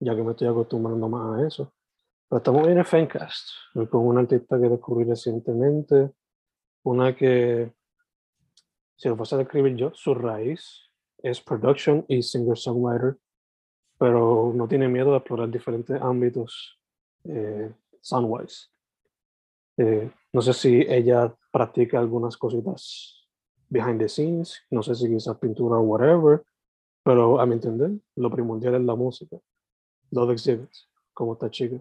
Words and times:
ya 0.00 0.14
que 0.14 0.22
me 0.22 0.32
estoy 0.32 0.48
acostumbrando 0.48 1.08
más 1.08 1.38
a 1.38 1.46
eso. 1.46 1.72
Pero 2.28 2.38
estamos 2.38 2.68
en 2.68 2.78
el 2.78 2.84
Fencast, 2.84 3.48
con 3.90 4.06
una 4.06 4.20
artista 4.20 4.60
que 4.60 4.68
descubrí 4.68 5.04
recientemente, 5.04 6.10
una 6.82 7.14
que, 7.14 7.72
si 8.96 9.08
lo 9.08 9.16
fuese 9.16 9.34
a 9.34 9.38
describir 9.38 9.76
yo, 9.76 9.92
su 9.94 10.14
raíz 10.14 10.90
es 11.18 11.40
production 11.40 12.04
y 12.08 12.22
singer-songwriter, 12.22 13.16
pero 13.98 14.52
no 14.54 14.68
tiene 14.68 14.88
miedo 14.88 15.12
de 15.12 15.18
explorar 15.18 15.50
diferentes 15.50 16.00
ámbitos 16.00 16.78
eh, 17.24 17.72
soundwise. 18.00 18.70
Eh, 19.78 20.10
no 20.32 20.42
sé 20.42 20.52
si 20.52 20.80
ella 20.88 21.34
practica 21.50 21.98
algunas 21.98 22.36
cositas 22.36 23.28
behind 23.68 23.98
the 23.98 24.08
scenes, 24.08 24.62
no 24.70 24.82
sé 24.82 24.94
si 24.94 25.08
quizás 25.08 25.38
pintura 25.38 25.76
o 25.76 25.80
whatever, 25.80 26.42
pero 27.02 27.40
a 27.40 27.46
mi 27.46 27.54
entender, 27.54 27.90
lo 28.16 28.30
primordial 28.30 28.74
es 28.74 28.82
la 28.82 28.94
música. 28.94 29.36
Love 30.10 30.32
Exhibits, 30.32 30.88
como 31.12 31.34
esta 31.34 31.50
chica. 31.50 31.76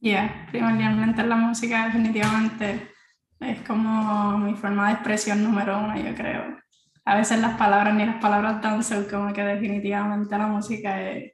Yeah, 0.00 0.46
primordialmente 0.50 1.24
la 1.24 1.36
música 1.36 1.86
definitivamente 1.86 2.90
es 3.40 3.60
como 3.62 4.38
mi 4.38 4.54
forma 4.54 4.88
de 4.88 4.94
expresión 4.94 5.42
número 5.42 5.78
uno, 5.78 5.96
yo 5.96 6.14
creo. 6.14 6.56
A 7.04 7.16
veces 7.16 7.40
las 7.40 7.56
palabras 7.56 7.94
ni 7.94 8.04
las 8.04 8.20
palabras 8.20 8.60
danzan, 8.60 9.04
como 9.04 9.32
que 9.32 9.42
definitivamente 9.42 10.36
la 10.36 10.46
música 10.48 11.10
es 11.12 11.32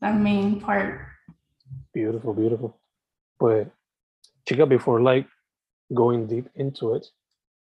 la 0.00 0.12
main 0.12 0.58
part. 0.60 1.00
Beautiful, 1.92 2.34
beautiful. 2.34 2.74
Pues, 3.38 3.68
chica, 4.44 4.64
before 4.64 5.02
like 5.02 5.28
going 5.88 6.26
deep 6.26 6.50
into 6.54 6.96
it, 6.96 7.04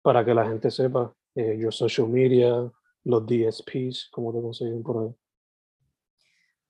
para 0.02 0.24
que 0.24 0.34
la 0.34 0.44
gente 0.44 0.70
sepa, 0.70 1.12
eh, 1.34 1.56
your 1.58 1.72
social 1.72 2.08
media, 2.08 2.70
los 3.04 3.26
DSPs, 3.26 4.08
cómo 4.10 4.32
te 4.32 4.40
consiguen 4.40 4.82
por 4.82 5.04
ahí. 5.04 5.14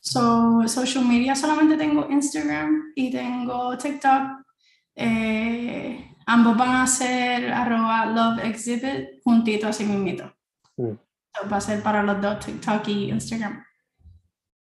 So, 0.04 0.68
social 0.68 1.02
media 1.02 1.34
solamente 1.34 1.78
tengo 1.78 2.06
Instagram 2.10 2.92
y 2.94 3.10
tengo 3.10 3.76
TikTok. 3.78 4.44
Eh, 4.94 6.14
ambos 6.26 6.58
van 6.58 6.76
a 6.76 6.86
ser 6.86 7.50
arroba 7.50 8.04
love 8.06 8.44
exhibit 8.44 9.22
juntito 9.24 9.66
así 9.66 9.84
mismito. 9.86 10.30
Mm. 10.76 10.92
So, 11.32 11.48
va 11.50 11.56
a 11.56 11.60
ser 11.60 11.82
para 11.82 12.02
los 12.02 12.20
dos, 12.20 12.44
TikTok 12.44 12.86
y 12.88 13.10
Instagram. 13.10 13.64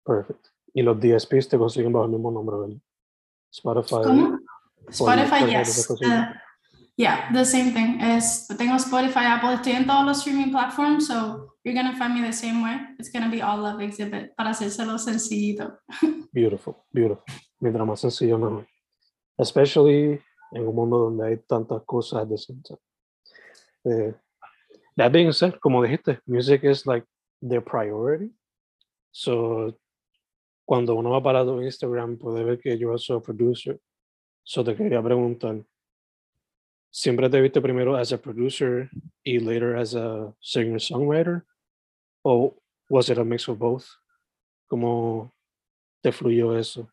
Perfect. 0.06 0.48
Y 0.74 0.82
los 0.82 0.98
DSPs 0.98 1.50
te 1.50 1.58
consiguen 1.58 1.92
bajo 1.92 2.06
el 2.06 2.12
mismo 2.12 2.32
nombre, 2.32 2.58
¿verdad? 2.58 2.78
Spotify. 3.52 4.02
¿Cómo? 4.02 4.40
Spotify, 4.88 5.46
yes. 5.46 5.90
Uh, 5.90 5.96
yeah, 6.98 7.32
the 7.34 7.46
same 7.46 7.74
thing. 7.74 8.00
Es, 8.02 8.48
tengo 8.48 8.76
Spotify, 8.78 9.26
Apple, 9.26 9.54
estoy 9.54 9.74
en 9.74 9.86
todos 9.86 10.06
los 10.06 10.20
streaming 10.20 10.52
platforms, 10.52 11.08
so 11.08 11.54
you're 11.64 11.74
gonna 11.74 11.96
find 11.96 12.14
me 12.14 12.22
the 12.22 12.34
same 12.34 12.62
way. 12.62 12.80
It's 13.00 13.10
gonna 13.10 13.30
be 13.30 13.42
all 13.42 13.58
love 13.58 13.82
exhibit 13.82 14.36
para 14.36 14.52
hacérselo 14.52 14.98
sencillito. 14.98 15.78
Beautiful, 16.34 16.86
beautiful. 16.92 17.24
Mientras 17.60 17.88
más 17.88 18.00
sencillo, 18.00 18.38
mejor. 18.38 18.68
Especially 19.38 20.20
en 20.52 20.68
un 20.68 20.76
mundo 20.76 20.98
donde 20.98 21.28
hay 21.28 21.38
tantas 21.38 21.84
cosas 21.86 22.28
time. 22.28 22.80
Eh, 23.86 24.14
that 24.96 25.12
being 25.12 25.32
said, 25.32 25.60
como 25.60 25.82
dijiste, 25.82 26.20
music 26.26 26.64
is 26.64 26.86
like 26.86 27.06
their 27.42 27.62
priority. 27.62 28.32
So, 29.12 29.78
cuando 30.66 30.96
uno 30.96 31.12
va 31.12 31.22
para 31.22 31.44
tu 31.44 31.62
Instagram, 31.62 32.18
puede 32.18 32.44
ver 32.44 32.60
que 32.60 32.78
yo 32.78 32.98
soy 32.98 33.22
producer. 33.22 33.80
So, 34.44 34.64
te 34.64 34.76
quería 34.76 35.02
preguntar, 35.02 35.64
¿siempre 36.94 37.28
te 37.28 37.42
viste 37.42 37.60
primero 37.60 37.96
as 37.96 38.14
a 38.14 38.22
producer 38.22 38.90
y 39.24 39.40
later 39.40 39.76
as 39.76 39.96
a 39.96 40.32
singer-songwriter? 40.40 41.44
¿O 42.22 42.56
was 42.88 43.10
it 43.10 43.18
a 43.18 43.24
mix 43.24 43.50
of 43.50 43.58
both? 43.58 43.86
¿Cómo 44.68 45.34
te 46.02 46.12
fluyó 46.12 46.58
eso? 46.58 46.88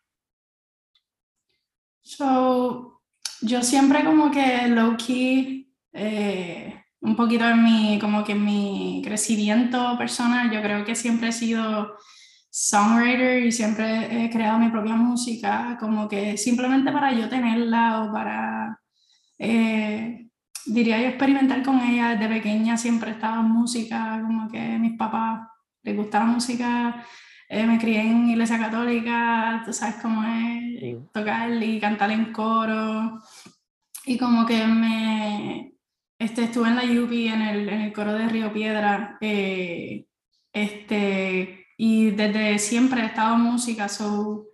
So, 2.03 3.03
yo 3.43 3.63
siempre 3.63 4.03
como 4.03 4.31
que 4.31 4.69
low 4.69 4.97
key, 4.97 5.71
eh, 5.93 6.83
un 7.03 7.15
poquito 7.15 7.45
en 7.45 7.63
mi, 7.63 7.99
como 8.01 8.25
que 8.25 8.33
en 8.33 8.45
mi 8.45 9.03
crecimiento 9.05 9.97
personal, 9.99 10.51
yo 10.51 10.63
creo 10.63 10.85
que 10.85 10.95
siempre 10.95 11.29
he 11.29 11.33
sido 11.33 11.95
songwriter 12.51 13.45
y 13.45 13.53
siempre 13.53 14.25
he 14.25 14.31
creado 14.31 14.59
mi 14.59 14.71
propia 14.71 14.95
música, 14.95 15.77
como 15.79 16.09
que 16.09 16.39
simplemente 16.39 16.91
para 16.91 17.13
yo 17.13 17.29
tenerla 17.29 18.03
o 18.03 18.13
para, 18.13 18.81
eh, 19.41 20.29
diría 20.67 21.01
yo, 21.01 21.09
experimentar 21.09 21.63
con 21.65 21.81
ella 21.81 22.11
desde 22.11 22.29
pequeña, 22.29 22.77
siempre 22.77 23.11
estaba 23.13 23.41
en 23.41 23.51
música, 23.51 24.21
como 24.23 24.49
que 24.49 24.61
a 24.61 24.79
mis 24.79 24.97
papás 24.97 25.49
les 25.83 25.97
gusta 25.97 26.21
la 26.21 26.27
música, 26.27 27.05
eh, 27.49 27.65
me 27.67 27.79
crié 27.79 28.03
en 28.03 28.29
iglesia 28.29 28.59
católica, 28.59 29.63
tú 29.65 29.73
sabes 29.73 29.97
cómo 30.03 30.23
es 30.23 30.61
Mm. 30.83 31.07
tocar 31.13 31.51
y 31.63 31.81
cantar 31.81 32.11
en 32.11 32.33
coro. 32.33 33.19
Y 34.07 34.17
como 34.19 34.47
que 34.47 34.67
me 34.67 35.73
este, 36.19 36.45
estuve 36.45 36.69
en 36.69 36.77
la 36.77 36.85
UPI 36.85 37.29
en 37.29 37.43
el, 37.43 37.69
en 37.69 37.81
el 37.83 37.93
coro 37.93 38.13
de 38.15 38.29
Río 38.29 38.53
Piedra. 38.53 39.19
eh, 39.21 40.07
este, 40.53 41.67
y 41.79 42.11
desde 42.11 42.59
siempre 42.59 43.03
he 43.03 43.07
estado 43.07 43.37
en 43.37 43.43
música, 43.43 43.89
so 43.89 44.47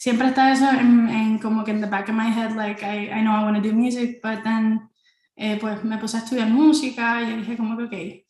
siempre 0.00 0.28
está 0.28 0.50
eso 0.50 0.66
en, 0.70 1.10
en 1.10 1.38
como 1.38 1.62
que 1.62 1.72
en 1.72 1.82
the 1.82 1.86
back 1.86 2.08
of 2.08 2.14
my 2.14 2.32
head, 2.32 2.56
like 2.56 2.82
I, 2.82 3.10
I 3.10 3.20
know 3.20 3.38
I 3.38 3.44
want 3.44 3.62
to 3.62 3.62
do 3.62 3.74
music, 3.74 4.20
but 4.22 4.42
then 4.42 4.88
eh, 5.36 5.58
pues 5.60 5.84
me 5.84 5.98
puse 5.98 6.16
a 6.16 6.20
estudiar 6.20 6.48
música 6.48 7.20
y 7.20 7.36
dije 7.36 7.58
como 7.58 7.76
que, 7.76 7.84
ok, 7.84 8.26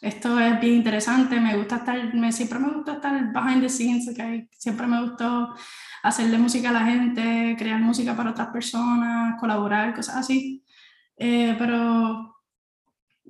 esto 0.00 0.40
es 0.40 0.60
bien 0.60 0.74
interesante, 0.74 1.38
me 1.38 1.56
gusta 1.56 1.76
estar, 1.76 2.12
me, 2.12 2.32
siempre 2.32 2.58
me 2.58 2.70
gusta 2.70 2.94
estar 2.94 3.32
behind 3.32 3.62
the 3.62 3.68
scenes, 3.68 4.08
okay? 4.08 4.48
siempre 4.50 4.84
me 4.88 5.00
gustó 5.00 5.54
hacerle 6.02 6.38
música 6.38 6.70
a 6.70 6.72
la 6.72 6.86
gente, 6.86 7.54
crear 7.56 7.80
música 7.80 8.16
para 8.16 8.30
otras 8.30 8.48
personas, 8.48 9.38
colaborar, 9.38 9.94
cosas 9.94 10.16
así. 10.16 10.64
Eh, 11.16 11.54
pero 11.56 12.34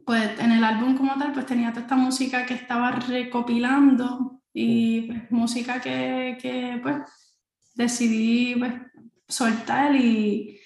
pues 0.06 0.40
en 0.40 0.52
el 0.52 0.64
álbum 0.64 0.96
como 0.96 1.14
tal 1.18 1.32
pues 1.32 1.44
tenía 1.44 1.70
toda 1.70 1.82
esta 1.82 1.96
música 1.96 2.46
que 2.46 2.54
estaba 2.54 2.90
recopilando 2.92 4.40
y 4.54 5.02
pues, 5.02 5.30
música 5.30 5.78
que, 5.78 6.38
que 6.40 6.80
pues 6.82 6.96
decidí 7.74 8.54
pues 8.56 8.72
soltar 9.28 9.94
y 9.94 10.60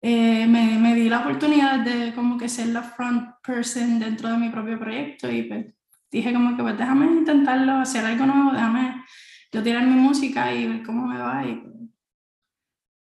eh, 0.00 0.46
me, 0.46 0.78
me 0.78 0.94
di 0.94 1.08
la 1.08 1.20
oportunidad 1.20 1.80
de 1.84 2.14
como 2.14 2.38
que 2.38 2.48
ser 2.48 2.68
la 2.68 2.82
front 2.82 3.34
person 3.44 3.98
dentro 3.98 4.28
de 4.28 4.38
mi 4.38 4.48
propio 4.48 4.78
proyecto 4.78 5.30
y 5.30 5.42
pues 5.42 5.66
dije 6.10 6.32
como 6.32 6.56
que 6.56 6.62
pues 6.62 6.78
déjame 6.78 7.06
intentarlo, 7.06 7.72
hacer 7.72 8.04
algo 8.04 8.26
nuevo, 8.26 8.52
déjame 8.52 9.04
yo 9.52 9.62
tirar 9.62 9.84
mi 9.84 9.94
música 9.94 10.52
y 10.52 10.66
ver 10.66 10.82
cómo 10.84 11.06
me 11.06 11.18
va 11.18 11.44
y 11.44 11.62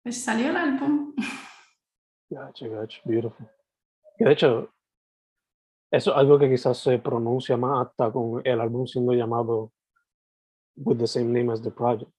pues 0.02 0.22
salió 0.22 0.50
el 0.50 0.56
álbum. 0.56 1.14
Gotcha, 2.30 2.68
gotcha, 2.68 3.00
beautiful. 3.04 3.46
de 4.18 4.32
hecho, 4.32 4.72
eso 5.90 6.12
es 6.12 6.16
algo 6.16 6.38
que 6.38 6.48
quizás 6.48 6.78
se 6.78 6.98
pronuncia 6.98 7.56
más 7.56 7.88
hasta 7.88 8.12
con 8.12 8.40
el 8.44 8.60
álbum 8.60 8.86
siendo 8.86 9.12
llamado 9.12 9.72
with 10.76 10.98
the 10.98 11.06
same 11.06 11.32
name 11.32 11.52
as 11.52 11.60
the 11.60 11.70
project. 11.70 12.10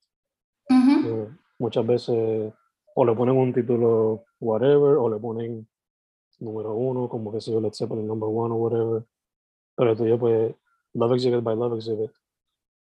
Muchas 1.59 1.85
veces 1.85 2.53
o 2.95 3.05
le 3.05 3.15
ponen 3.15 3.37
un 3.37 3.53
título 3.53 4.25
whatever 4.39 4.97
o 4.97 5.09
le 5.09 5.17
ponen 5.17 5.67
número 6.41 6.73
uno, 6.73 7.07
como 7.07 7.31
que 7.31 7.39
se 7.39 7.51
yo, 7.51 7.61
let's 7.61 7.79
el 7.79 8.07
number 8.07 8.29
one 8.29 8.53
o 8.53 8.57
whatever. 8.57 9.03
Pero 9.75 9.95
tuyo, 9.95 10.19
pues, 10.19 10.53
Love 10.93 11.13
Exhibit 11.13 11.43
by 11.43 11.55
Love 11.55 11.77
Exhibit. 11.77 12.11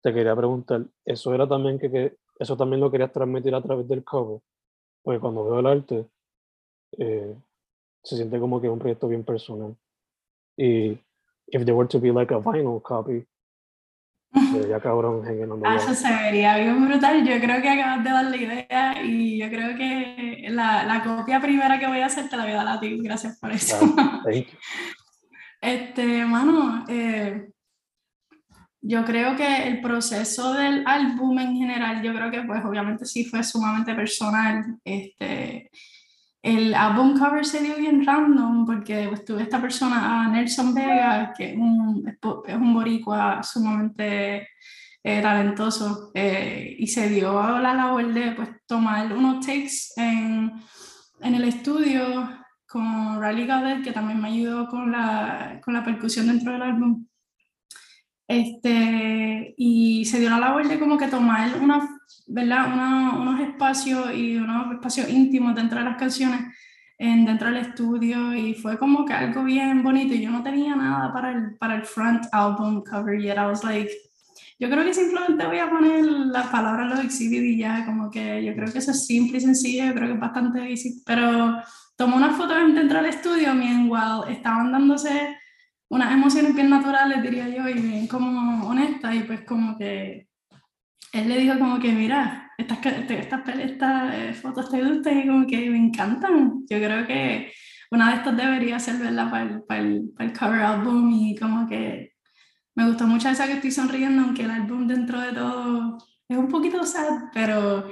Te 0.03 0.13
quería 0.13 0.35
preguntar, 0.35 0.87
¿eso 1.05 1.35
era 1.35 1.47
también 1.47 1.79
que, 1.79 1.91
que 1.91 2.17
eso 2.39 2.57
también 2.57 2.81
lo 2.81 2.91
querías 2.91 3.13
transmitir 3.13 3.55
a 3.55 3.63
través 3.63 3.87
del 3.87 4.03
cover? 4.03 4.41
Porque 5.03 5.21
cuando 5.21 5.45
veo 5.45 5.61
el 5.61 5.67
arte, 5.67 6.07
eh, 6.99 7.37
se 8.03 8.17
siente 8.17 8.41
como 8.41 8.61
que 8.61 8.67
es 8.67 8.73
un 8.73 8.79
proyecto 8.79 9.09
bien 9.09 9.25
personal. 9.25 9.77
Y 10.57 10.99
if 11.49 11.65
there 11.65 11.73
were 11.73 11.89
to 11.89 12.01
be 12.01 12.13
like 12.13 12.33
a 12.33 12.39
vinyl 12.39 12.81
copy, 12.83 13.27
ya 14.33 14.81
cabrón 14.81 15.23
ah, 15.65 15.75
Eso 15.77 15.95
se 15.95 16.09
vería 16.09 16.57
bien 16.57 16.87
brutal. 16.87 17.27
Yo 17.27 17.41
creo 17.41 17.61
que 17.61 17.69
acabas 17.69 18.05
de 18.05 18.11
dar 18.11 18.25
la 18.25 18.37
idea 18.37 19.03
y 19.03 19.39
yo 19.39 19.49
creo 19.49 19.77
que 19.77 20.47
la, 20.51 20.85
la 20.85 21.03
copia 21.03 21.41
primera 21.41 21.79
que 21.79 21.87
voy 21.87 22.01
a 22.01 22.07
hacer 22.07 22.29
te 22.29 22.37
la 22.37 22.45
voy 22.45 22.53
a 22.53 22.57
dar 22.65 22.69
a 22.69 22.81
ti. 22.81 22.99
Gracias 23.03 23.39
por 23.39 23.51
eso. 23.51 23.77
este, 25.61 26.25
mano, 26.25 26.85
eh, 26.89 27.51
yo 28.83 29.05
creo 29.05 29.37
que 29.37 29.69
el 29.69 29.81
proceso 29.81 30.55
del 30.55 30.85
álbum 30.87 31.39
en 31.39 31.57
general, 31.57 32.03
yo 32.03 32.15
creo 32.15 32.31
que 32.31 32.43
pues 32.43 32.65
obviamente 32.65 33.05
sí 33.07 33.25
fue 33.25 33.43
sumamente 33.43 33.95
personal. 33.95 34.79
Este, 34.85 35.71
el 36.43 36.75
album 36.75 37.19
cover 37.19 37.45
se 37.45 37.63
dio 37.63 37.77
bien 37.77 38.05
random 38.05 38.65
porque 38.65 39.07
pues, 39.09 39.25
tuve 39.25 39.43
esta 39.43 39.61
persona, 39.61 40.29
Nelson 40.29 40.75
Vega, 40.75 41.33
que 41.37 41.53
es 41.53 41.57
un, 41.57 42.05
es 42.47 42.57
un 42.57 42.75
boricua 42.75 43.43
sumamente 43.43 44.49
eh, 45.03 45.23
talentoso, 45.23 46.11
eh, 46.15 46.77
y 46.79 46.87
se 46.87 47.09
dio 47.09 47.39
a 47.41 47.61
la 47.61 47.75
labor 47.75 48.13
de 48.13 48.33
pues, 48.33 48.49
tomar 48.67 49.13
unos 49.13 49.45
takes 49.45 49.93
en, 49.97 50.53
en 51.21 51.35
el 51.35 51.45
estudio 51.45 52.29
con 52.67 53.21
Riley 53.21 53.47
Goddard, 53.47 53.83
que 53.83 53.93
también 53.93 54.21
me 54.21 54.29
ayudó 54.29 54.69
con 54.69 54.93
la, 54.93 55.61
con 55.65 55.75
la 55.75 55.85
percusión 55.85 56.29
dentro 56.29 56.53
del 56.53 56.63
álbum. 56.63 57.07
Este, 58.31 59.55
y 59.57 60.05
se 60.05 60.21
dio 60.21 60.31
la 60.31 60.39
labor 60.39 60.69
de 60.69 60.79
como 60.79 60.97
que 60.97 61.09
tomar 61.09 61.51
una, 61.61 61.99
¿verdad? 62.29 63.19
unos 63.19 63.41
espacios 63.41 64.15
y 64.15 64.37
unos 64.37 64.73
espacios 64.73 65.09
íntimos 65.09 65.53
dentro 65.57 65.81
de 65.81 65.87
las 65.87 65.97
canciones 65.97 66.43
en, 66.97 67.25
dentro 67.25 67.49
del 67.49 67.57
estudio 67.57 68.33
y 68.33 68.55
fue 68.55 68.79
como 68.79 69.05
que 69.05 69.15
algo 69.15 69.43
bien 69.43 69.83
bonito 69.83 70.15
y 70.15 70.21
yo 70.23 70.31
no 70.31 70.45
tenía 70.45 70.77
nada 70.77 71.13
para 71.13 71.33
el, 71.33 71.57
para 71.57 71.75
el 71.75 71.85
front 71.85 72.27
album 72.31 72.85
cover 72.85 73.21
yet. 73.21 73.37
I 73.37 73.47
was 73.47 73.65
like, 73.65 73.91
yo 74.61 74.71
creo 74.71 74.85
que 74.85 74.95
simplemente 74.95 75.45
voy 75.45 75.59
a 75.59 75.69
poner 75.69 76.05
las 76.05 76.47
palabras 76.51 76.89
los 76.89 77.05
exhibit 77.05 77.43
y 77.43 77.57
ya, 77.59 77.85
como 77.85 78.13
que 78.13 78.45
yo 78.45 78.55
creo 78.55 78.73
que 78.73 78.79
eso 78.79 78.93
es 78.93 79.07
simple 79.07 79.39
y 79.39 79.41
sencillo, 79.41 79.87
yo 79.87 79.95
creo 79.95 80.07
que 80.07 80.15
es 80.15 80.21
bastante 80.21 80.61
difícil, 80.61 81.03
pero 81.05 81.61
tomó 81.97 82.17
una 82.17 82.31
foto 82.31 82.55
dentro 82.55 82.99
del 82.99 83.07
estudio, 83.07 83.55
mientras 83.55 84.29
estaban 84.29 84.71
dándose 84.71 85.37
unas 85.91 86.13
emociones 86.13 86.55
bien 86.55 86.71
naturales, 86.71 87.21
diría 87.21 87.49
yo, 87.49 87.69
y 87.69 87.75
como 88.11 88.67
honestas, 88.69 89.15
y 89.15 89.21
pues 89.21 89.43
como 89.43 89.79
que 89.79 90.29
él 91.13 91.29
le 91.29 91.39
dijo 91.39 91.59
como 91.59 91.79
que, 91.79 91.93
mira, 91.93 92.51
estas, 92.59 92.79
estas, 92.85 93.49
estas 93.59 94.15
eh, 94.15 94.35
fotos 94.35 94.71
te 94.71 94.83
gustan 94.83 95.19
y 95.19 95.27
como 95.27 95.47
que 95.47 95.71
me 95.71 95.79
encantan. 95.79 96.65
Yo 96.69 96.79
creo 96.79 97.07
que 97.07 97.53
una 97.91 98.11
de 98.11 98.17
estas 98.17 98.37
debería 98.37 98.79
ser, 98.79 98.99
¿verdad? 98.99 99.31
Para 99.31 99.43
el, 99.43 99.63
para 99.63 99.81
el, 99.81 100.11
para 100.17 100.31
el 100.31 100.39
cover 100.39 100.61
album 100.61 101.11
y 101.13 101.37
como 101.37 101.67
que 101.69 102.13
me 102.77 102.87
gustó 102.87 103.07
mucho 103.07 103.29
esa 103.29 103.47
que 103.47 103.55
estoy 103.55 103.71
sonriendo, 103.71 104.23
aunque 104.23 104.45
el 104.45 104.51
álbum 104.51 104.87
dentro 104.87 105.21
de 105.21 105.33
todo 105.33 105.99
es 106.29 106.37
un 106.37 106.49
poquito 106.49 106.85
sad, 106.85 107.31
pero 107.35 107.91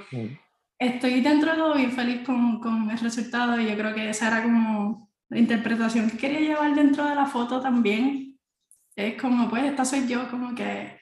estoy 0.79 1.21
dentro 1.21 1.51
de 1.51 1.57
todo 1.59 1.75
bien 1.75 1.91
feliz 1.91 2.25
con, 2.25 2.61
con 2.61 2.89
el 2.89 2.99
resultado 2.99 3.61
y 3.61 3.69
yo 3.69 3.77
creo 3.77 3.95
que 3.95 4.11
esa 4.11 4.29
era 4.29 4.43
como 4.45 5.11
la 5.29 5.39
interpretación 5.39 6.09
que 6.09 6.17
quería 6.17 6.41
llevar 6.41 6.75
dentro 6.75 7.05
de 7.05 7.17
la 7.17 7.27
foto 7.27 7.61
también 7.61 8.38
es 8.99 9.21
como, 9.21 9.49
pues, 9.49 9.63
esta 9.63 9.85
soy 9.85 10.09
yo, 10.09 10.29
como 10.29 10.57
que 10.57 10.99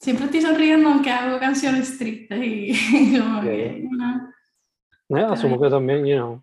siempre 0.00 0.24
estoy 0.24 0.40
sonriendo 0.40 0.88
aunque 0.88 1.10
hago 1.10 1.38
canciones 1.38 1.98
tristes 1.98 2.40
y, 2.42 3.18
como 3.20 3.42
que, 3.42 3.86
asumo 5.28 5.60
que 5.60 5.68
también, 5.68 6.06
you 6.06 6.16
know, 6.16 6.42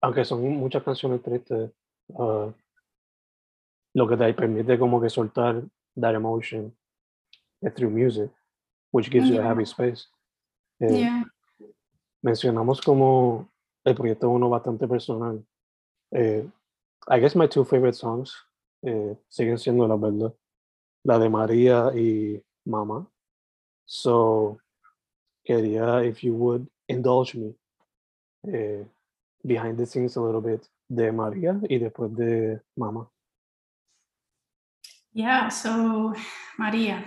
aunque 0.00 0.24
son 0.24 0.42
muchas 0.56 0.82
canciones 0.82 1.22
tristes, 1.22 1.70
uh, 2.08 2.52
lo 3.94 4.08
que 4.08 4.16
te 4.16 4.34
permite 4.34 4.76
como 4.76 5.00
que 5.00 5.08
soltar 5.08 5.62
that 5.98 6.16
emotion 6.16 6.74
through 7.76 7.90
music, 7.90 8.28
which 8.92 9.08
gives 9.08 9.28
you 9.28 9.40
a 9.40 9.44
happy 9.44 9.62
space. 9.62 10.08
Eh, 10.80 11.08
mencionamos 12.22 12.80
como 12.80 13.48
el 13.84 13.94
proyecto 13.94 14.28
uno 14.28 14.50
bastante 14.50 14.88
personal. 14.88 15.40
Eh, 16.10 16.44
I 17.06 17.20
guess 17.20 17.36
my 17.36 17.46
two 17.46 17.64
favorite 17.64 17.94
songs 17.94 18.34
eh, 18.84 19.16
siguen 19.28 19.58
siendo 19.58 19.88
la 19.88 19.96
verdad, 19.96 20.34
la 21.04 21.18
de 21.18 21.28
María 21.28 21.90
y 21.94 22.42
Mama. 22.64 23.08
So, 23.86 24.58
quería, 25.44 26.04
if 26.04 26.22
you 26.22 26.34
would, 26.34 26.66
indulge 26.88 27.34
me 27.34 27.54
eh, 28.52 28.86
behind 29.42 29.78
the 29.78 29.86
scenes 29.86 30.16
a 30.16 30.20
little 30.20 30.40
bit 30.40 30.66
de 30.88 31.12
María 31.12 31.58
y 31.68 31.78
después 31.78 32.14
de 32.14 32.60
Mama. 32.76 33.10
Yeah, 35.12 35.50
so 35.50 36.12
María. 36.58 37.04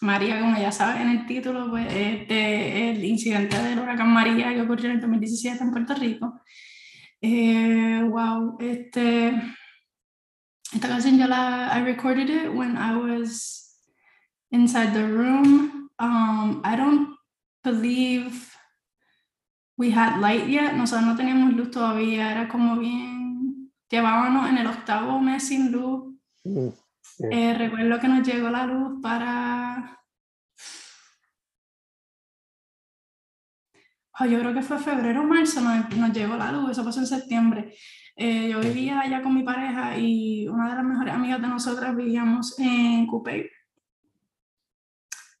María, 0.00 0.40
como 0.40 0.58
ya 0.58 0.70
sabes 0.72 1.00
en 1.00 1.08
el 1.08 1.26
título, 1.26 1.70
pues, 1.70 1.86
este, 1.90 2.90
el 2.90 3.04
incidente 3.04 3.56
del 3.62 3.78
huracán 3.78 4.12
María 4.12 4.52
que 4.52 4.62
ocurrió 4.62 4.86
en 4.86 4.96
el 4.96 5.00
2017 5.00 5.62
en 5.62 5.70
Puerto 5.70 5.94
Rico. 5.94 6.40
Eh, 7.20 8.02
wow, 8.08 8.58
este, 8.60 9.32
esta 10.76 10.88
canción 10.88 11.18
yo 11.18 11.26
la, 11.26 11.70
I 11.72 11.80
recorded 11.82 12.28
it 12.28 12.52
when 12.52 12.76
I 12.76 12.94
was 12.96 13.80
inside 14.50 14.92
the 14.92 15.04
room. 15.04 15.88
Um, 15.98 16.60
I 16.64 16.76
don't 16.76 17.16
believe 17.64 18.54
we 19.78 19.90
had 19.90 20.20
light 20.20 20.46
yet. 20.46 20.74
Nosotros 20.74 21.06
no 21.06 21.16
teníamos 21.16 21.54
luz 21.54 21.70
todavía, 21.70 22.30
era 22.30 22.48
como 22.48 22.76
bien, 22.76 23.72
llevábamos 23.90 24.50
en 24.50 24.58
el 24.58 24.66
octavo 24.66 25.18
mes 25.18 25.48
sin 25.48 25.72
luz. 25.72 26.14
Mm, 26.44 26.68
eh, 27.32 27.54
recuerdo 27.54 27.98
que 27.98 28.08
nos 28.08 28.26
llegó 28.26 28.50
la 28.50 28.66
luz 28.66 29.00
para 29.02 29.96
yo 34.30 34.38
creo 34.40 34.54
que 34.54 34.62
fue 34.62 34.78
febrero 34.78 35.20
o 35.22 35.24
marzo, 35.24 35.60
nos, 35.60 35.94
nos, 35.96 36.12
llegó 36.12 36.36
la 36.36 36.50
luz, 36.50 36.70
eso 36.70 36.84
pasó 36.84 37.00
en 37.00 37.06
septiembre. 37.06 37.74
Eh, 38.18 38.48
yo 38.48 38.60
vivía 38.60 39.00
allá 39.00 39.22
con 39.22 39.34
mi 39.34 39.42
pareja 39.42 39.98
y 39.98 40.48
una 40.48 40.70
de 40.70 40.76
las 40.76 40.84
mejores 40.84 41.12
amigas 41.12 41.40
de 41.40 41.48
nosotras 41.48 41.94
vivíamos 41.94 42.58
en 42.58 43.06
Coupé. 43.06 43.50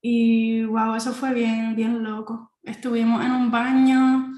Y 0.02 0.62
wow, 0.64 0.94
eso 0.94 1.12
fue 1.12 1.32
bien, 1.32 1.74
bien 1.74 2.02
loco. 2.02 2.52
Estuvimos 2.62 3.24
en 3.24 3.32
un 3.32 3.50
baño 3.50 4.30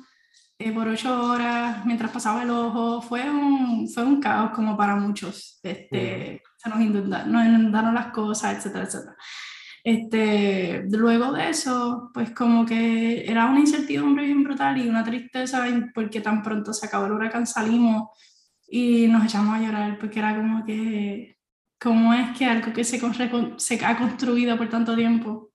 eh, 0.57 0.73
por 0.73 0.87
ocho 0.87 1.21
horas 1.33 1.85
mientras 1.85 2.13
pasaba 2.13 2.45
el 2.45 2.51
ojo. 2.51 3.03
Fue 3.03 3.29
un, 3.29 3.89
fue 3.89 4.05
un 4.05 4.21
caos 4.21 4.53
como 4.53 4.77
para 4.77 4.95
muchos. 4.95 5.59
Este, 5.65 6.41
Se 6.57 6.69
nos 6.71 6.81
inundaron, 6.81 7.33
nos 7.33 7.45
inundaron 7.45 7.95
las 7.95 8.13
cosas, 8.13 8.57
etcétera, 8.57 8.85
etcétera. 8.85 9.17
Este, 9.85 10.85
luego 10.91 11.33
de 11.33 11.51
eso, 11.51 12.11
pues 12.13 12.31
como 12.33 12.67
que 12.67 13.25
era 13.31 13.47
una 13.47 13.61
incertidumbre 13.61 14.25
bien 14.25 14.43
brutal 14.43 14.79
y 14.79 14.89
una 14.89 15.05
tristeza 15.05 15.65
porque 15.95 16.21
tan 16.21 16.43
pronto 16.43 16.73
se 16.73 16.87
acabó 16.87 17.07
el 17.07 17.13
huracán 17.13 17.47
salimos 17.47 18.09
y 18.69 19.07
nos 19.07 19.25
echamos 19.25 19.55
a 19.55 19.61
llorar 19.61 19.99
porque 19.99 20.19
era 20.19 20.37
como 20.37 20.65
que, 20.65 21.39
¿cómo 21.81 22.13
es 22.13 22.37
que 22.37 22.45
algo 22.45 22.73
que 22.73 22.85
se, 22.85 23.01
se 23.57 23.85
ha 23.85 23.99
construido 23.99 24.57
por 24.59 24.69
tanto 24.69 24.95
tiempo, 24.97 25.51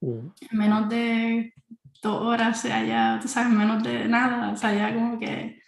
mm. 0.00 0.28
en 0.50 0.58
menos 0.58 0.88
de 0.88 1.54
dos 2.02 2.22
horas 2.22 2.60
se 2.60 2.72
haya, 2.72 3.18
tú 3.20 3.28
sabes, 3.28 3.52
menos 3.52 3.82
de 3.82 4.08
nada, 4.08 4.52
o 4.52 4.56
sea, 4.56 4.74
ya 4.74 4.94
como 4.94 5.18
que 5.18 5.60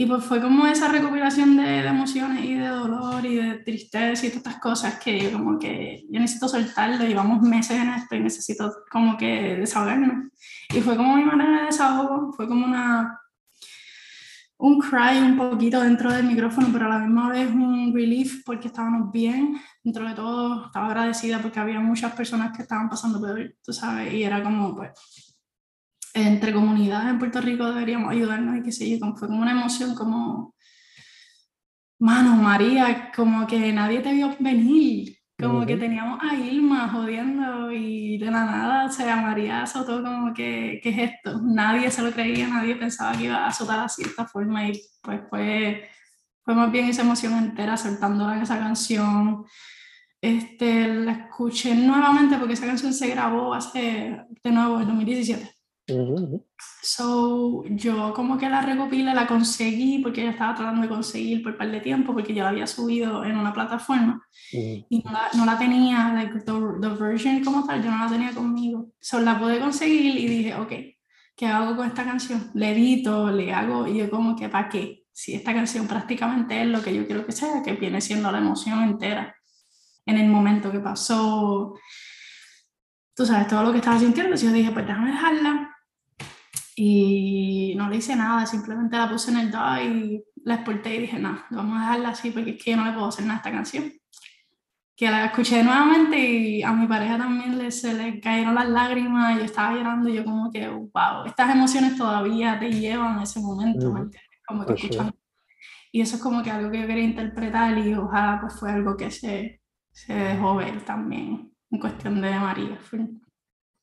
y 0.00 0.06
pues 0.06 0.24
fue 0.24 0.40
como 0.40 0.64
esa 0.64 0.86
recopilación 0.86 1.56
de, 1.56 1.80
emociones 1.80 2.44
y 2.44 2.54
de 2.54 2.68
dolor 2.68 3.26
y 3.26 3.34
de 3.34 3.54
tristeza 3.64 4.24
y 4.24 4.28
todas 4.28 4.46
estas 4.46 4.60
cosas 4.60 5.00
que 5.00 5.32
como 5.32 5.58
que 5.58 6.06
yo 6.08 6.20
necesito 6.20 6.46
soltarlo, 6.46 7.04
llevamos 7.04 7.42
meses 7.42 7.80
en 7.82 7.88
esto 7.88 8.14
y 8.14 8.20
necesito 8.20 8.72
como 8.92 9.16
que 9.16 9.56
desahogarme. 9.56 10.28
Y 10.72 10.80
fue 10.82 10.96
como 10.96 11.16
mi 11.16 11.24
manera 11.24 11.58
de 11.58 11.66
desahogo, 11.66 12.32
fue 12.32 12.46
como 12.46 12.64
una, 12.64 13.20
un 14.58 14.78
cry 14.78 15.18
un 15.20 15.36
poquito 15.36 15.80
dentro 15.80 16.12
del 16.12 16.26
micrófono, 16.26 16.68
pero 16.72 16.86
a 16.86 16.90
la 16.90 16.98
misma 17.00 17.30
vez 17.30 17.50
un 17.50 17.92
relief 17.92 18.44
porque 18.46 18.68
estábamos 18.68 19.10
bien, 19.10 19.60
dentro 19.82 20.08
de 20.08 20.14
todo 20.14 20.66
estaba 20.66 20.86
agradecida 20.86 21.42
porque 21.42 21.58
había 21.58 21.80
muchas 21.80 22.12
personas 22.12 22.56
que 22.56 22.62
estaban 22.62 22.88
pasando 22.88 23.20
peor, 23.20 23.52
tú 23.64 23.72
sabes, 23.72 24.14
y 24.14 24.22
era 24.22 24.44
como, 24.44 24.76
pues, 24.76 24.92
entre 26.14 26.52
comunidades 26.52 27.10
en 27.10 27.18
Puerto 27.18 27.40
Rico 27.40 27.66
deberíamos 27.66 28.12
ayudarnos 28.12 28.58
y 28.58 28.62
qué 28.62 28.72
sé 28.72 28.98
yo, 28.98 29.14
fue 29.16 29.28
como 29.28 29.42
una 29.42 29.52
emoción 29.52 29.94
como, 29.94 30.54
mano, 31.98 32.36
María, 32.36 33.10
como 33.14 33.46
que 33.46 33.72
nadie 33.72 34.00
te 34.00 34.12
vio 34.12 34.34
venir, 34.38 35.16
como 35.38 35.64
que 35.64 35.76
teníamos 35.76 36.18
a 36.22 36.34
Irma 36.34 36.88
jodiendo 36.88 37.70
y 37.72 38.18
de 38.18 38.26
la 38.26 38.44
nada, 38.44 38.86
o 38.86 38.90
sea, 38.90 39.16
María 39.16 39.62
azotó 39.62 40.02
como 40.02 40.34
que, 40.34 40.80
¿qué 40.82 40.88
es 40.90 40.98
esto? 41.12 41.40
Nadie 41.42 41.90
se 41.90 42.02
lo 42.02 42.10
creía, 42.10 42.48
nadie 42.48 42.76
pensaba 42.76 43.16
que 43.16 43.24
iba 43.24 43.36
a 43.36 43.48
azotar 43.48 43.80
así 43.80 44.02
de 44.02 44.10
esta 44.10 44.26
forma 44.26 44.68
y 44.68 44.80
pues 45.02 45.20
fue, 45.30 45.88
fue 46.42 46.54
más 46.54 46.72
bien 46.72 46.86
esa 46.86 47.02
emoción 47.02 47.36
entera 47.38 47.76
soltándola 47.76 48.36
en 48.36 48.42
esa 48.42 48.58
canción. 48.58 49.44
Este, 50.20 50.88
la 50.88 51.12
escuché 51.12 51.74
nuevamente 51.76 52.36
porque 52.38 52.54
esa 52.54 52.66
canción 52.66 52.92
se 52.92 53.08
grabó 53.08 53.54
hace, 53.54 54.20
de 54.42 54.50
nuevo, 54.50 54.80
en 54.80 54.88
2017. 54.88 55.57
So, 56.82 57.64
yo 57.70 58.12
como 58.12 58.36
que 58.36 58.50
la 58.50 58.60
recopilé, 58.60 59.14
la 59.14 59.26
conseguí 59.26 60.00
porque 60.00 60.20
ella 60.20 60.32
estaba 60.32 60.54
tratando 60.54 60.82
de 60.82 60.88
conseguir 60.88 61.42
por 61.42 61.52
un 61.52 61.58
par 61.58 61.70
de 61.70 61.80
tiempo 61.80 62.12
porque 62.12 62.34
yo 62.34 62.42
la 62.42 62.50
había 62.50 62.66
subido 62.66 63.24
en 63.24 63.38
una 63.38 63.54
plataforma 63.54 64.20
y 64.52 65.02
no 65.02 65.10
la, 65.10 65.28
no 65.34 65.46
la 65.46 65.58
tenía, 65.58 66.12
like, 66.12 66.40
the, 66.40 66.52
the, 66.80 66.88
version 66.88 67.42
como 67.42 67.66
tal, 67.66 67.82
yo 67.82 67.90
no 67.90 68.04
la 68.04 68.10
tenía 68.10 68.34
conmigo. 68.34 68.90
So, 69.00 69.20
la 69.20 69.38
pude 69.38 69.60
conseguir 69.60 70.16
y 70.18 70.26
dije, 70.28 70.54
ok, 70.56 70.72
¿qué 71.34 71.46
hago 71.46 71.74
con 71.74 71.86
esta 71.86 72.04
canción? 72.04 72.50
Le 72.52 72.72
edito, 72.72 73.30
le 73.30 73.52
hago 73.52 73.86
y 73.86 73.96
yo 73.98 74.10
como 74.10 74.36
que, 74.36 74.50
¿para 74.50 74.68
qué? 74.68 75.04
Si 75.10 75.34
esta 75.34 75.54
canción 75.54 75.86
prácticamente 75.88 76.60
es 76.60 76.68
lo 76.68 76.82
que 76.82 76.94
yo 76.94 77.06
quiero 77.06 77.24
que 77.24 77.32
sea, 77.32 77.62
que 77.62 77.72
viene 77.72 78.02
siendo 78.02 78.30
la 78.30 78.38
emoción 78.38 78.82
entera 78.82 79.34
en 80.04 80.18
el 80.18 80.28
momento 80.28 80.70
que 80.70 80.80
pasó, 80.80 81.74
tú 83.14 83.24
sabes, 83.24 83.48
todo 83.48 83.62
lo 83.62 83.72
que 83.72 83.78
estaba 83.78 83.98
sintiendo, 83.98 84.36
yo 84.36 84.52
dije, 84.52 84.70
pues 84.70 84.86
déjame 84.86 85.12
dejarla 85.12 85.74
y 86.80 87.74
no 87.74 87.90
le 87.90 87.96
hice 87.96 88.14
nada, 88.14 88.46
simplemente 88.46 88.96
la 88.96 89.10
puse 89.10 89.32
en 89.32 89.38
el 89.38 89.50
DAW 89.50 89.82
y 89.82 90.24
la 90.44 90.54
exporté 90.54 90.94
y 90.94 91.00
dije, 91.00 91.18
no, 91.18 91.36
vamos 91.50 91.76
a 91.76 91.80
dejarla 91.80 92.10
así 92.10 92.30
porque 92.30 92.50
es 92.50 92.62
que 92.62 92.70
yo 92.70 92.76
no 92.76 92.84
le 92.84 92.92
puedo 92.92 93.08
hacer 93.08 93.24
nada 93.24 93.34
a 93.34 93.38
esta 93.38 93.50
canción. 93.50 93.92
Que 94.94 95.10
la 95.10 95.24
escuché 95.24 95.64
nuevamente 95.64 96.16
y 96.16 96.62
a 96.62 96.72
mi 96.72 96.86
pareja 96.86 97.18
también 97.18 97.58
le, 97.58 97.72
se 97.72 97.94
le 97.94 98.20
cayeron 98.20 98.54
las 98.54 98.68
lágrimas, 98.68 99.36
yo 99.38 99.44
estaba 99.44 99.74
llorando 99.74 100.08
y 100.08 100.14
yo 100.14 100.24
como 100.24 100.52
que, 100.52 100.68
wow, 100.68 101.24
estas 101.26 101.52
emociones 101.52 101.98
todavía 101.98 102.60
te 102.60 102.70
llevan 102.70 103.18
a 103.18 103.24
ese 103.24 103.40
momento, 103.40 103.92
Como 104.46 104.64
que 104.64 104.74
escuchando. 104.74 105.12
Y 105.90 106.00
eso 106.00 106.14
es 106.14 106.22
como 106.22 106.44
que 106.44 106.52
algo 106.52 106.70
que 106.70 106.80
yo 106.80 106.86
quería 106.86 107.04
interpretar 107.04 107.76
y 107.76 107.92
ojalá 107.92 108.38
pues 108.40 108.54
fue 108.54 108.70
algo 108.70 108.96
que 108.96 109.10
se, 109.10 109.60
se 109.90 110.14
dejó 110.14 110.54
ver 110.54 110.84
también 110.84 111.52
en 111.72 111.80
cuestión 111.80 112.20
de 112.20 112.38
María. 112.38 112.78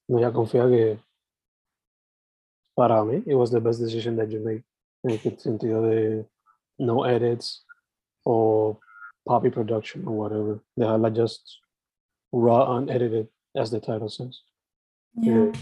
No, 0.08 0.20
ya 0.22 0.32
confía 0.32 0.66
que 0.70 0.98
para 2.76 3.04
mí, 3.04 3.24
it 3.26 3.36
was 3.36 3.52
the 3.52 3.60
best 3.60 3.80
decision 3.80 4.16
that 4.18 4.30
you 4.30 4.40
made. 4.40 4.64
En 5.04 5.12
el 5.12 5.38
sentido 5.38 5.82
de 5.82 6.26
no 6.80 7.06
edits 7.06 7.64
o 8.26 8.80
poppy 9.26 9.50
production 9.50 10.06
or 10.08 10.14
whatever. 10.14 10.60
Dejarla 10.78 11.16
just 11.16 11.60
raw, 12.32 12.78
unedited, 12.78 13.28
as 13.56 13.72
the 13.72 13.80
title 13.80 14.10
says. 14.10 14.42
Yeah. 15.14 15.52
Eh, 15.52 15.54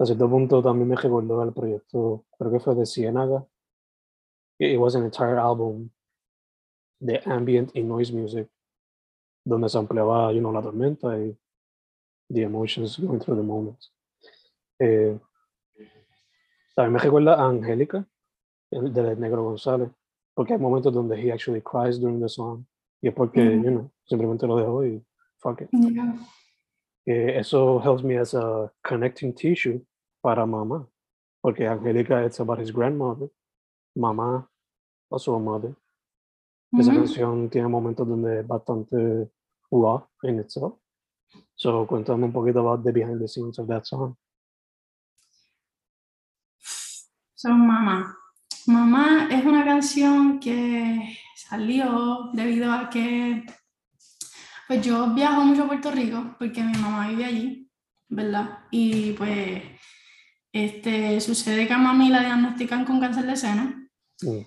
a 0.00 0.06
cierto 0.06 0.28
punto 0.28 0.62
también 0.62 0.88
me 0.88 0.96
recordó 0.96 1.42
el 1.42 1.52
proyecto, 1.52 2.24
creo 2.38 2.52
que 2.52 2.60
fue 2.60 2.74
de 2.74 2.86
Ciénaga. 2.86 3.46
It 4.60 4.78
was 4.78 4.94
an 4.94 5.04
entire 5.04 5.38
album 5.38 5.90
de 7.00 7.20
ambient 7.26 7.74
y 7.74 7.82
noise 7.82 8.12
music, 8.12 8.48
donde 9.44 9.68
se 9.68 9.78
ampliaba, 9.78 10.32
you 10.32 10.40
know, 10.40 10.52
la 10.52 10.62
tormenta 10.62 11.16
y 11.18 11.36
the 12.30 12.42
emotions 12.42 12.98
going 12.98 13.20
through 13.20 13.36
the 13.36 13.42
moments. 13.42 13.92
Eh, 14.80 15.18
también 16.78 16.92
me 16.92 16.98
recuerda 17.00 17.34
a 17.34 17.48
Angélica, 17.48 18.06
de 18.70 19.16
Negro 19.16 19.42
González, 19.42 19.90
porque 20.32 20.52
hay 20.52 20.60
momentos 20.60 20.94
donde 20.94 21.20
he 21.20 21.32
actually 21.32 21.60
cries 21.60 21.98
during 21.98 22.20
the 22.20 22.28
song, 22.28 22.64
y 23.02 23.08
es 23.08 23.14
porque, 23.14 23.40
Mm. 23.42 23.64
you 23.64 23.70
know, 23.72 23.90
simplemente 24.04 24.46
lo 24.46 24.56
dejo 24.56 24.86
y 24.86 25.04
fuck 25.38 25.60
it. 25.62 25.68
Yeah. 25.72 26.14
Eh, 27.04 27.36
eso 27.40 27.80
helps 27.80 28.04
me 28.04 28.16
as 28.16 28.32
a 28.32 28.72
connecting 28.84 29.34
tissue 29.34 29.84
para 30.22 30.46
mamá, 30.46 30.86
porque 31.42 31.66
Angélica 31.66 32.24
it's 32.24 32.38
about 32.38 32.60
his 32.60 32.70
grandmother, 32.72 33.28
mamá, 33.96 34.48
also 35.10 35.34
a 35.34 35.40
mother. 35.40 35.74
Esa 36.78 36.92
Ujú. 36.92 37.00
canción 37.00 37.50
tiene 37.50 37.66
momentos 37.66 38.06
donde 38.06 38.38
es 38.40 38.46
bastante 38.46 39.28
raw 39.72 40.06
in 40.22 40.38
itself. 40.38 40.74
So, 41.56 41.88
cuéntame 41.88 42.24
un 42.26 42.32
poquito 42.32 42.60
about 42.60 42.84
the 42.84 42.92
behind 42.92 43.18
the 43.20 43.26
scenes 43.26 43.58
of 43.58 43.66
that 43.66 43.84
song. 43.84 44.14
Son 47.38 47.64
Mamá. 47.64 48.18
Mamá 48.66 49.28
es 49.30 49.44
una 49.44 49.64
canción 49.64 50.40
que 50.40 51.16
salió 51.36 52.30
debido 52.32 52.72
a 52.72 52.90
que 52.90 53.46
pues 54.66 54.84
yo 54.84 55.14
viajo 55.14 55.44
mucho 55.44 55.62
a 55.62 55.66
Puerto 55.68 55.92
Rico 55.92 56.34
porque 56.36 56.64
mi 56.64 56.76
mamá 56.76 57.08
vive 57.08 57.24
allí, 57.24 57.70
¿verdad? 58.08 58.58
Y 58.72 59.12
pues 59.12 59.62
este, 60.52 61.20
sucede 61.20 61.68
que 61.68 61.74
a 61.74 61.78
mami 61.78 62.08
la 62.08 62.24
diagnostican 62.24 62.84
con 62.84 62.98
cáncer 62.98 63.24
de 63.26 63.36
seno 63.36 63.88
Mm, 64.20 64.40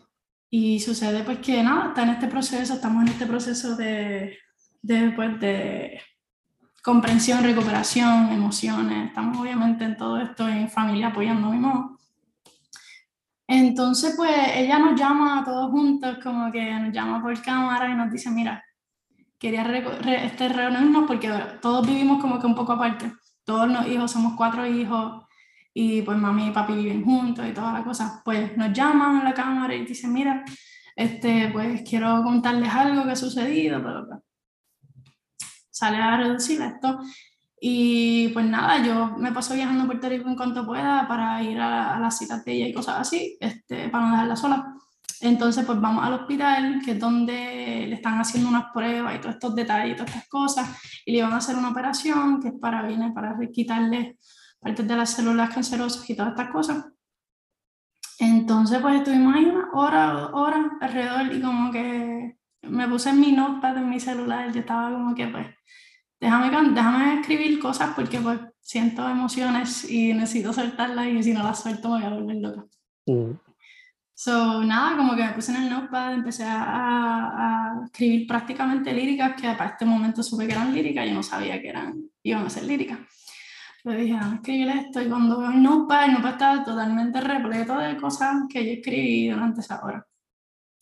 y 0.49 0.81
sucede 0.81 1.23
pues 1.23 1.39
que 1.39 1.63
nada, 1.63 1.87
está 1.87 2.03
en 2.03 2.09
este 2.09 2.27
proceso, 2.27 2.73
estamos 2.73 3.03
en 3.03 3.07
este 3.13 3.25
proceso 3.25 3.77
de, 3.77 4.37
de, 4.81 5.11
pues, 5.11 5.39
de 5.39 6.01
comprensión, 6.83 7.41
recuperación, 7.41 8.33
emociones, 8.33 9.07
estamos 9.07 9.37
obviamente 9.37 9.85
en 9.85 9.95
todo 9.95 10.17
esto 10.17 10.45
en 10.49 10.69
familia 10.69 11.07
apoyando 11.07 11.47
a 11.47 11.51
mi 11.51 11.59
mamá. 11.59 11.97
Entonces, 13.53 14.13
pues 14.15 14.31
ella 14.55 14.79
nos 14.79 14.97
llama 14.97 15.39
a 15.39 15.43
todos 15.43 15.69
juntos, 15.71 16.19
como 16.23 16.49
que 16.53 16.73
nos 16.73 16.93
llama 16.93 17.21
por 17.21 17.41
cámara 17.41 17.89
y 17.91 17.95
nos 17.95 18.09
dice, 18.09 18.29
mira, 18.31 18.63
quería 19.37 19.65
reco- 19.65 19.97
re- 19.99 20.25
este, 20.25 20.47
reunirnos 20.47 21.03
porque 21.05 21.29
todos 21.61 21.85
vivimos 21.85 22.21
como 22.21 22.39
que 22.39 22.47
un 22.47 22.55
poco 22.55 22.71
aparte. 22.71 23.11
Todos 23.43 23.69
los 23.69 23.85
hijos, 23.87 24.09
somos 24.09 24.35
cuatro 24.37 24.65
hijos 24.65 25.25
y 25.73 26.01
pues 26.01 26.17
mami 26.17 26.47
y 26.47 26.51
papi 26.51 26.73
viven 26.75 27.03
juntos 27.03 27.45
y 27.45 27.51
todas 27.53 27.73
las 27.73 27.83
cosas. 27.83 28.21
Pues 28.23 28.55
nos 28.55 28.71
llaman 28.71 29.17
a 29.17 29.23
la 29.25 29.33
cámara 29.33 29.75
y 29.75 29.85
dicen, 29.85 30.13
mira, 30.13 30.45
este, 30.95 31.49
pues 31.51 31.81
quiero 31.89 32.23
contarles 32.23 32.73
algo 32.73 33.03
que 33.03 33.11
ha 33.11 33.15
sucedido, 33.17 33.81
bla. 33.81 34.21
Sale 35.69 35.97
a 35.97 36.15
reducir 36.15 36.61
esto. 36.61 36.99
Y 37.63 38.29
pues 38.29 38.43
nada, 38.47 38.83
yo 38.83 39.15
me 39.17 39.31
paso 39.31 39.53
viajando 39.53 39.83
a 39.83 39.85
Puerto 39.85 40.09
Rico 40.09 40.27
en 40.27 40.35
cuanto 40.35 40.65
pueda 40.65 41.07
para 41.07 41.43
ir 41.43 41.59
a, 41.59 41.95
a 41.95 41.99
las 41.99 42.17
citas 42.17 42.43
de 42.43 42.53
ella 42.53 42.67
y 42.67 42.73
cosas 42.73 42.99
así, 42.99 43.37
este, 43.39 43.87
para 43.89 44.05
no 44.05 44.11
dejarla 44.13 44.35
sola. 44.35 44.73
Entonces, 45.21 45.63
pues 45.63 45.79
vamos 45.79 46.03
al 46.03 46.13
hospital, 46.13 46.81
que 46.83 46.91
es 46.91 46.99
donde 46.99 47.85
le 47.87 47.93
están 47.93 48.19
haciendo 48.19 48.49
unas 48.49 48.71
pruebas 48.73 49.15
y 49.15 49.19
todos 49.19 49.35
estos 49.35 49.53
detalles 49.53 49.93
y 49.93 49.95
todas 49.95 50.09
estas 50.09 50.27
cosas, 50.27 50.69
y 51.05 51.11
le 51.11 51.21
van 51.21 51.33
a 51.33 51.37
hacer 51.37 51.55
una 51.55 51.69
operación 51.69 52.41
que 52.41 52.47
es 52.47 52.55
para, 52.59 52.81
viene 52.81 53.11
para 53.11 53.37
quitarle 53.53 54.17
partes 54.59 54.87
de 54.87 54.95
las 54.95 55.11
células 55.11 55.53
cancerosas 55.53 56.09
y 56.09 56.15
todas 56.15 56.31
estas 56.31 56.49
cosas. 56.49 56.85
Entonces, 58.17 58.79
pues 58.81 58.95
estuvimos 58.95 59.35
ahí 59.35 59.45
una 59.45 59.69
hora, 59.73 60.27
hora 60.33 60.71
alrededor 60.81 61.31
y 61.31 61.41
como 61.41 61.71
que 61.71 62.37
me 62.63 62.87
puse 62.87 63.11
en 63.11 63.19
mi 63.19 63.31
notepad 63.33 63.77
en 63.77 63.89
mi 63.89 63.99
celular, 63.99 64.51
yo 64.51 64.61
estaba 64.61 64.91
como 64.91 65.13
que 65.13 65.27
pues, 65.27 65.47
déjame, 66.21 66.49
déjame 66.73 67.19
escribir 67.19 67.59
cosas 67.59 67.91
porque 67.95 68.19
pues 68.19 68.39
siento 68.61 69.07
emociones 69.09 69.89
y 69.91 70.13
necesito 70.13 70.53
soltarlas 70.53 71.07
y 71.07 71.23
si 71.23 71.33
no 71.33 71.43
las 71.43 71.61
suelto 71.61 71.89
me 71.89 71.95
voy 71.95 72.03
a 72.05 72.09
volver 72.13 72.35
loca. 72.37 72.65
mm, 73.07 73.31
So, 74.13 74.63
nada, 74.63 74.95
como 74.97 75.15
que 75.15 75.23
me 75.23 75.31
puse 75.31 75.51
en 75.51 75.63
el 75.63 75.69
notepad, 75.71 76.13
empecé 76.13 76.43
a, 76.43 76.61
a- 76.63 77.81
escribir 77.85 78.27
prácticamente 78.27 78.93
líricas 78.93 79.33
que 79.33 79.47
para 79.53 79.71
este 79.71 79.83
momento 79.85 80.21
supe 80.21 80.45
que 80.45 80.53
eran 80.53 80.71
líricas, 80.73 81.07
yo 81.07 81.13
no 81.15 81.23
sabía 81.23 81.59
que 81.59 81.69
eran, 81.69 81.99
iban 82.23 82.45
a 82.45 82.49
ser 82.49 82.63
líricas. 82.65 82.99
Yo 83.83 83.91
dije, 83.93 84.13
vamos 84.13 84.33
a 84.33 84.35
escribir 84.35 84.69
esto 84.69 85.01
y 85.01 85.09
cuando 85.09 85.39
veo 85.39 85.49
el 85.49 85.63
notepad, 85.63 86.05
el 86.05 86.11
notepad 86.11 86.31
estaba 86.33 86.63
totalmente 86.63 87.19
repleto 87.19 87.75
de 87.79 87.97
cosas 87.97 88.43
que 88.47 88.63
yo 88.63 88.71
escribí 88.73 89.29
durante 89.29 89.61
esa 89.61 89.83
hora. 89.83 90.05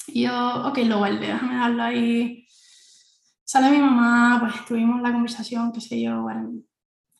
Y 0.07 0.23
yo, 0.23 0.67
ok, 0.67 0.79
lo 0.79 0.97
guardé, 0.97 1.27
déjame 1.27 1.53
dejarlo 1.53 1.83
ahí. 1.83 2.45
Sale 3.51 3.71
mi 3.71 3.79
mamá, 3.79 4.37
pues 4.39 4.63
tuvimos 4.67 5.01
la 5.01 5.11
conversación, 5.11 5.71
qué 5.71 5.81
sé 5.81 5.99
yo, 5.99 6.21
bueno. 6.21 6.51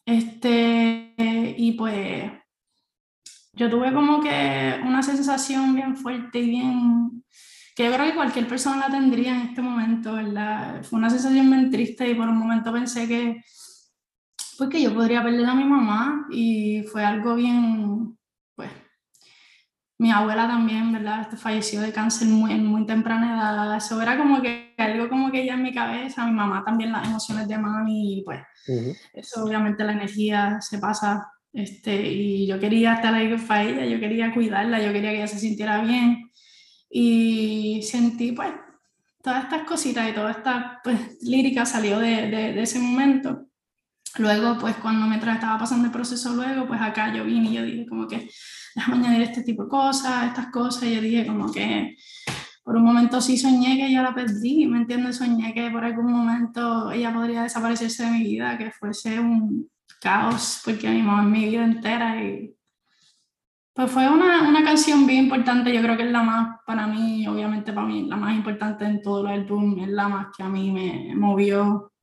Este, 0.06 1.16
y 1.58 1.72
pues 1.72 2.32
yo 3.54 3.68
tuve 3.68 3.92
como 3.92 4.22
que 4.22 4.80
una 4.86 5.02
sensación 5.02 5.74
bien 5.74 5.98
fuerte 5.98 6.38
y 6.38 6.52
bien, 6.52 7.24
que 7.76 7.86
yo 7.86 7.92
creo 7.92 8.06
que 8.06 8.16
cualquier 8.16 8.48
persona 8.48 8.78
la 8.78 8.96
tendría 8.96 9.34
en 9.34 9.48
este 9.48 9.64
momento, 9.64 10.14
¿verdad? 10.14 10.84
Fue 10.84 11.00
una 11.00 11.10
sensación 11.10 11.50
bien 11.50 11.72
triste 11.72 12.08
y 12.08 12.14
por 12.14 12.30
un 12.30 12.38
momento 12.38 12.72
pensé 12.72 13.08
que, 13.08 13.42
pues 14.60 14.70
que 14.70 14.84
yo 14.84 14.94
podría 14.94 15.24
perder 15.24 15.48
a 15.48 15.56
mi 15.56 15.66
mamá 15.66 16.28
y 16.30 16.84
fue 16.84 17.04
algo 17.04 17.34
bien, 17.34 18.19
mi 20.00 20.12
abuela 20.12 20.48
también, 20.48 20.94
¿verdad? 20.94 21.22
Este, 21.22 21.36
falleció 21.36 21.82
de 21.82 21.92
cáncer 21.92 22.30
muy, 22.30 22.54
en 22.54 22.66
muy 22.66 22.86
temprana 22.86 23.36
edad. 23.36 23.76
Eso 23.76 24.02
era 24.02 24.18
como 24.18 24.42
que 24.42 24.74
algo 24.78 25.10
como 25.10 25.30
que 25.30 25.46
ya 25.46 25.56
en 25.56 25.64
mi 25.64 25.74
cabeza, 25.74 26.26
mi 26.26 26.32
mamá 26.32 26.64
también, 26.66 26.94
las 26.94 27.06
emociones 27.06 27.50
de 27.50 27.58
mami, 27.58 28.20
y 28.20 28.24
pues 28.24 28.40
eso 29.14 29.44
obviamente 29.44 29.84
la 29.84 29.92
energía 29.92 30.60
se 30.62 30.80
pasa. 30.80 31.30
Este, 31.52 32.02
y 32.02 32.48
yo 32.48 32.60
quería 32.60 32.94
estar 32.94 33.14
ahí 33.14 33.30
con 33.30 33.58
ella, 33.58 33.86
yo 33.86 34.00
quería 34.00 34.34
cuidarla, 34.34 34.82
yo 34.82 34.94
quería 34.94 35.12
que 35.12 35.18
ella 35.18 35.28
se 35.28 35.40
sintiera 35.40 35.82
bien. 35.82 36.32
Y 36.90 37.82
sentí 37.84 38.32
pues 38.32 38.52
todas 39.22 39.44
estas 39.44 39.64
cositas 39.64 40.10
y 40.10 40.14
toda 40.14 40.32
esta 40.32 40.80
pues, 40.82 41.18
lírica 41.22 41.66
salió 41.66 42.00
de, 42.00 42.30
de, 42.30 42.54
de 42.54 42.62
ese 42.62 42.80
momento. 42.80 43.48
Luego, 44.18 44.58
pues 44.60 44.76
cuando 44.78 45.06
mientras 45.08 45.36
estaba 45.36 45.60
pasando 45.60 45.88
el 45.88 45.92
proceso 45.92 46.34
luego, 46.34 46.68
pues 46.68 46.82
acá 46.82 47.14
yo 47.14 47.26
vine 47.26 47.50
y 47.50 47.54
yo 47.54 47.64
dije 47.64 47.86
como 47.86 48.08
que 48.08 48.30
déjame 48.76 49.08
añadir 49.08 49.22
este 49.24 49.44
tipo 49.44 49.64
de 49.64 49.70
cosas, 49.70 50.28
estas 50.28 50.48
cosas, 50.48 50.84
y 50.84 50.96
yo 50.96 51.02
dije 51.02 51.26
como 51.28 51.52
que 51.52 51.96
por 52.64 52.76
un 52.78 52.84
momento 52.84 53.20
sí 53.20 53.38
soñé 53.38 53.78
que 53.78 53.92
yo 53.92 54.04
la 54.04 54.14
perdí, 54.14 54.68
¿me 54.68 54.78
entiendes? 54.78 55.18
Soñé 55.18 55.54
que 55.54 55.72
por 55.72 55.84
algún 55.84 56.12
momento 56.12 56.92
ella 56.92 57.14
podría 57.14 57.44
desaparecerse 57.44 58.06
de 58.06 58.12
mi 58.12 58.24
vida, 58.24 58.58
que 58.58 58.72
fuese 58.72 59.20
un 59.20 59.70
caos, 60.00 60.62
porque 60.64 60.88
es 60.88 61.04
mi 61.04 61.46
vida 61.46 61.64
entera 61.64 62.24
y 62.24 62.56
pues 63.74 63.92
fue 63.92 64.10
una, 64.10 64.48
una, 64.50 64.64
canción 64.64 65.08
bien 65.08 65.24
importante, 65.24 65.74
yo 65.74 65.82
creo 65.82 65.96
que 65.96 66.04
es 66.04 66.12
la 66.12 66.22
más, 66.22 66.60
para 66.66 66.86
mí, 66.86 67.26
obviamente 67.28 67.72
para 67.72 67.88
mí, 67.88 68.08
la 68.08 68.18
más 68.18 68.36
importante 68.36 68.84
en 68.84 69.02
todo 69.02 69.22
el 69.22 69.28
álbum, 69.28 69.80
es 69.80 69.88
la 69.88 70.10
más 70.10 70.28
que 70.36 70.44
a 70.44 70.50
mí 70.50 70.70
me 70.70 71.16
movió, 71.16 71.94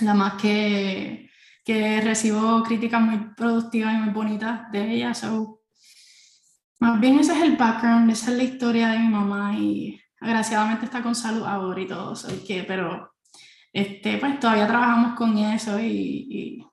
la 0.00 0.14
más 0.14 0.40
que, 0.40 1.28
que 1.62 2.00
recibo 2.00 2.62
críticas 2.62 3.02
muy 3.02 3.18
productivas 3.36 3.94
y 3.94 3.98
muy 3.98 4.14
bonitas 4.14 4.72
de 4.72 4.94
ella, 4.94 5.12
so, 5.12 5.59
más 6.80 6.98
bien 7.00 7.18
ese 7.18 7.32
es 7.32 7.42
el 7.42 7.56
background, 7.56 8.10
esa 8.10 8.30
es 8.30 8.36
la 8.36 8.42
historia 8.42 8.88
de 8.88 8.98
mi 8.98 9.08
mamá 9.08 9.54
y 9.56 10.00
agraciadamente 10.20 10.86
está 10.86 11.02
con 11.02 11.14
salud 11.14 11.44
ahora 11.44 11.80
y 11.80 11.86
todo, 11.86 12.16
so, 12.16 12.28
que, 12.46 12.64
pero 12.64 13.12
este, 13.72 14.18
pues 14.18 14.40
todavía 14.40 14.66
trabajamos 14.66 15.16
con 15.16 15.36
eso 15.38 15.78
y, 15.78 15.86
y 15.86 16.66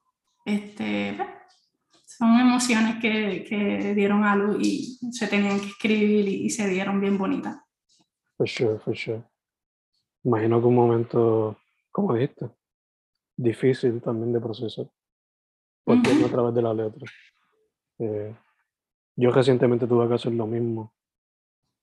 este, 0.46 1.14
pues, 1.16 1.30
son 2.06 2.40
emociones 2.40 2.96
que, 3.02 3.44
que, 3.48 3.94
dieron 3.94 4.24
a 4.24 4.36
luz 4.36 4.58
y 4.66 4.98
se 5.12 5.28
tenían 5.28 5.60
que 5.60 5.68
escribir 5.68 6.28
y, 6.28 6.46
y, 6.46 6.50
se 6.50 6.68
dieron 6.68 7.00
bien 7.00 7.18
bonitas. 7.18 7.58
For 8.38 8.48
sure, 8.48 8.80
for 8.80 8.98
sure. 8.98 9.24
Imagino 10.24 10.60
que 10.60 10.68
un 10.68 10.76
momento, 10.76 11.58
como 11.92 12.16
dijiste, 12.16 12.50
difícil 13.36 14.02
también 14.02 14.34
de 14.34 14.40
procesar, 14.40 14.90
porque 15.84 16.10
uh 16.10 16.14
-huh. 16.14 16.26
a 16.26 16.30
través 16.30 16.56
de 16.56 16.62
la 16.62 16.74
letra. 16.74 17.06
Eh, 18.00 18.36
yo 19.17 19.31
recientemente 19.31 19.88
tuve 19.88 20.07
que 20.07 20.13
hacer 20.13 20.31
lo 20.31 20.45
mismo, 20.45 20.93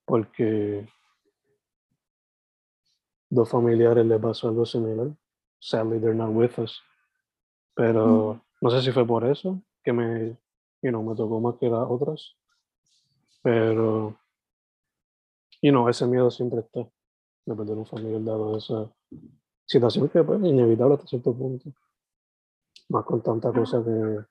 porque 0.06 0.88
dos 3.28 3.50
familiares 3.50 4.06
les 4.06 4.20
pasó 4.20 4.48
algo 4.48 4.64
similar. 4.64 5.08
Sadly, 5.58 5.98
they're 5.98 6.14
not 6.14 6.30
with 6.30 6.56
us. 6.58 6.80
Pero 7.74 8.34
-huh. 8.34 8.42
no 8.60 8.70
sé 8.70 8.82
si 8.82 8.92
fue 8.92 9.04
por 9.04 9.24
eso 9.24 9.60
que 9.82 9.92
me, 9.92 10.36
you 10.80 10.90
know, 10.90 11.02
me 11.02 11.16
tocó 11.16 11.40
más 11.40 11.56
que 11.56 11.68
las 11.68 11.86
otras. 11.90 12.36
Pero, 13.42 14.16
you 15.60 15.72
know, 15.72 15.88
ese 15.88 16.06
miedo 16.06 16.30
siempre 16.30 16.60
está 16.60 16.88
de 17.46 17.54
perder 17.54 17.76
un 17.76 17.86
familiar 17.86 18.22
dado 18.22 18.56
esa 18.56 18.90
situación 19.66 20.08
que 20.08 20.22
pues, 20.22 20.40
es 20.40 20.46
inevitable 20.46 20.94
hasta 20.94 21.08
cierto 21.08 21.36
punto. 21.36 21.70
Más 22.88 23.04
con 23.04 23.22
tanta 23.22 23.52
cosa 23.52 23.82
que 23.84 24.24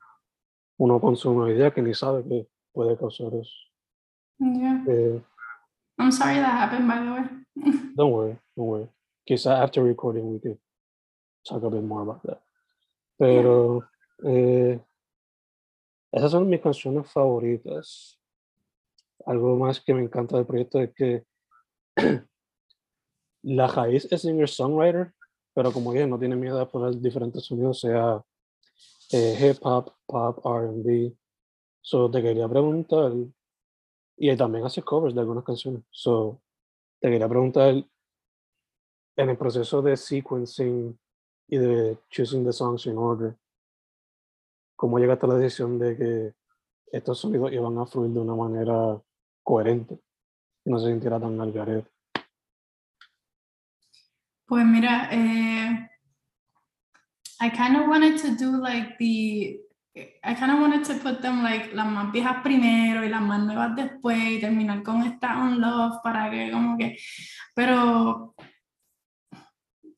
uno 0.77 1.01
consume 1.01 1.43
hoy 1.43 1.55
día 1.55 1.73
que 1.73 1.81
ni 1.81 1.93
sabe 1.93 2.23
que 2.23 2.52
puede 2.73 2.97
causar 2.97 3.33
eso. 3.35 3.51
Yeah. 4.39 4.83
Eh, 4.87 5.21
I'm 5.99 6.11
sorry 6.11 6.35
that 6.35 6.57
happened, 6.57 6.87
by 6.87 6.99
the 6.99 7.11
way. 7.13 7.25
don't 7.95 8.11
worry, 8.11 8.37
don't 8.57 8.67
worry. 8.67 8.87
Quizá 9.29 9.61
after 9.61 9.83
recording 9.83 10.33
we 10.33 10.39
could 10.39 10.57
talk 11.47 11.63
a 11.63 11.69
bit 11.69 11.83
more 11.83 12.01
about 12.01 12.23
that. 12.23 12.41
Pero 13.17 13.83
yeah. 14.23 14.31
eh, 14.31 14.79
esas 16.11 16.31
son 16.31 16.49
mis 16.49 16.61
canciones 16.61 17.09
favoritas. 17.11 18.19
Algo 19.25 19.55
más 19.57 19.79
que 19.79 19.93
me 19.93 20.01
encanta 20.01 20.35
del 20.35 20.45
proyecto 20.45 20.79
es 20.79 20.93
que 20.93 21.23
la 23.43 23.67
raíz 23.67 24.07
es 24.11 24.21
singer-songwriter, 24.21 25.13
pero 25.53 25.71
como 25.71 25.91
bien 25.91 26.09
no 26.09 26.19
tiene 26.19 26.35
miedo 26.35 26.59
a 26.59 26.69
poner 26.69 26.99
diferentes 26.99 27.45
sonidos, 27.45 27.79
sea 27.79 28.21
eh, 29.11 29.37
hip 29.39 29.57
hop, 29.61 29.93
pop, 30.05 30.39
RB. 30.45 31.15
So 31.83 32.09
te 32.09 32.21
quería 32.21 32.47
preguntar, 32.47 33.11
y 34.15 34.37
también 34.37 34.65
hace 34.65 34.81
covers 34.81 35.13
de 35.13 35.19
algunas 35.19 35.43
canciones. 35.43 35.83
So 35.91 36.41
te 37.01 37.09
quería 37.09 37.27
preguntar, 37.27 37.75
en 39.15 39.29
el 39.29 39.37
proceso 39.37 39.81
de 39.81 39.97
sequencing 39.97 40.97
y 41.49 41.57
de 41.57 41.97
choosing 42.09 42.45
the 42.45 42.53
songs 42.53 42.85
in 42.85 42.97
order, 42.97 43.35
¿cómo 44.77 44.97
llegaste 44.97 45.25
a 45.25 45.29
la 45.29 45.35
decisión 45.35 45.77
de 45.77 45.97
que 45.97 46.33
estos 46.91 47.19
sonidos 47.19 47.51
iban 47.51 47.77
a 47.77 47.85
fluir 47.85 48.11
de 48.11 48.19
una 48.19 48.33
manera 48.33 48.99
coherente? 49.43 49.99
No 50.65 50.79
se 50.79 50.87
sintiera 50.87 51.19
tan 51.19 51.39
al. 51.41 51.85
Pues 54.45 54.65
mira, 54.65 55.09
eh, 55.11 55.89
I 57.41 57.49
kind 57.49 57.75
of 57.75 57.89
wanted 57.89 58.21
to 58.21 58.35
do 58.35 58.57
like 58.57 58.97
the, 58.97 59.59
I 59.95 60.33
kind 60.33 60.51
of 60.51 60.59
wanted 60.59 60.83
to 60.85 60.95
put 60.95 61.21
them 61.21 61.43
like 61.43 61.71
las 61.73 61.85
más 61.85 62.11
viejas 62.11 62.37
primero 62.41 63.05
y 63.05 63.09
las 63.09 63.21
más 63.21 63.39
nuevas 63.41 63.75
después 63.75 64.17
y 64.17 64.39
terminar 64.39 64.81
con 64.81 65.03
esta 65.03 65.37
On 65.37 65.61
Love 65.61 66.01
para 66.03 66.31
que 66.31 66.51
como 66.51 66.77
que, 66.77 66.97
pero 67.53 68.33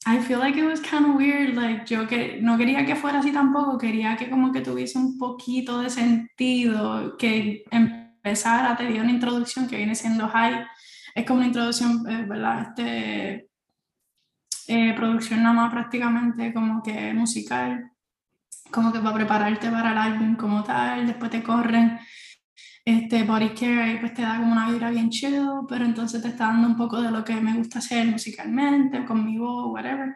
I 0.08 0.20
feel 0.20 0.40
like 0.40 0.60
it 0.60 0.66
was 0.66 0.82
kind 0.82 1.06
of 1.06 1.16
weird, 1.16 1.56
like 1.56 1.86
yo 1.86 2.08
que 2.08 2.40
no 2.42 2.58
quería 2.58 2.86
que 2.86 2.96
fuera 2.96 3.20
así 3.20 3.32
tampoco, 3.32 3.78
quería 3.78 4.16
que 4.16 4.30
como 4.30 4.52
que 4.52 4.62
tuviese 4.62 5.00
un 5.00 5.18
poquito 5.18 5.80
de 5.80 5.90
sentido, 5.90 7.18
que 7.18 7.64
empezara, 7.72 8.76
te 8.76 8.88
dio 8.88 9.02
una 9.02 9.12
introducción 9.12 9.68
que 9.68 9.78
viene 9.78 9.96
siendo 9.96 10.28
high, 10.28 10.66
es 11.16 11.26
como 11.26 11.40
una 11.40 11.48
introducción, 11.48 12.06
eh, 12.08 12.26
¿verdad? 12.28 12.62
Este, 12.70 13.50
eh, 14.68 14.94
producción 14.94 15.42
nada 15.42 15.56
más 15.56 15.72
prácticamente 15.72 16.54
como 16.54 16.84
que 16.84 17.14
musical, 17.14 17.92
como 18.72 18.92
que 18.92 19.00
para 19.00 19.16
prepararte 19.16 19.70
para 19.70 19.92
el 19.92 19.98
álbum 19.98 20.36
como 20.36 20.64
tal, 20.64 21.08
después 21.08 21.32
te 21.32 21.44
corren 21.44 22.00
este 22.86 23.24
body 23.24 23.50
care 23.50 23.98
pues 24.00 24.14
te 24.14 24.22
da 24.22 24.38
como 24.38 24.52
una 24.52 24.70
vibra 24.70 24.92
bien 24.92 25.10
chill, 25.10 25.48
pero 25.68 25.86
entonces 25.86 26.22
te 26.22 26.28
está 26.30 26.46
dando 26.46 26.68
un 26.68 26.78
poco 26.78 27.02
de 27.02 27.12
lo 27.12 27.24
que 27.24 27.36
me 27.36 27.58
gusta 27.58 27.80
hacer 27.80 28.06
musicalmente, 28.06 29.04
con 29.06 29.26
mi 29.26 29.38
voz, 29.38 29.74
whatever. 29.74 30.16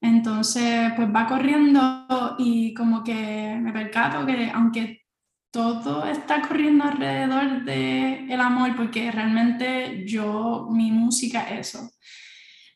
Entonces, 0.00 0.92
pues 0.96 1.08
va 1.14 1.26
corriendo 1.26 2.06
y 2.38 2.74
como 2.74 3.02
que 3.04 3.58
me 3.60 3.72
percato 3.72 4.26
que 4.26 4.50
aunque 4.50 5.02
todo 5.50 6.04
está 6.06 6.42
corriendo 6.42 6.84
alrededor 6.84 7.64
del 7.64 8.30
el 8.30 8.40
amor, 8.40 8.76
porque 8.76 9.10
realmente 9.10 10.04
yo, 10.06 10.68
mi 10.70 10.90
música 10.90 11.42
es 11.48 11.74
eso 11.74 11.95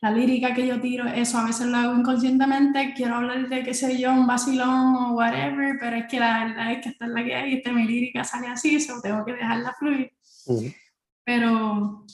la 0.01 0.09
lírica 0.09 0.53
que 0.53 0.65
yo 0.65 0.81
tiro, 0.81 1.07
eso 1.07 1.37
a 1.37 1.45
veces 1.45 1.67
lo 1.67 1.77
hago 1.77 1.95
inconscientemente, 1.95 2.93
quiero 2.95 3.15
hablar 3.15 3.47
de, 3.47 3.63
qué 3.63 3.73
sé 3.73 3.99
yo, 3.99 4.11
un 4.11 4.25
vacilón 4.25 4.95
o 4.95 5.11
whatever, 5.13 5.77
pero 5.79 5.95
es 5.95 6.05
que 6.07 6.19
la 6.19 6.45
verdad 6.45 6.71
es 6.71 6.83
que 6.83 6.89
esta 6.89 7.05
es 7.05 7.11
la 7.11 7.23
que 7.23 7.35
hay, 7.35 7.53
esta 7.53 7.71
mi 7.71 7.85
lírica 7.85 8.23
sale 8.23 8.47
así, 8.47 8.75
eso 8.75 8.99
tengo 9.01 9.23
que 9.23 9.33
dejarla 9.33 9.75
fluir. 9.77 10.11
Uh 10.47 10.59
-huh. 10.59 10.75
Pero 11.23 12.05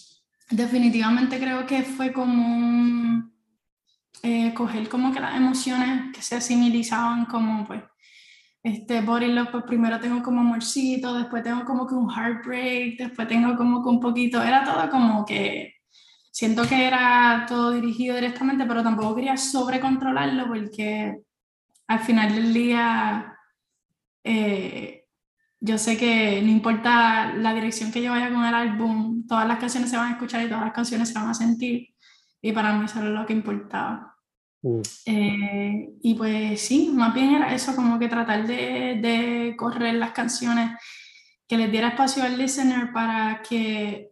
definitivamente 0.52 1.40
creo 1.40 1.66
que 1.66 1.84
fue 1.84 2.12
como 2.12 3.32
eh, 4.22 4.54
coger 4.54 4.90
como 4.90 5.14
que 5.14 5.22
las 5.22 5.38
emociones 5.38 6.14
que 6.14 6.22
se 6.22 6.36
asimilizaban 6.36 7.26
como 7.26 7.66
pues 7.66 7.84
este 8.64 9.00
body 9.00 9.28
love, 9.28 9.50
pues 9.50 9.64
primero 9.64 9.98
tengo 10.02 10.22
como 10.22 10.42
amorcito, 10.42 11.14
después 11.14 11.42
tengo 11.42 11.64
como 11.64 11.88
que 11.88 11.96
un 11.96 12.10
heartbreak, 12.10 12.98
después 12.98 13.30
tengo 13.30 13.56
como 13.56 13.82
que 13.82 13.90
un 13.90 14.02
poquito, 14.02 14.44
era 14.44 14.66
todo 14.66 14.90
como 14.90 15.26
que 15.26 15.77
siento 16.38 16.68
que 16.68 16.86
era 16.86 17.48
todo 17.50 17.72
dirigido 17.72 18.14
directamente, 18.14 18.68
pero 18.68 18.84
tampoco 18.84 19.16
quería 19.16 19.36
sobrecontrolarlo 19.38 20.48
porque 20.48 21.24
al 21.88 22.00
final 22.02 22.36
del 22.36 22.54
día 22.54 23.36
eh, 24.24 25.06
yo 25.60 25.80
sé 25.80 25.98
que 25.98 26.40
no 26.44 26.52
importa 26.52 27.34
la 27.34 27.56
dirección 27.56 27.92
que 27.92 28.04
yo 28.04 28.12
vaya 28.12 28.32
con 28.32 28.46
el 28.46 28.54
álbum, 28.54 29.26
todas 29.26 29.48
las 29.48 29.58
canciones 29.58 29.90
se 29.90 29.98
van 29.98 30.10
a 30.10 30.12
escuchar 30.12 30.46
y 30.46 30.48
todas 30.48 30.66
las 30.66 30.74
canciones 30.74 31.10
se 31.10 31.16
van 31.16 31.30
a 31.30 31.34
sentir 31.34 31.88
y 32.40 32.52
para 32.52 32.72
mí 32.74 32.86
eso 32.86 33.00
era 33.00 33.10
lo 33.10 33.26
que 33.26 33.34
importaba. 33.34 34.16
Mm. 34.62 34.82
Eh, 35.08 35.90
y 36.04 36.14
pues 36.14 36.62
sí, 36.62 36.92
más 36.94 37.16
bien 37.16 37.34
era 37.34 37.52
eso, 37.52 37.76
como 37.76 37.98
que 37.98 38.10
tratar 38.10 38.46
de, 38.46 39.00
de 39.02 39.56
correr 39.58 39.96
las 39.96 40.12
canciones, 40.12 40.70
que 41.48 41.58
les 41.58 41.72
diera 41.72 41.88
espacio 41.88 42.22
al 42.22 42.38
listener 42.38 42.94
para 42.94 43.42
que 43.42 44.12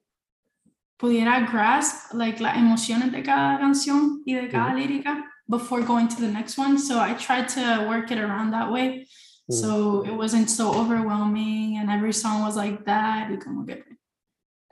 pudiera 0.97 1.41
grasp 1.51 2.13
like 2.13 2.41
las 2.41 2.58
emociones 2.58 3.12
de 3.12 3.23
cada 3.23 3.60
canción 3.60 4.21
y 4.25 4.34
de 4.34 4.49
cada 4.49 4.73
mm. 4.73 4.75
lírica 4.75 5.25
before 5.47 5.84
going 5.84 6.08
to 6.08 6.15
the 6.15 6.27
next 6.27 6.58
one. 6.58 6.77
So 6.77 6.99
I 6.99 7.13
tried 7.13 7.47
to 7.49 7.86
work 7.88 8.12
it 8.12 8.17
around 8.17 8.51
that 8.51 8.71
way. 8.71 9.08
Mm. 9.49 9.53
So 9.53 10.03
it 10.05 10.15
wasn't 10.15 10.49
so 10.49 10.73
overwhelming 10.73 11.77
and 11.77 11.89
every 11.89 12.13
song 12.13 12.43
was 12.43 12.55
like 12.55 12.86
that. 12.86 13.29
Y 13.29 13.38
como 13.38 13.65
que 13.65 13.84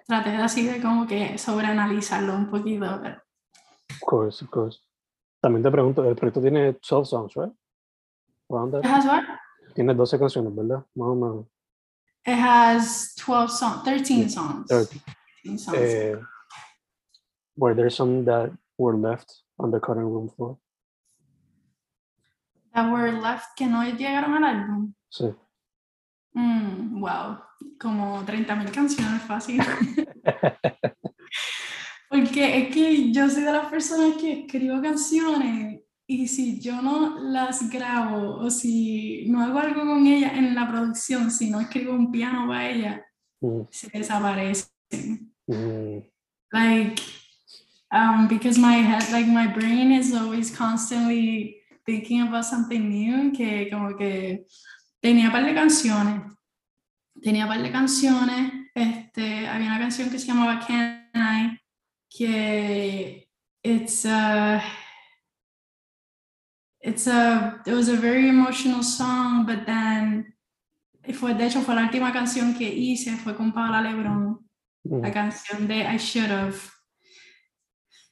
traté 0.08 0.32
de 0.32 0.44
así 0.44 0.66
de 0.68 0.82
como 0.82 1.06
que 1.06 1.38
sobreanalizarlo 1.38 2.36
un 2.36 2.50
poquito. 2.50 3.00
Pero... 3.02 3.22
Of 3.90 4.00
course, 4.02 4.42
of 4.44 4.50
course. 4.50 4.80
También 5.42 5.62
te 5.62 5.70
pregunto, 5.70 6.06
el 6.06 6.16
proyecto 6.16 6.42
tiene 6.42 6.74
12 6.74 7.06
songs, 7.06 7.34
right? 7.36 7.52
It 8.50 8.86
has 8.86 9.06
what? 9.06 9.24
Tiene 9.74 9.94
12 9.94 10.20
canciones, 10.20 10.56
¿verdad? 10.56 10.86
Más 10.96 11.08
o 11.08 11.16
menos. 11.16 11.46
It 12.26 12.40
has 12.40 13.14
12 13.16 13.52
songs, 13.52 13.84
13 13.84 14.30
songs. 14.30 14.68
30. 14.68 15.02
13 15.44 15.58
songs. 15.58 15.78
Eh, 15.78 16.16
were 17.56 17.76
there 17.76 17.90
some 17.90 18.26
that 18.26 18.52
were 18.78 18.98
left 18.98 19.44
on 19.60 19.72
the 19.72 19.80
cutting 19.80 20.04
room 20.04 20.30
floor? 20.30 20.58
That 22.74 22.92
were 22.92 23.12
left 23.12 23.56
que 23.58 23.68
no 23.68 23.84
llegaron 23.84 24.34
al 24.36 24.44
álbum. 24.44 24.96
Sí. 25.10 25.36
Mm, 26.36 27.00
wow, 27.00 27.38
como 27.80 28.24
30.000 28.26 28.72
canciones 28.72 29.22
fácil. 29.22 29.62
Porque 32.10 32.58
es 32.58 32.74
que 32.74 33.12
yo 33.12 33.30
soy 33.30 33.44
de 33.44 33.52
las 33.52 33.68
personas 33.68 34.18
que 34.18 34.46
escribo 34.46 34.82
canciones 34.82 35.82
y 36.08 36.28
si 36.28 36.60
yo 36.60 36.82
no 36.82 37.20
las 37.20 37.70
grabo 37.70 38.38
o 38.38 38.50
si 38.50 39.26
no 39.30 39.44
hago 39.44 39.60
algo 39.60 39.82
con 39.82 40.06
ellas 40.06 40.34
en 40.34 40.56
la 40.56 40.68
producción, 40.68 41.30
si 41.32 41.50
no 41.50 41.60
escribo 41.60 41.94
un 41.94 42.12
piano 42.12 42.48
para 42.48 42.70
ellas, 42.70 43.02
Mm, 43.44 43.68
se 43.70 43.90
desaparecen. 43.90 45.33
Mm, 45.48 46.04
Like, 46.54 47.00
um, 47.92 48.28
because 48.28 48.60
my 48.60 48.74
head, 48.74 49.12
like 49.12 49.28
my 49.28 49.48
brain 49.48 49.92
is 49.92 50.14
always 50.14 50.56
constantly 50.56 51.58
thinking 51.84 52.22
about 52.22 52.46
something 52.46 52.90
new, 52.90 53.32
que 53.32 53.70
como 53.72 53.98
que 53.98 54.46
tenía 55.02 55.32
par 55.32 55.44
de 55.44 55.56
canciones, 55.56 56.22
tenía 57.24 57.48
par 57.48 57.62
de 57.62 57.72
canciones, 57.72 58.52
este, 58.76 59.48
había 59.48 59.68
una 59.68 59.80
canción 59.80 60.12
que 60.12 60.20
se 60.20 60.28
llamaba 60.28 60.60
Can 60.60 61.10
I, 61.16 61.60
que 62.10 63.28
it's 63.64 64.06
a, 64.06 64.62
it's 66.82 67.08
a, 67.08 67.62
it 67.66 67.74
was 67.74 67.90
a 67.90 67.96
very 67.96 68.30
emotional 68.30 68.84
song, 68.84 69.46
but 69.48 69.66
then, 69.66 70.36
fue, 71.14 71.34
de 71.34 71.48
hecho 71.48 71.62
fue 71.62 71.74
la 71.74 71.84
última 71.84 72.14
canción 72.14 72.54
que 72.54 72.70
hice, 72.70 73.18
fue 73.18 73.36
con 73.36 73.52
Paola 73.52 73.82
Lebron, 73.82 74.40
la 74.84 75.10
mm, 75.10 75.14
canción 75.14 75.68
de 75.68 75.80
I 75.82 75.98
Should 75.98 76.32
Have. 76.32 76.58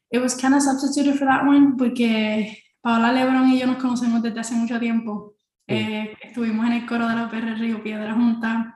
It 0.10 0.22
was 0.22 0.36
kind 0.36 0.56
of 0.56 0.62
substituted 0.62 1.16
for 1.16 1.28
that 1.28 1.46
one 1.46 1.76
porque 1.78 2.64
Paola 2.82 3.12
Lebron 3.12 3.50
y 3.50 3.60
yo 3.60 3.68
nos 3.68 3.78
conocemos 3.78 4.22
desde 4.22 4.40
hace 4.40 4.56
mucho 4.56 4.80
tiempo. 4.80 5.36
Sí. 5.68 5.76
Eh, 5.76 6.18
estuvimos 6.22 6.66
en 6.68 6.74
el 6.74 6.86
coro 6.86 7.08
de 7.08 7.16
la 7.16 7.26
UPR 7.26 7.58
Río 7.58 7.82
Piedra 7.84 8.14
juntas. 8.14 8.68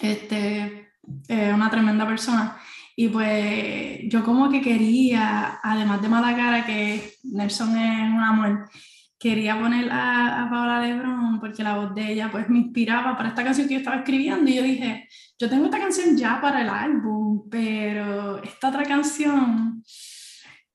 Este, 0.00 0.90
eh, 1.28 1.52
una 1.52 1.70
tremenda 1.70 2.06
persona. 2.06 2.56
Y 2.96 3.08
pues 3.08 4.00
yo 4.08 4.22
como 4.24 4.50
que 4.50 4.60
quería, 4.60 5.58
además 5.62 6.00
de 6.00 6.08
mala 6.08 6.36
cara, 6.36 6.64
que 6.64 7.14
Nelson 7.24 7.76
es 7.76 8.10
un 8.10 8.20
amor, 8.20 8.70
quería 9.18 9.58
poner 9.58 9.90
a, 9.90 10.44
a 10.44 10.50
Paola 10.50 10.80
Lebron 10.80 11.40
porque 11.40 11.62
la 11.62 11.76
voz 11.76 11.94
de 11.94 12.12
ella 12.12 12.30
pues 12.30 12.48
me 12.48 12.58
inspiraba 12.58 13.16
para 13.16 13.30
esta 13.30 13.42
canción 13.42 13.66
que 13.66 13.74
yo 13.74 13.78
estaba 13.80 13.96
escribiendo 13.96 14.48
y 14.48 14.54
yo 14.54 14.62
dije, 14.62 15.08
yo 15.38 15.48
tengo 15.48 15.66
esta 15.66 15.78
canción 15.78 16.16
ya 16.16 16.40
para 16.40 16.62
el 16.62 16.68
álbum, 16.68 17.48
pero 17.50 18.42
esta 18.42 18.68
otra 18.68 18.84
canción 18.84 19.82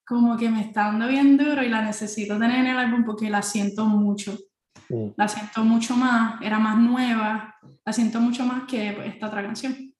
como 0.05 0.35
que 0.37 0.49
me 0.49 0.61
está 0.61 0.85
dando 0.85 1.07
bien 1.07 1.37
duro 1.37 1.63
y 1.63 1.69
la 1.69 1.83
necesito 1.83 2.39
tener 2.39 2.59
en 2.59 2.67
el 2.67 2.79
álbum 2.79 3.05
porque 3.05 3.29
la 3.29 3.43
siento 3.43 3.85
mucho, 3.85 4.37
mm. 4.89 5.09
la 5.15 5.27
siento 5.27 5.63
mucho 5.63 5.95
más, 5.95 6.41
era 6.41 6.57
más 6.57 6.79
nueva, 6.79 7.55
la 7.85 7.93
siento 7.93 8.19
mucho 8.19 8.43
más 8.43 8.63
que 8.63 8.93
pues, 8.93 9.07
esta 9.07 9.27
otra 9.27 9.43
canción. 9.43 9.93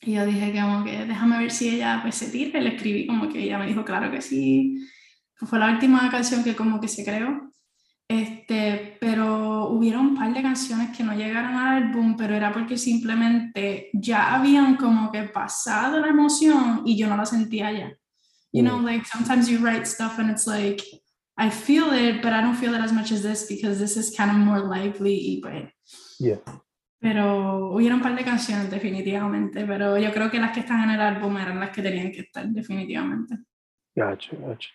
Y 0.00 0.12
yo 0.12 0.26
dije 0.26 0.52
que 0.52 0.60
como 0.60 0.84
que 0.84 1.06
déjame 1.06 1.38
ver 1.38 1.50
si 1.50 1.70
ella 1.70 2.00
pues 2.02 2.14
se 2.14 2.30
tira 2.30 2.60
y 2.60 2.62
le 2.62 2.76
escribí 2.76 3.06
como 3.06 3.28
que 3.28 3.42
ella 3.42 3.58
me 3.58 3.66
dijo 3.66 3.84
claro 3.84 4.10
que 4.10 4.20
sí. 4.20 4.86
Fue 5.34 5.58
la 5.58 5.72
última 5.72 6.08
canción 6.10 6.44
que 6.44 6.54
como 6.54 6.80
que 6.80 6.88
se 6.88 7.04
creó. 7.04 7.52
Este, 8.10 8.96
pero 9.00 9.68
hubieron 9.68 10.06
un 10.06 10.14
par 10.16 10.32
de 10.32 10.40
canciones 10.40 10.96
que 10.96 11.04
no 11.04 11.14
llegaron 11.14 11.54
al 11.54 11.82
álbum, 11.82 12.16
pero 12.16 12.34
era 12.34 12.50
porque 12.52 12.78
simplemente 12.78 13.90
ya 13.92 14.34
habían 14.34 14.76
como 14.76 15.12
que 15.12 15.24
pasado 15.24 16.00
la 16.00 16.08
emoción 16.08 16.82
y 16.86 16.96
yo 16.96 17.06
no 17.06 17.16
la 17.18 17.26
sentía 17.26 17.70
ya. 17.70 17.92
You 18.50 18.62
know, 18.62 18.80
like 18.80 19.04
sometimes 19.04 19.46
you 19.48 19.58
write 19.58 19.84
stuff 19.86 20.18
and 20.18 20.30
it's 20.30 20.46
like, 20.46 20.82
I 21.36 21.50
feel 21.50 21.92
it, 21.92 22.22
but 22.22 22.32
I 22.32 22.40
don't 22.40 22.56
feel 22.56 22.74
it 22.74 22.80
as 22.80 22.92
much 22.92 23.12
as 23.12 23.22
this 23.22 23.46
because 23.46 23.78
this 23.78 23.98
is 23.98 24.16
kind 24.16 24.30
of 24.30 24.38
more 24.38 24.60
lively. 24.60 25.14
Y 25.14 25.40
pues, 25.42 25.72
Yeah. 26.18 26.38
pero 26.98 27.70
hubieron 27.74 27.98
un 27.98 28.02
par 28.02 28.16
de 28.16 28.24
canciones 28.24 28.70
definitivamente, 28.70 29.64
pero 29.66 29.96
yo 29.98 30.10
creo 30.12 30.30
que 30.30 30.40
las 30.40 30.50
que 30.52 30.60
están 30.60 30.82
en 30.82 30.90
el 30.90 31.00
álbum 31.00 31.36
eran 31.36 31.60
las 31.60 31.70
que 31.70 31.82
tenían 31.82 32.10
que 32.10 32.22
estar 32.22 32.44
definitivamente. 32.48 33.36
Gotcha, 33.94 34.36
gotcha. 34.36 34.70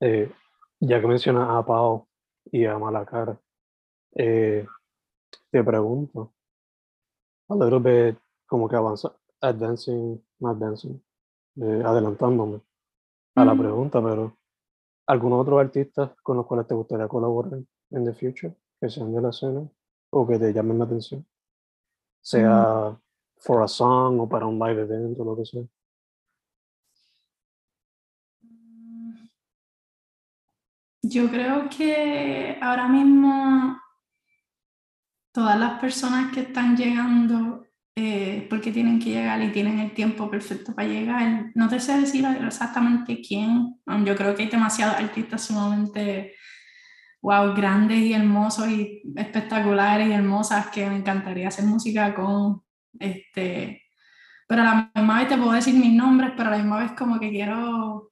Eh, 0.00 0.30
ya 0.78 1.00
que 1.00 1.06
mencionas 1.06 1.48
a 1.50 1.64
Pau 1.66 2.05
y 2.52 2.64
a 2.64 2.78
Malacara, 2.78 3.38
eh, 4.14 4.66
te 5.50 5.64
pregunto, 5.64 6.32
a 7.48 7.54
little 7.54 7.78
bit 7.78 8.18
como 8.46 8.68
que 8.68 8.76
avanza, 8.76 9.12
advancing, 9.40 10.22
no 10.40 10.48
advancing, 10.48 11.02
eh, 11.56 11.82
adelantándome 11.84 12.60
a 13.34 13.44
la 13.44 13.52
Ujú. 13.52 13.62
pregunta, 13.62 14.02
pero 14.02 14.36
¿algunos 15.06 15.42
otros 15.42 15.60
artistas 15.60 16.10
con 16.22 16.36
los 16.36 16.46
cuales 16.46 16.66
te 16.66 16.74
gustaría 16.74 17.08
colaborar 17.08 17.60
en 17.90 18.04
the 18.04 18.12
future, 18.12 18.54
que 18.80 18.90
sean 18.90 19.12
de 19.12 19.20
la 19.20 19.30
escena 19.30 19.68
o 20.10 20.26
que 20.26 20.38
te 20.38 20.52
llamen 20.52 20.78
la 20.78 20.84
atención? 20.84 21.26
Sea 22.22 22.98
for 23.38 23.62
a 23.62 23.68
song 23.68 24.20
o 24.20 24.28
para 24.28 24.46
un 24.46 24.58
live 24.58 24.82
event 24.82 25.18
o 25.20 25.24
lo 25.24 25.36
que 25.36 25.44
sea. 25.44 25.62
Yo 31.08 31.30
creo 31.30 31.68
que 31.68 32.58
ahora 32.60 32.88
mismo 32.88 33.80
todas 35.32 35.58
las 35.58 35.78
personas 35.78 36.32
que 36.32 36.40
están 36.40 36.76
llegando, 36.76 37.64
eh, 37.94 38.44
porque 38.50 38.72
tienen 38.72 38.98
que 38.98 39.10
llegar 39.10 39.40
y 39.40 39.52
tienen 39.52 39.78
el 39.78 39.94
tiempo 39.94 40.28
perfecto 40.28 40.74
para 40.74 40.88
llegar, 40.88 41.52
no 41.54 41.68
te 41.68 41.78
sé 41.78 42.00
decir 42.00 42.26
exactamente 42.44 43.20
quién. 43.20 43.78
Um, 43.86 44.04
yo 44.04 44.16
creo 44.16 44.34
que 44.34 44.42
hay 44.44 44.48
demasiados 44.48 44.96
artistas 44.96 45.42
sumamente, 45.42 46.34
wow, 47.22 47.54
grandes 47.54 47.98
y 47.98 48.12
hermosos 48.12 48.68
y 48.68 49.02
espectaculares 49.14 50.08
y 50.08 50.12
hermosas 50.12 50.68
que 50.68 50.88
me 50.88 50.96
encantaría 50.96 51.48
hacer 51.48 51.66
música 51.66 52.14
con. 52.14 52.62
Este, 52.98 53.82
pero 54.48 54.62
a 54.62 54.64
la 54.64 54.92
misma 54.94 55.18
vez 55.20 55.28
te 55.28 55.36
puedo 55.36 55.52
decir 55.52 55.74
mis 55.74 55.92
nombres, 55.92 56.32
pero 56.36 56.48
a 56.48 56.52
la 56.52 56.58
misma 56.58 56.80
vez 56.80 56.92
como 56.92 57.20
que 57.20 57.30
quiero 57.30 58.10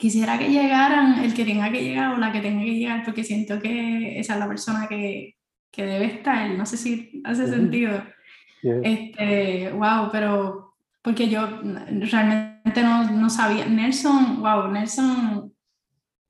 quisiera 0.00 0.38
que 0.38 0.48
llegaran 0.48 1.20
el 1.22 1.34
que 1.34 1.44
tenga 1.44 1.70
que 1.70 1.84
llegar 1.84 2.14
o 2.14 2.18
la 2.18 2.32
que 2.32 2.40
tenga 2.40 2.64
que 2.64 2.74
llegar, 2.74 3.04
porque 3.04 3.22
siento 3.22 3.60
que 3.60 4.18
esa 4.18 4.34
es 4.34 4.40
la 4.40 4.48
persona 4.48 4.88
que, 4.88 5.36
que 5.70 5.84
debe 5.84 6.06
estar. 6.06 6.50
No 6.50 6.66
sé 6.66 6.76
si 6.76 7.22
hace 7.24 7.46
sentido. 7.46 8.02
Yeah. 8.62 8.80
Este, 8.82 9.72
wow, 9.72 10.08
pero 10.10 10.74
porque 11.02 11.28
yo 11.28 11.46
realmente 11.46 12.82
no, 12.82 13.10
no 13.10 13.30
sabía. 13.30 13.66
Nelson, 13.66 14.40
wow, 14.40 14.68
Nelson, 14.68 15.52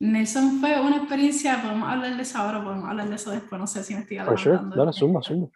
Nelson 0.00 0.60
fue 0.60 0.80
una 0.80 0.96
experiencia, 0.96 1.60
podemos 1.62 1.88
hablar 1.88 2.16
de 2.16 2.22
eso 2.22 2.38
ahora, 2.38 2.58
o 2.58 2.64
podemos 2.64 2.88
hablar 2.88 3.08
de 3.08 3.16
eso 3.16 3.30
después, 3.30 3.60
no 3.60 3.66
sé 3.66 3.82
si 3.82 3.94
me 3.94 4.00
estoy 4.00 4.18
For 4.18 4.38
sure, 4.38 4.60
dale, 4.76 4.92
zumba, 4.92 5.22
zumba. 5.22 5.48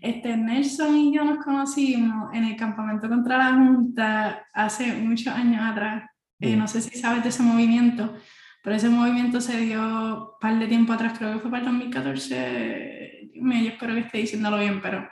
Este, 0.00 0.36
Nelson 0.36 0.96
y 0.96 1.14
yo 1.14 1.24
nos 1.24 1.44
conocimos 1.44 2.34
en 2.34 2.44
el 2.44 2.56
campamento 2.56 3.08
contra 3.08 3.36
la 3.36 3.52
Junta 3.52 4.46
hace 4.52 4.94
muchos 4.94 5.32
años 5.34 5.60
atrás. 5.62 6.09
Eh, 6.40 6.56
Mm. 6.56 6.58
no 6.58 6.68
sé 6.68 6.80
si 6.82 6.98
sabes 6.98 7.22
de 7.22 7.28
ese 7.30 7.42
movimiento, 7.42 8.14
pero 8.62 8.76
ese 8.76 8.88
movimiento 8.88 9.40
se 9.40 9.58
dio 9.60 9.80
un 9.82 10.28
par 10.40 10.58
de 10.58 10.66
tiempo 10.66 10.92
atrás, 10.92 11.16
creo 11.18 11.32
que 11.34 11.40
fue 11.40 11.50
para 11.50 11.62
el 11.62 11.66
2014. 11.68 13.30
Dios 13.32 13.44
mío, 13.44 13.62
Yo 13.64 13.70
espero 13.70 13.94
que 13.94 14.00
esté 14.00 14.18
diciéndolo 14.18 14.58
bien, 14.58 14.80
pero 14.82 15.08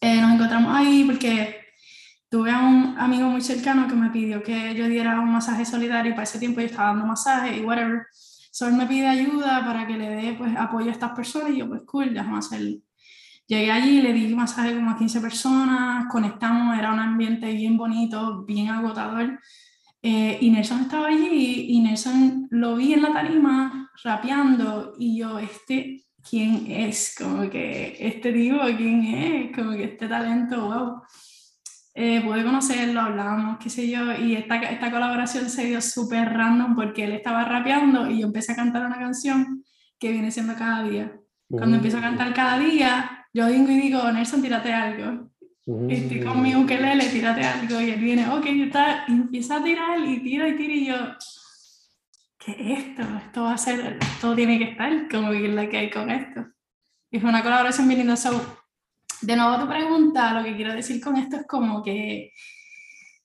eh, 0.00 0.20
nos 0.20 0.34
encontramos 0.34 0.74
ahí 0.74 1.04
porque 1.04 1.60
tuve 2.28 2.50
a 2.50 2.60
un 2.60 2.96
amigo 2.98 3.28
muy 3.28 3.40
cercano 3.40 3.86
que 3.88 3.94
me 3.94 4.10
pidió 4.10 4.42
que 4.42 4.74
yo 4.74 4.86
diera 4.88 5.20
un 5.20 5.30
masaje 5.32 5.64
solidario 5.64 6.10
y 6.12 6.14
para 6.14 6.24
ese 6.24 6.38
tiempo 6.38 6.60
yo 6.60 6.66
estaba 6.66 6.88
dando 6.90 7.06
masaje 7.06 7.56
y 7.58 7.60
whatever. 7.62 8.06
So 8.52 8.66
él 8.66 8.74
me 8.74 8.86
pide 8.86 9.06
ayuda 9.08 9.64
para 9.64 9.86
que 9.86 9.96
le 9.96 10.08
dé 10.08 10.34
pues, 10.38 10.56
apoyo 10.56 10.88
a 10.88 10.92
estas 10.92 11.12
personas 11.12 11.50
y 11.50 11.58
yo 11.58 11.68
pues 11.68 11.82
cool, 11.86 12.12
déjame 12.14 12.38
hacerlo. 12.38 12.76
Llegué 13.46 13.70
allí, 13.72 14.00
le 14.00 14.12
di 14.12 14.32
masaje 14.34 14.74
como 14.74 14.90
a 14.90 14.96
15 14.98 15.20
personas, 15.20 16.06
conectamos, 16.10 16.78
era 16.78 16.92
un 16.92 17.00
ambiente 17.00 17.52
bien 17.52 17.76
bonito, 17.76 18.44
bien 18.44 18.68
agotador. 18.68 19.40
Eh, 20.02 20.38
y 20.40 20.50
Nelson 20.50 20.82
estaba 20.82 21.08
allí 21.08 21.66
y 21.68 21.80
Nelson 21.80 22.48
lo 22.50 22.76
vi 22.76 22.94
en 22.94 23.02
la 23.02 23.12
tarima 23.12 23.90
rapeando 24.02 24.94
y 24.98 25.18
yo, 25.18 25.38
este, 25.38 26.04
¿quién 26.28 26.70
es? 26.70 27.14
Como 27.18 27.50
que 27.50 27.96
este 27.98 28.32
tipo, 28.32 28.58
¿quién 28.76 29.04
es? 29.04 29.56
Como 29.56 29.72
que 29.72 29.84
este 29.84 30.08
talento, 30.08 30.60
wow. 30.62 31.02
Eh, 31.94 32.22
pude 32.24 32.44
conocerlo, 32.44 33.00
hablábamos, 33.00 33.58
qué 33.58 33.68
sé 33.68 33.90
yo, 33.90 34.14
y 34.16 34.36
esta, 34.36 34.56
esta 34.56 34.90
colaboración 34.90 35.50
se 35.50 35.66
dio 35.66 35.80
súper 35.82 36.32
random 36.32 36.74
porque 36.76 37.04
él 37.04 37.12
estaba 37.12 37.44
rapeando 37.44 38.08
y 38.08 38.20
yo 38.20 38.26
empecé 38.26 38.52
a 38.52 38.56
cantar 38.56 38.86
una 38.86 38.98
canción 38.98 39.64
que 39.98 40.12
viene 40.12 40.30
siendo 40.30 40.54
cada 40.54 40.82
día. 40.84 41.12
Cuando 41.48 41.72
Mm, 41.72 41.74
empiezo 41.74 41.98
a 41.98 42.02
cantar 42.02 42.32
cada 42.32 42.58
día, 42.58 43.26
yo 43.34 43.46
vengo 43.46 43.70
y 43.72 43.80
digo, 43.80 44.10
Nelson, 44.10 44.40
tírate 44.40 44.72
algo. 44.72 45.29
Estoy 45.88 46.20
con 46.20 46.42
mi 46.42 46.54
Mm, 46.54 46.62
ukelele, 46.62 47.08
tírate 47.08 47.44
algo. 47.44 47.80
Y 47.80 47.90
él 47.90 48.00
viene, 48.00 48.28
ok, 48.28 48.46
está, 48.46 49.04
y 49.08 49.12
empieza 49.12 49.56
a 49.56 49.62
tirar 49.62 49.98
y 49.98 50.22
tira 50.22 50.48
y 50.48 50.56
tira. 50.56 50.74
Y 50.74 50.86
yo, 50.86 50.96
¿qué 52.38 52.52
es 52.52 52.78
esto? 52.78 53.02
Esto 53.26 53.42
va 53.42 53.54
a 53.54 53.58
ser, 53.58 53.98
esto 54.00 54.34
tiene 54.34 54.58
que 54.58 54.64
estar, 54.72 55.08
como 55.08 55.30
que 55.32 55.48
la 55.48 55.68
que 55.68 55.78
hay 55.78 55.90
con 55.90 56.10
esto. 56.10 56.46
Y 57.10 57.18
fue 57.18 57.30
una 57.30 57.42
colaboración 57.42 57.88
bien 57.88 58.00
linda. 58.00 58.16
So, 58.16 58.58
de 59.22 59.36
nuevo 59.36 59.60
tu 59.60 59.68
pregunta, 59.68 60.32
lo 60.32 60.44
que 60.44 60.56
quiero 60.56 60.72
decir 60.72 61.00
con 61.00 61.16
esto 61.16 61.36
es 61.36 61.46
como 61.46 61.82
que 61.82 62.32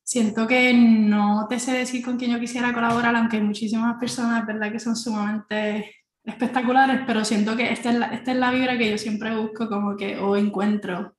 siento 0.03 0.47
que 0.47 0.73
no 0.73 1.47
te 1.49 1.59
sé 1.59 1.73
decir 1.73 2.03
con 2.03 2.17
quién 2.17 2.31
yo 2.31 2.39
quisiera 2.39 2.73
colaborar, 2.73 3.15
aunque 3.15 3.37
hay 3.37 3.43
muchísimas 3.43 3.97
personas, 3.99 4.45
¿verdad?, 4.45 4.71
que 4.71 4.79
son 4.79 4.95
sumamente 4.95 5.95
espectaculares, 6.23 7.01
pero 7.07 7.23
siento 7.23 7.55
que 7.55 7.71
esta 7.71 7.91
es 7.91 7.99
la, 7.99 8.07
esta 8.07 8.31
es 8.31 8.37
la 8.37 8.51
vibra 8.51 8.77
que 8.77 8.89
yo 8.89 8.97
siempre 8.97 9.35
busco 9.35 9.67
como 9.67 9.95
que, 9.95 10.17
o 10.17 10.35
encuentro, 10.35 11.14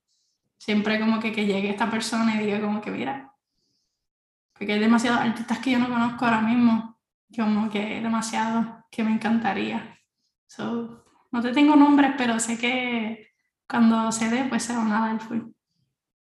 siempre 0.59 0.99
como 1.01 1.21
que, 1.21 1.33
que 1.33 1.47
llegue 1.47 1.71
esta 1.71 1.90
persona 1.90 2.35
y 2.40 2.45
diga 2.47 2.61
como 2.61 2.81
que, 2.81 2.90
mira, 2.90 3.33
porque 4.55 4.73
hay 4.75 4.79
demasiados 4.79 5.21
artistas 5.21 5.59
que 5.59 5.73
yo 5.73 5.79
no 5.79 5.88
conozco 5.88 6.25
ahora 6.25 6.40
mismo, 6.40 6.97
como 7.37 7.69
que 7.71 8.01
demasiado, 8.01 8.85
que 8.90 9.05
me 9.05 9.12
encantaría. 9.12 9.97
So, 10.47 11.05
no 11.33 11.42
te 11.42 11.53
tengo 11.53 11.77
nombres, 11.77 12.12
pero 12.16 12.38
sé 12.40 12.57
que 12.59 13.29
cuando 13.69 14.11
se 14.12 14.31
dé, 14.31 14.45
pues 14.49 14.62
se 14.62 14.75
van 14.75 14.90
a 14.92 15.01
dar 15.09 15.21
full. 15.21 15.40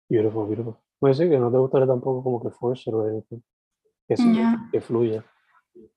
Beautiful, 0.09 0.47
beautiful. 0.47 0.77
Puede 0.99 1.15
ser 1.15 1.29
que 1.29 1.39
no 1.39 1.51
te 1.51 1.59
gustaría 1.59 1.87
tampoco 1.87 2.23
como 2.23 2.43
que 2.43 2.51
force 2.51 2.91
o 2.91 3.07
anything. 3.07 3.41
Que, 4.09 4.17
se- 4.17 4.33
Yeah. 4.33 4.69
que 4.71 4.81
fluya. 4.81 5.25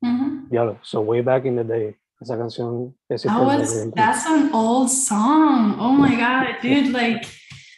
Ujú. 0.02 0.48
Ya 0.50 0.64
lo, 0.64 0.80
so 0.82 1.02
way 1.02 1.22
back 1.22 1.46
in 1.46 1.56
the 1.56 1.64
day, 1.64 1.96
esa 2.20 2.38
canción, 2.38 2.96
ese 3.08 3.28
That 3.28 3.42
was 3.42 3.92
that's 3.94 4.26
an 4.26 4.50
old 4.54 4.90
song. 4.90 5.76
Oh 5.80 5.94
my 5.94 6.16
god, 6.16 6.48
dude, 6.62 6.90
like 6.92 7.28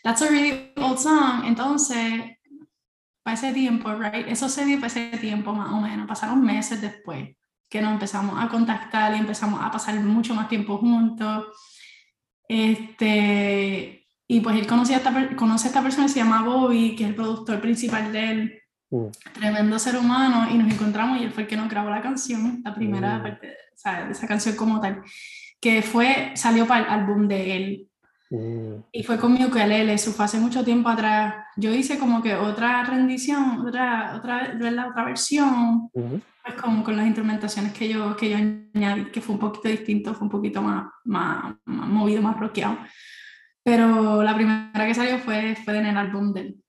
that's 0.04 0.22
a 0.22 0.30
really 0.30 0.72
old 0.78 0.98
song. 0.98 1.44
Entonces, 1.46 2.38
para 3.24 3.36
ese 3.36 3.54
tiempo, 3.54 3.94
right? 3.94 4.28
Eso 4.28 4.50
se 4.50 4.66
dio 4.66 4.78
para 4.78 4.88
ese 4.88 5.18
tiempo 5.18 5.54
más 5.54 5.72
o 5.72 5.80
menos. 5.82 6.08
Pasaron 6.08 6.42
meses 6.44 6.82
después 6.82 7.36
que 7.70 7.82
nos 7.82 7.94
empezamos 7.94 8.44
a 8.44 8.50
contactar 8.50 9.16
y 9.16 9.20
empezamos 9.20 9.62
a 9.62 9.70
pasar 9.70 10.00
mucho 10.00 10.34
más 10.34 10.50
tiempo 10.50 10.78
juntos. 10.78 11.46
Este, 12.48 14.08
y 14.28 14.42
pues 14.42 14.56
él 14.56 14.68
conocía 14.68 14.98
a 14.98 15.00
esta, 15.00 15.36
conoce 15.36 15.68
a 15.68 15.70
esta 15.70 15.84
persona 15.84 16.08
que 16.08 16.14
se 16.14 16.20
llama 16.20 16.42
Bobby, 16.44 16.96
que 16.96 17.04
es 17.04 17.10
el 17.10 17.16
productor 17.16 17.62
principal 17.62 18.12
de 18.12 18.32
él. 18.32 18.62
Mm. 18.90 19.06
Tremendo 19.34 19.78
ser 19.78 19.98
humano, 19.98 20.48
y 20.52 20.58
nos 20.58 20.74
encontramos 20.74 21.20
y 21.20 21.26
él 21.26 21.32
fue 21.32 21.44
el 21.44 21.50
que 21.50 21.58
nos 21.58 21.70
grabó 21.70 21.92
la 21.92 22.02
canción, 22.02 22.62
la 22.64 22.74
primera 22.74 23.20
Mm. 23.20 23.22
parte, 23.22 23.50
o 23.52 23.78
sea, 23.78 24.06
de 24.06 24.12
esa 24.14 24.28
canción 24.28 24.56
como 24.56 24.82
tal, 24.82 25.04
que 25.62 25.84
fue, 25.84 26.32
salió 26.36 26.66
para 26.66 26.86
el 26.86 26.90
álbum 27.02 27.28
de 27.28 27.56
él. 27.56 27.89
Mm, 28.32 28.84
Y 28.92 29.04
fue 29.04 29.18
con 29.18 29.34
mi 29.34 29.44
ukelele, 29.44 29.94
eso 29.94 30.12
fue 30.12 30.26
hace 30.26 30.40
mucho 30.40 30.64
tiempo 30.64 30.90
atrás. 30.90 31.34
Yo 31.58 31.74
hice 31.74 31.98
como 31.98 32.22
que 32.22 32.36
otra 32.36 32.84
rendición, 32.84 33.66
otra, 33.68 34.16
otra, 34.16 34.54
¿verdad? 34.56 34.90
otra 34.92 35.06
versión, 35.06 35.90
ujú. 35.94 36.22
pues 36.44 36.56
con, 36.62 36.84
con 36.84 36.96
las 36.96 37.06
instrumentaciones 37.08 37.74
que 37.74 37.90
yo, 37.90 38.16
que 38.16 38.30
yo 38.30 38.38
añadí, 38.38 39.06
que 39.12 39.22
fue 39.22 39.34
un 39.36 39.40
poquito 39.42 39.68
distinto, 39.70 40.14
fue 40.14 40.26
un 40.26 40.32
poquito 40.32 40.62
más, 40.62 40.92
más, 41.06 41.56
más 41.66 41.88
movido, 41.90 42.22
más 42.22 42.40
rockeado. 42.40 42.78
Pero 43.64 44.24
la 44.24 44.36
primera 44.36 44.86
que 44.88 44.94
salió 44.96 45.18
fue, 45.20 45.56
fue 45.64 45.78
en 45.78 45.86
el 45.88 45.98
álbum 45.98 46.32
de 46.34 46.42
él. 46.42 46.64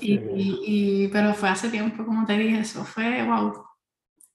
Y, 0.00 0.14
y- 0.14 0.60
y- 1.04 1.08
pero 1.08 1.34
fue 1.34 1.48
hace 1.48 1.68
tiempo, 1.70 2.04
como 2.06 2.24
te 2.24 2.38
dije, 2.38 2.60
eso 2.60 2.84
fue, 2.84 3.22
wow, 3.24 3.64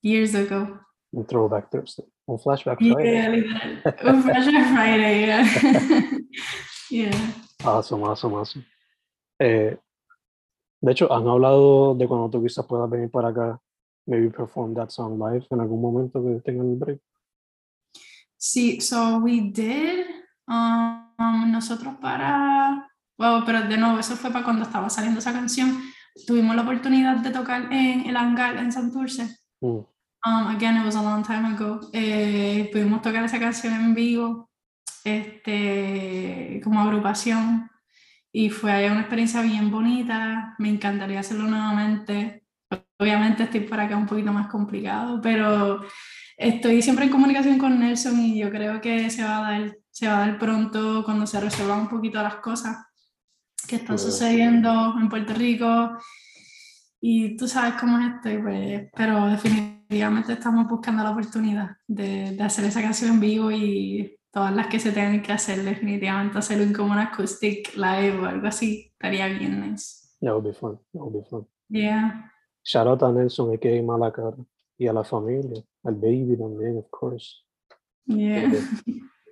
years 0.01 0.35
ago. 0.35 0.79
Un 1.11 1.25
throwback 1.25 1.69
Thursday. 1.69 2.05
Un 2.31 2.39
flashback 2.39 2.77
Friday. 2.77 3.43
Yeah, 3.43 3.91
Flashback 3.91 4.67
Friday, 4.75 5.25
yeah. 5.27 5.43
yeah. 6.89 7.33
Awesome, 7.65 8.03
awesome, 8.03 8.33
awesome. 8.35 8.65
Eh, 9.37 9.75
de 10.79 10.91
hecho, 10.91 11.11
han 11.11 11.27
hablado 11.27 11.93
de 11.95 12.07
cuando 12.07 12.29
tú 12.29 12.41
quizás 12.41 12.65
puedas 12.65 12.89
venir 12.89 13.11
para 13.11 13.29
acá, 13.29 13.59
maybe 14.07 14.29
perform 14.29 14.73
that 14.75 14.89
song 14.89 15.19
live 15.19 15.45
en 15.51 15.59
algún 15.59 15.81
momento 15.81 16.23
que 16.23 16.39
tengan 16.39 16.71
el 16.71 16.77
break. 16.77 17.01
Sí, 18.37 18.79
so 18.79 19.17
we 19.19 19.51
did. 19.51 20.05
um, 20.47 21.51
nosotros 21.51 21.95
para. 22.01 22.87
Wow, 23.17 23.43
pero 23.45 23.61
de 23.61 23.77
nuevo, 23.77 23.99
eso 23.99 24.15
fue 24.15 24.31
para 24.31 24.43
cuando 24.43 24.63
estaba 24.63 24.89
saliendo 24.89 25.19
esa 25.19 25.33
canción. 25.33 25.79
Tuvimos 26.25 26.55
la 26.55 26.63
oportunidad 26.63 27.17
de 27.17 27.29
tocar 27.29 27.71
en 27.71 28.07
el 28.07 28.17
hangar 28.17 28.57
en 28.57 28.71
Santurce. 28.71 29.37
Mm, 29.61 29.79
Um, 30.23 30.55
again, 30.55 30.77
it 30.77 30.85
was 30.85 30.95
a 30.95 31.01
long 31.01 31.23
time 31.23 31.45
ago. 31.45 31.89
Eh, 31.93 32.69
pudimos 32.71 33.01
tocar 33.01 33.23
esa 33.23 33.39
canción 33.39 33.73
en 33.73 33.95
vivo, 33.95 34.51
este, 35.03 36.61
como 36.63 36.79
agrupación, 36.79 37.69
y 38.31 38.49
fue 38.51 38.89
una 38.91 39.01
experiencia 39.01 39.41
bien 39.41 39.71
bonita. 39.71 40.55
Me 40.59 40.69
encantaría 40.69 41.21
hacerlo 41.21 41.45
nuevamente. 41.47 42.43
Obviamente 42.99 43.43
estoy 43.43 43.61
por 43.61 43.79
acá 43.79 43.97
un 43.97 44.05
poquito 44.05 44.31
más 44.31 44.47
complicado, 44.47 45.19
pero 45.21 45.83
estoy 46.37 46.83
siempre 46.83 47.05
en 47.05 47.11
comunicación 47.11 47.57
con 47.57 47.79
Nelson 47.79 48.19
y 48.19 48.39
yo 48.39 48.51
creo 48.51 48.79
que 48.79 49.09
se 49.09 49.23
va 49.23 49.39
a 49.39 49.51
dar, 49.51 49.77
se 49.89 50.07
va 50.07 50.17
a 50.17 50.27
dar 50.27 50.37
pronto 50.37 51.03
cuando 51.03 51.25
se 51.25 51.41
resuelvan 51.41 51.81
un 51.81 51.89
poquito 51.89 52.21
las 52.21 52.35
cosas 52.35 52.77
que 53.67 53.77
están 53.77 53.97
sucediendo 53.97 54.95
en 54.99 55.09
Puerto 55.09 55.33
Rico. 55.33 55.97
Y 57.01 57.35
tú 57.35 57.47
sabes 57.47 57.73
cómo 57.79 57.97
es 57.97 58.13
esto, 58.13 58.43
pues, 58.43 58.83
pero 58.95 59.25
definitivamente 59.25 59.80
estamos 59.91 60.67
buscando 60.67 61.03
la 61.03 61.11
oportunidad 61.11 61.77
de, 61.87 62.31
de 62.31 62.43
hacer 62.43 62.65
esa 62.65 62.81
canción 62.81 63.11
en 63.11 63.19
vivo 63.19 63.51
y 63.51 64.17
todas 64.31 64.55
las 64.55 64.67
que 64.67 64.79
se 64.79 64.91
tengan 64.91 65.21
que 65.21 65.31
hacer, 65.31 65.63
definitivamente 65.63 66.37
hacerlo 66.37 66.63
en 66.63 66.73
como 66.73 66.93
una 66.93 67.11
acoustic 67.11 67.75
live 67.75 68.19
o 68.19 68.25
algo 68.25 68.47
así, 68.47 68.91
estaría 68.93 69.27
bien 69.27 69.59
nice. 69.59 70.01
That 70.21 70.33
would 70.33 70.45
be 70.45 70.53
fun. 70.53 70.79
That 70.93 71.01
would 71.01 71.23
be 71.23 71.29
fun. 71.29 71.45
Yeah. 71.69 72.31
Shout 72.63 72.87
out 72.87 73.03
a 73.03 73.11
Nelson, 73.11 73.53
a.k.a. 73.53 73.81
Malacara, 73.81 74.37
y 74.77 74.87
a 74.87 74.93
la 74.93 75.03
familia, 75.03 75.61
al 75.83 75.95
baby 75.95 76.37
también, 76.37 76.77
of 76.77 76.89
course. 76.89 77.43
Yeah. 78.05 78.51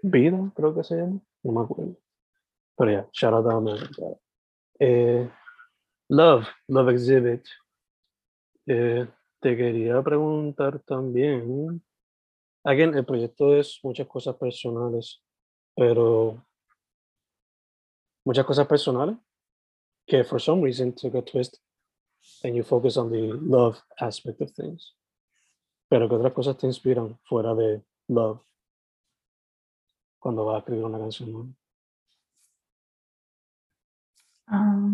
Vida, 0.04 0.52
creo 0.56 0.76
que 0.76 0.84
se 0.84 0.96
llama, 0.96 1.20
no 1.44 1.52
me 1.52 1.62
acuerdo. 1.62 1.96
Pero 2.76 2.92
ya, 2.92 3.08
shout 3.14 3.34
out 3.34 3.52
a 3.52 3.60
Malacara. 3.60 4.18
Eh, 4.80 5.30
Love, 6.10 6.48
Love 6.68 6.90
Exhibit. 6.90 7.46
Eh, 8.66 9.08
te 9.40 9.56
quería 9.56 10.02
preguntar 10.02 10.80
también. 10.80 11.84
Again, 12.64 12.96
el 12.96 13.06
proyecto 13.06 13.56
es 13.56 13.80
muchas 13.84 14.08
cosas 14.08 14.36
personales, 14.36 15.24
pero 15.76 16.46
muchas 18.26 18.46
cosas 18.46 18.68
personales 18.68 19.18
que 20.06 20.24
for 20.24 20.42
some 20.42 20.62
reason 20.62 20.94
took 20.94 21.16
a 21.16 21.22
twist 21.22 21.58
and 22.44 22.56
you 22.56 22.64
focus 22.64 22.98
on 22.98 23.12
the 23.12 23.34
love 23.42 23.82
aspect 24.00 24.42
of 24.42 24.52
things. 24.52 24.96
Pero 25.88 26.10
que 26.10 26.16
otras 26.16 26.34
cosas 26.34 26.58
te 26.58 26.68
inspiran 26.68 27.18
fuera 27.24 27.56
de 27.56 27.84
love 28.08 28.42
cuando 30.20 30.46
vas 30.46 30.56
a 30.56 30.60
escribir 30.60 30.84
una 30.84 31.00
canción. 31.00 31.56
Um, 34.52 34.89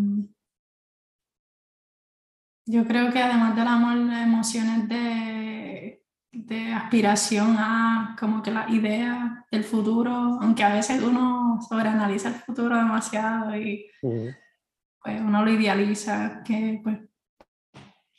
yo 2.66 2.84
creo 2.86 3.12
que 3.12 3.22
además 3.22 3.54
del 3.56 3.66
amor, 3.68 3.96
las 3.96 4.26
emociones 4.26 4.88
de, 4.88 6.02
de 6.32 6.72
aspiración 6.72 7.56
a 7.58 8.16
como 8.18 8.42
que 8.42 8.50
la 8.50 8.68
idea 8.68 9.44
del 9.50 9.64
futuro, 9.64 10.10
aunque 10.40 10.64
a 10.64 10.74
veces 10.74 11.02
uno 11.02 11.58
sobreanaliza 11.68 12.28
el 12.28 12.34
futuro 12.34 12.76
demasiado 12.76 13.56
y 13.56 13.86
pues 15.02 15.20
uno 15.20 15.44
lo 15.44 15.50
idealiza, 15.52 16.42
que 16.44 16.80
pues 16.82 16.98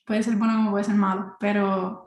puede 0.06 0.24
ser 0.24 0.38
bueno 0.38 0.56
como 0.56 0.72
puede 0.72 0.86
ser 0.86 0.96
malo, 0.96 1.36
pero 1.40 2.06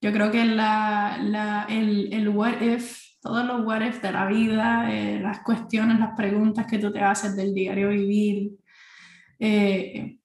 yo 0.00 0.12
creo 0.12 0.30
que 0.30 0.44
la, 0.44 1.18
la- 1.20 1.66
el, 1.68 2.12
el 2.12 2.28
what 2.28 2.60
if, 2.62 2.96
todos 3.20 3.44
los 3.44 3.66
what 3.66 3.82
if 3.82 4.00
de 4.00 4.12
la 4.12 4.26
vida, 4.26 4.90
eh, 4.92 5.18
las 5.20 5.40
cuestiones, 5.40 5.98
las 5.98 6.14
preguntas 6.16 6.66
que 6.66 6.78
tú 6.78 6.92
te 6.92 7.00
haces 7.02 7.34
del 7.36 7.52
diario 7.52 7.88
vivir, 7.90 8.52
eh, 9.40 10.19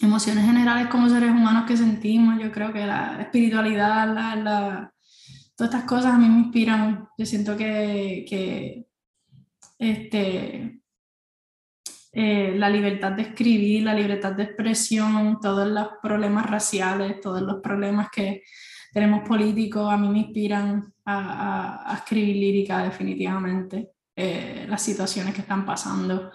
emociones 0.00 0.44
generales 0.44 0.88
como 0.88 1.08
seres 1.08 1.30
humanos 1.30 1.64
que 1.66 1.76
sentimos, 1.76 2.40
yo 2.42 2.50
creo 2.52 2.72
que 2.72 2.84
la 2.86 3.20
espiritualidad, 3.20 4.12
la, 4.12 4.36
la- 4.36 4.94
todas 5.56 5.72
estas 5.74 5.88
cosas 5.88 6.14
a 6.14 6.18
mí 6.18 6.28
me 6.28 6.40
inspiran, 6.40 7.08
yo 7.16 7.26
siento 7.26 7.56
que, 7.56 8.24
que 8.28 8.86
este, 9.78 10.80
eh, 12.12 12.54
la 12.56 12.68
libertad 12.70 13.12
de 13.12 13.22
escribir, 13.22 13.82
la 13.84 13.94
libertad 13.94 14.32
de 14.32 14.44
expresión, 14.44 15.38
todos 15.40 15.68
los 15.68 15.88
problemas 16.02 16.46
raciales, 16.50 17.20
todos 17.20 17.42
los 17.42 17.60
problemas 17.62 18.08
que 18.10 18.42
tenemos 18.92 19.26
políticos, 19.28 19.92
a 19.92 19.96
mí 19.96 20.08
me 20.08 20.18
inspiran 20.20 20.92
a, 21.04 21.18
a- 21.84 21.92
a 21.92 21.96
escribir 21.96 22.36
lírica 22.36 22.82
definitivamente, 22.84 23.90
eh, 24.16 24.66
las 24.68 24.82
situaciones 24.82 25.34
que 25.34 25.40
están 25.42 25.64
pasando. 25.64 26.30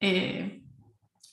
Eh, 0.00 0.62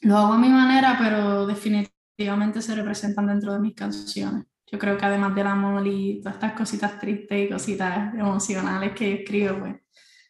lo 0.03 0.17
hago 0.17 0.33
a 0.33 0.37
mi 0.37 0.49
manera, 0.49 0.97
pero 0.99 1.45
definitivamente 1.45 2.61
se 2.61 2.75
representan 2.75 3.27
dentro 3.27 3.53
de 3.53 3.59
mis 3.59 3.73
canciones. 3.75 4.45
Yo 4.71 4.79
creo 4.79 4.97
que 4.97 5.05
además 5.05 5.35
del 5.35 5.47
amor 5.47 5.85
y 5.87 6.19
todas 6.21 6.35
estas 6.35 6.53
cositas 6.53 6.99
tristes 6.99 7.45
y 7.45 7.49
cositas 7.49 8.13
emocionales 8.15 8.93
que 8.93 9.13
escribo, 9.21 9.59
pues 9.59 9.75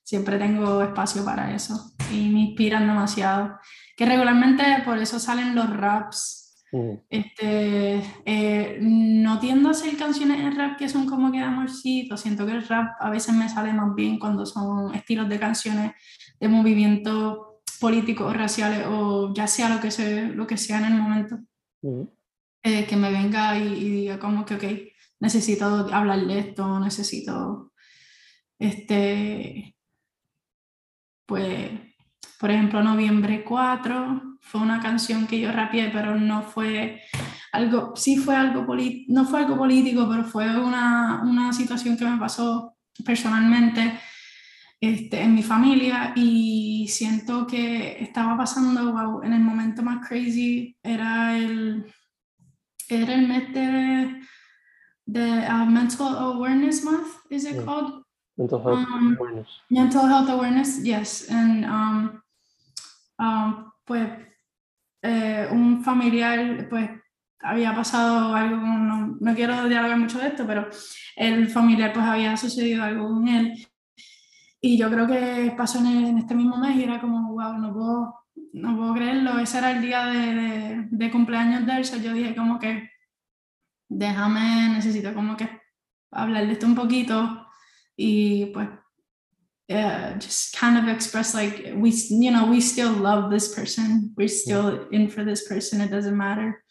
siempre 0.03 0.37
tengo 0.37 0.81
espacio 0.83 1.23
para 1.23 1.53
eso 1.55 1.93
y 2.11 2.29
me 2.29 2.41
inspiran 2.41 2.87
demasiado. 2.87 3.57
que 3.95 4.05
regularmente 4.05 4.63
por 4.85 4.97
eso 4.97 5.19
salen 5.19 5.55
los 5.55 5.69
raps. 5.69 6.63
Mm, 6.71 6.93
Este, 7.09 8.01
eh, 8.25 8.79
no 8.81 9.39
tiendo 9.39 9.69
a 9.69 9.71
hacer 9.71 9.95
canciones 9.97 10.39
en 10.39 10.55
rap 10.55 10.77
que 10.77 10.89
son 10.89 11.05
como 11.05 11.31
que 11.31 11.37
de 11.37 11.43
amorcito, 11.45 12.17
siento 12.17 12.45
que 12.45 12.53
el 12.53 12.67
rap 12.67 12.95
a 12.99 13.09
veces 13.11 13.35
me 13.35 13.47
sale 13.49 13.71
más 13.73 13.93
bien 13.95 14.17
cuando 14.19 14.45
son 14.45 14.93
estilos 14.95 15.29
de 15.29 15.39
canciones 15.39 15.91
de 16.39 16.47
movimientos 16.47 17.37
políticos 17.85 18.35
raciales 18.43 18.85
o 18.89 19.33
ya 19.33 19.47
sea 19.47 19.67
lo 19.73 19.79
que 19.83 19.91
sea, 19.91 20.23
lo 20.39 20.45
que 20.49 20.57
sea 20.57 20.77
en 20.79 20.85
el 20.91 21.01
momento, 21.03 21.33
mm, 21.83 22.03
eh, 22.69 22.85
que 22.87 22.95
me 22.95 23.11
venga 23.11 23.57
y, 23.57 23.63
y 23.85 23.89
diga 23.99 24.15
como 24.19 24.45
que, 24.45 24.55
ok, 24.55 24.63
necesito 25.19 25.65
hablar 25.99 26.19
de 26.29 26.39
esto, 26.39 26.79
necesito, 26.79 27.71
este, 28.59 29.75
pues, 31.25 31.71
por 32.39 32.51
ejemplo, 32.51 32.83
Noviembre 32.83 33.43
4 33.43 34.21
fue 34.41 34.61
una 34.61 34.79
canción 34.81 35.25
que 35.27 35.39
yo 35.39 35.51
rapeé, 35.51 35.89
pero 35.91 36.15
no 36.19 36.41
fue 36.43 37.01
algo, 37.51 37.93
sí 37.95 38.17
fue 38.17 38.35
algo, 38.35 38.65
poli- 38.65 39.05
no 39.09 39.25
fue 39.25 39.39
algo 39.41 39.57
político, 39.57 40.07
pero 40.09 40.23
fue 40.25 40.45
una, 40.59 41.21
una 41.23 41.53
situación 41.53 41.97
que 41.97 42.05
me 42.05 42.17
pasó 42.17 42.75
personalmente 43.05 43.99
este, 44.83 45.21
en 45.21 45.33
mi 45.33 45.43
familia 45.43 46.11
y 46.13 46.87
siento 46.89 47.47
que 47.47 48.03
estaba 48.03 48.35
pasando, 48.35 48.91
wow, 48.91 49.23
en 49.23 49.31
el 49.31 49.39
momento 49.39 49.81
más 49.81 50.05
crazy, 50.05 50.75
era 50.83 51.37
el, 51.37 51.85
era 52.89 53.13
el 53.13 53.25
mes 53.25 53.53
de, 53.53 54.21
de 55.05 55.47
uh, 55.47 55.65
Mental 55.65 56.17
Awareness 56.17 56.83
Month, 56.83 57.07
is 57.29 57.45
it 57.45 57.55
Yeah. 57.55 57.63
called? 57.63 58.03
Mental 58.35 58.59
health 58.61 58.87
Um, 58.89 59.15
awareness. 59.17 59.47
Mental 59.69 60.05
health 60.05 60.29
awareness, 60.29 60.83
yes. 60.83 61.29
And 61.29 61.63
um, 61.63 62.21
um, 63.19 63.71
pues 63.85 64.09
eh, 65.01 65.47
un 65.49 65.81
familiar, 65.81 66.67
pues 66.69 66.89
había 67.39 67.73
pasado 67.73 68.35
algo, 68.35 68.57
no, 68.57 69.15
no 69.17 69.33
quiero 69.33 69.69
dialogar 69.69 69.97
mucho 69.97 70.19
de 70.19 70.27
esto, 70.27 70.45
pero 70.45 70.67
el 71.15 71.47
familiar, 71.47 71.93
pues 71.93 72.05
había 72.05 72.35
sucedido 72.35 72.83
algo 72.83 73.07
con 73.07 73.29
él. 73.29 73.65
Y 74.65 74.77
yo 74.77 74.89
creo 74.89 75.05
que 75.07 75.53
pasó 75.57 75.79
en, 75.79 75.87
el- 75.87 76.05
en 76.05 76.17
este 76.19 76.35
mismo 76.35 76.55
mes 76.57 76.77
y 76.77 76.83
era 76.83 77.01
como, 77.01 77.33
wow, 77.33 77.57
no 77.57 77.73
puedo, 77.73 78.15
no 78.53 78.77
puedo 78.77 78.93
creerlo. 78.93 79.37
Ese 79.39 79.57
era 79.57 79.71
el 79.71 79.81
día 79.81 80.05
de, 80.05 80.19
de, 80.35 80.87
de 80.89 81.11
cumpleaños 81.11 81.65
de 81.65 81.73
él, 81.77 81.83
so 81.85 81.97
yo 81.97 82.13
dije 82.13 82.33
como 82.33 82.59
que, 82.59 82.89
déjame, 83.89 84.69
necesito 84.69 85.13
como 85.13 85.35
que 85.35 85.49
hablar 86.11 86.45
de 86.47 86.53
esto 86.53 86.65
un 86.65 86.75
poquito 86.75 87.45
y 87.97 88.45
pues 88.53 88.69
uh, 89.69 90.15
just 90.21 90.55
kind 90.59 90.77
of 90.77 90.87
express 90.87 91.33
like 91.35 91.73
we 91.75 91.91
you 91.91 92.31
know 92.31 92.45
we 92.49 92.59
still 92.61 92.91
love 93.01 93.29
this 93.31 93.53
person 93.53 94.13
we're 94.15 94.27
still 94.29 94.87
in 94.91 95.09
for 95.09 95.23
this 95.25 95.47
person 95.47 95.81
it 95.81 95.89
doesn't 95.91 96.15
matter 96.15 96.63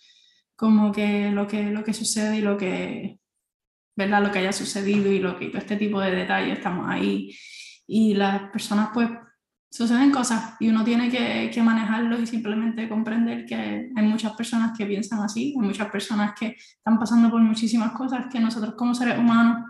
como 0.57 0.93
que 0.93 1.31
lo 1.33 1.47
que 1.47 1.71
lo 1.71 1.83
que 1.85 1.93
sucede 1.93 2.39
y 2.39 2.41
lo 2.41 2.57
que 2.57 3.19
verdad 3.97 4.23
lo 4.23 4.31
que 4.33 4.39
haya 4.41 4.53
sucedido 4.53 5.11
y 5.13 5.19
lo 5.21 5.39
que 5.39 5.49
todo 5.49 5.59
este 5.59 5.77
tipo 5.77 6.01
de 6.01 6.11
detalles 6.13 6.59
estamos 6.59 6.87
ahí 6.89 7.31
y 7.87 8.15
las 8.15 8.51
personas 8.51 8.91
pues 8.93 9.11
suceden 9.71 10.11
cosas 10.11 10.55
y 10.61 10.69
uno 10.69 10.85
tiene 10.85 11.11
que, 11.11 11.51
que 11.53 11.63
manejarlo 11.63 12.21
y 12.21 12.27
simplemente 12.27 12.89
comprender 12.89 13.47
que 13.47 13.91
hay 13.95 14.07
muchas 14.07 14.33
personas 14.35 14.77
que 14.77 14.87
piensan 14.87 15.21
así, 15.21 15.55
hay 15.59 15.67
muchas 15.67 15.89
personas 15.91 16.35
que 16.39 16.57
están 16.59 16.99
pasando 16.99 17.31
por 17.31 17.41
muchísimas 17.41 17.93
cosas 17.93 18.27
que 18.31 18.41
nosotros 18.41 18.75
como 18.75 18.95
seres 18.95 19.19
humanos 19.19 19.65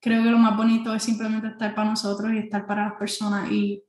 creo 0.00 0.22
que 0.22 0.30
lo 0.30 0.38
más 0.38 0.56
bonito 0.56 0.94
es 0.94 1.02
simplemente 1.02 1.48
estar 1.48 1.74
para 1.74 1.90
nosotros 1.90 2.32
y 2.32 2.38
estar 2.38 2.66
para 2.66 2.84
las 2.84 2.94
personas 2.94 3.50
y 3.50 3.82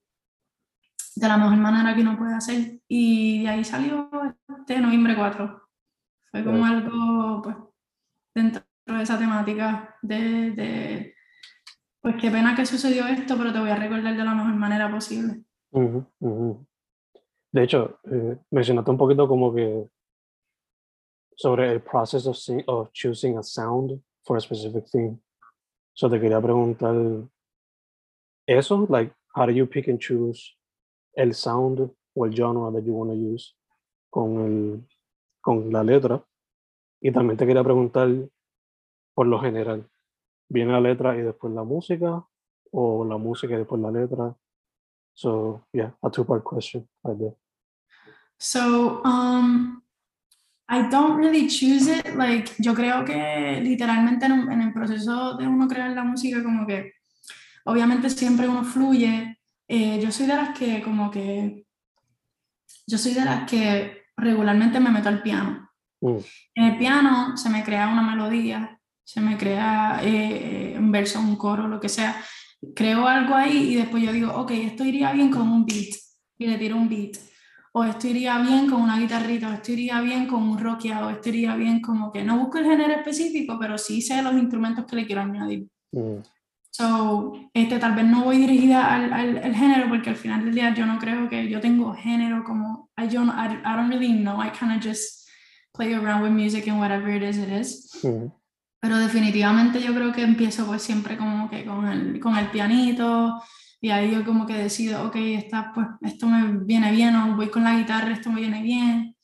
de 1.15 1.27
la 1.27 1.37
mejor 1.37 1.57
manera 1.57 1.95
que 1.95 2.01
uno 2.01 2.17
puede 2.17 2.33
hacer. 2.35 2.79
Y 2.87 3.43
de 3.43 3.49
ahí 3.49 3.63
salió 3.63 4.09
este 4.59 4.79
noviembre 4.79 5.15
4. 5.15 5.69
Fue 6.31 6.43
como 6.43 6.65
algo, 6.65 7.41
pues, 7.41 7.55
dentro 8.33 8.63
de 8.85 9.03
esa 9.03 9.17
temática 9.17 9.95
de, 10.01 10.51
de, 10.51 11.15
pues 12.09 12.21
qué 12.23 12.31
pena 12.31 12.55
que 12.55 12.65
sucedió 12.65 13.05
esto, 13.05 13.37
pero 13.37 13.53
te 13.53 13.59
voy 13.59 13.69
a 13.69 13.75
recordar 13.75 14.15
de 14.15 14.23
la 14.23 14.33
mejor 14.33 14.55
manera 14.55 14.89
posible. 14.89 15.43
Ujú, 15.71 16.05
ujú. 16.19 16.65
De 17.51 17.63
hecho, 17.63 17.99
eh, 18.05 18.37
mencionaste 18.49 18.89
un 18.89 18.97
poquito 18.97 19.27
como 19.27 19.53
que 19.53 19.87
sobre 21.35 21.71
el 21.71 21.81
process 21.81 22.25
of, 22.25 22.37
of 22.67 22.91
choosing 22.93 23.37
a 23.37 23.43
sound 23.43 24.01
for 24.23 24.37
a 24.37 24.39
specific 24.39 24.85
theme. 24.91 25.19
So 25.93 26.09
te 26.09 26.19
quería 26.19 26.41
preguntar 26.41 26.95
eso, 28.47 28.87
like, 28.89 29.13
how 29.35 29.45
do 29.45 29.51
you 29.51 29.67
pick 29.67 29.87
and 29.87 29.99
choose 29.99 30.57
el 31.15 31.33
sound 31.35 31.91
o 32.15 32.25
el 32.25 32.33
genre 32.33 32.71
that 32.71 32.83
you 32.83 32.93
want 32.93 33.11
to 33.11 33.15
use 33.15 33.55
con, 34.09 34.39
el, 34.39 34.87
con 35.41 35.71
la 35.71 35.83
letra? 35.83 36.23
Y 37.01 37.11
también 37.11 37.37
te 37.37 37.45
quería 37.45 37.63
preguntar, 37.63 38.09
por 39.13 39.27
lo 39.27 39.39
general, 39.39 39.87
¿viene 40.49 40.71
la 40.73 40.81
letra 40.81 41.15
y 41.17 41.21
después 41.21 41.53
la 41.53 41.63
música? 41.63 42.23
¿O 42.71 43.05
la 43.05 43.17
música 43.17 43.53
y 43.53 43.57
después 43.57 43.81
la 43.81 43.91
letra? 43.91 44.35
So, 45.13 45.65
yeah, 45.73 45.91
a 46.01 46.09
two-part 46.09 46.43
question 46.43 46.87
right 47.03 47.17
there. 47.17 47.35
So, 48.37 49.01
um, 49.03 49.81
I 50.69 50.87
don't 50.89 51.17
really 51.17 51.47
choose 51.47 51.87
it. 51.87 52.15
Like, 52.15 52.51
yo 52.59 52.73
creo 52.73 53.03
que 53.03 53.59
literalmente 53.61 54.25
en, 54.27 54.31
un- 54.33 54.51
en 54.51 54.61
el 54.61 54.73
proceso 54.73 55.35
de 55.35 55.47
uno 55.47 55.67
crear 55.67 55.91
la 55.91 56.03
música, 56.03 56.41
como 56.43 56.65
que 56.65 56.93
obviamente 57.65 58.09
siempre 58.09 58.47
uno 58.47 58.63
fluye. 58.63 59.37
Eh, 59.67 59.99
yo 60.01 60.11
soy 60.11 60.25
de 60.27 60.35
las 60.35 60.57
que, 60.57 60.81
como 60.81 61.11
que, 61.11 61.65
yo 62.87 62.97
soy 62.97 63.13
de 63.13 63.25
las 63.25 63.49
que 63.49 64.03
regularmente 64.15 64.79
me 64.79 64.89
meto 64.91 65.09
al 65.09 65.21
piano. 65.21 65.69
Mm, 66.01 66.17
En 66.55 66.63
el 66.65 66.77
piano 66.77 67.35
se 67.35 67.49
me 67.49 67.63
crea 67.63 67.87
una 67.89 68.01
melodía, 68.03 68.79
se 69.09 69.21
me 69.21 69.37
crea 69.39 70.01
eh, 70.03 70.75
un 70.77 70.91
verso, 70.91 71.19
un 71.19 71.35
coro, 71.35 71.67
lo 71.67 71.79
que 71.79 71.89
sea. 71.89 72.15
Creo 72.75 73.07
algo 73.07 73.33
ahí 73.33 73.71
y 73.71 73.75
después 73.75 74.03
yo 74.03 74.11
digo, 74.13 74.31
ok, 74.35 74.51
esto 74.51 74.85
iría 74.85 75.11
bien 75.13 75.31
con 75.31 75.49
un 75.49 75.65
beat 75.65 75.95
y 76.37 76.45
le 76.45 76.59
tiro 76.59 76.75
un 76.77 76.87
beat. 76.87 77.17
O 77.71 77.83
esto 77.83 78.07
iría 78.07 78.37
bien 78.37 78.69
con 78.69 78.81
una 78.83 78.99
guitarrita, 78.99 79.49
o 79.49 79.53
esto 79.53 79.71
iría 79.71 79.99
bien 80.01 80.27
con 80.27 80.43
un 80.43 80.59
rockeado, 80.59 81.07
o 81.07 81.09
esto 81.09 81.29
iría 81.29 81.55
bien 81.55 81.81
como 81.81 82.11
que 82.11 82.23
no 82.23 82.37
busco 82.37 82.59
el 82.59 82.65
género 82.65 82.93
específico, 82.93 83.57
pero 83.59 83.79
sí 83.79 83.99
sé 84.03 84.21
los 84.21 84.33
instrumentos 84.33 84.85
que 84.85 84.95
le 84.95 85.05
quiero 85.07 85.21
añadir. 85.21 85.67
mm, 85.91 86.17
So, 86.71 87.33
este, 87.53 87.79
tal 87.79 87.95
vez 87.95 88.05
no 88.05 88.23
voy 88.25 88.37
dirigida 88.37 88.93
al, 88.93 89.11
al, 89.11 89.37
al 89.43 89.55
género 89.55 89.89
porque 89.89 90.11
al 90.11 90.15
final 90.15 90.45
del 90.45 90.53
día 90.53 90.73
yo 90.75 90.85
no 90.85 90.99
creo 90.99 91.27
que 91.27 91.49
yo 91.49 91.59
tengo 91.59 91.93
género 91.95 92.43
como, 92.43 92.89
I 92.95 93.07
don't, 93.07 93.31
I, 93.31 93.55
I 93.65 93.75
don't 93.75 93.89
really 93.89 94.13
know, 94.13 94.39
I 94.39 94.49
kind 94.51 94.71
of 94.71 94.79
just 94.85 95.27
play 95.73 95.93
around 95.95 96.21
with 96.21 96.31
music 96.31 96.67
and 96.67 96.79
whatever 96.79 97.09
it 97.09 97.23
is, 97.23 97.37
it 97.37 97.49
is. 97.49 97.89
mm, 98.03 98.31
Pero 98.81 98.97
definitivamente 98.97 99.81
yo 99.81 99.93
creo 99.93 100.13
que 100.13 100.23
empiezo 100.23 100.65
pues 100.65 100.81
siempre 100.81 101.17
como 101.17 101.49
que 101.49 101.65
con 101.65 101.87
el, 101.87 102.19
con 102.19 102.37
el 102.37 102.49
pianito 102.49 103.41
y 103.81 103.89
ahí 103.89 104.11
yo 104.11 104.25
como 104.25 104.45
que 104.45 104.53
decido, 104.53 105.07
ok, 105.07 105.15
esta, 105.15 105.71
pues, 105.73 105.87
esto 106.01 106.27
me 106.27 106.65
viene 106.65 106.91
bien 106.91 107.15
o 107.15 107.35
voy 107.35 107.49
con 107.49 107.63
la 107.63 107.77
guitarra, 107.77 108.11
esto 108.13 108.29
me 108.29 108.41
viene 108.41 108.61
bien. 108.61 109.15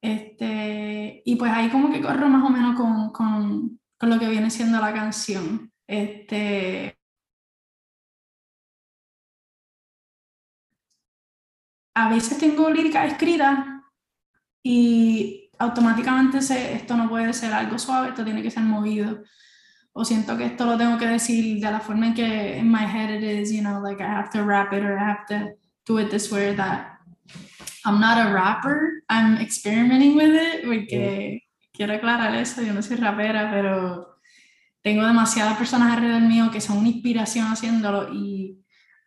Este, 0.00 1.22
y 1.24 1.36
pues 1.36 1.52
ahí 1.52 1.70
como 1.70 1.90
que 1.90 2.00
corro 2.00 2.28
más 2.28 2.44
o 2.44 2.50
menos 2.50 2.76
con, 2.76 3.10
con, 3.12 3.80
con 3.98 4.10
lo 4.10 4.18
que 4.18 4.28
viene 4.28 4.50
siendo 4.50 4.80
la 4.80 4.92
canción. 4.92 5.72
Este, 5.86 6.96
a 11.94 12.08
veces 12.10 12.38
tengo 12.38 12.70
lírica 12.70 13.06
escrita 13.06 13.82
y 14.62 15.45
automáticamente 15.58 16.42
sé, 16.42 16.74
esto 16.74 16.96
no 16.96 17.08
puede 17.08 17.32
ser 17.32 17.52
algo 17.52 17.78
suave, 17.78 18.08
esto 18.08 18.24
tiene 18.24 18.42
que 18.42 18.50
ser 18.50 18.62
movido. 18.62 19.22
O 19.92 20.04
siento 20.04 20.36
que 20.36 20.44
esto 20.44 20.66
lo 20.66 20.76
tengo 20.76 20.98
que 20.98 21.06
decir 21.06 21.58
de 21.58 21.70
la 21.70 21.80
forma 21.80 22.08
en 22.08 22.14
que 22.14 22.58
in 22.58 22.70
my 22.70 22.84
head 22.84 23.10
it 23.10 23.22
is, 23.22 23.50
you 23.50 23.62
know, 23.62 23.80
like 23.82 24.02
I 24.02 24.06
have 24.06 24.30
to 24.30 24.44
rap 24.44 24.72
it 24.72 24.82
or 24.82 24.98
I 24.98 25.02
have 25.02 25.26
to 25.28 25.56
do 25.86 25.98
it 25.98 26.10
this 26.10 26.30
way 26.30 26.50
or 26.50 26.56
that. 26.56 26.98
I'm 27.84 28.00
not 28.00 28.18
a 28.18 28.32
rapper, 28.32 29.02
I'm 29.08 29.40
experimenting 29.40 30.16
with 30.16 30.34
it, 30.34 30.64
porque 30.66 31.44
quiero 31.72 31.94
aclarar 31.94 32.34
eso, 32.34 32.62
yo 32.62 32.74
no 32.74 32.82
soy 32.82 32.96
rapera, 32.96 33.50
pero 33.50 34.18
tengo 34.82 35.06
demasiadas 35.06 35.56
personas 35.56 35.92
alrededor 35.92 36.22
mío 36.22 36.50
que 36.50 36.60
son 36.60 36.78
una 36.78 36.88
inspiración 36.88 37.46
haciéndolo 37.46 38.12
y 38.12 38.58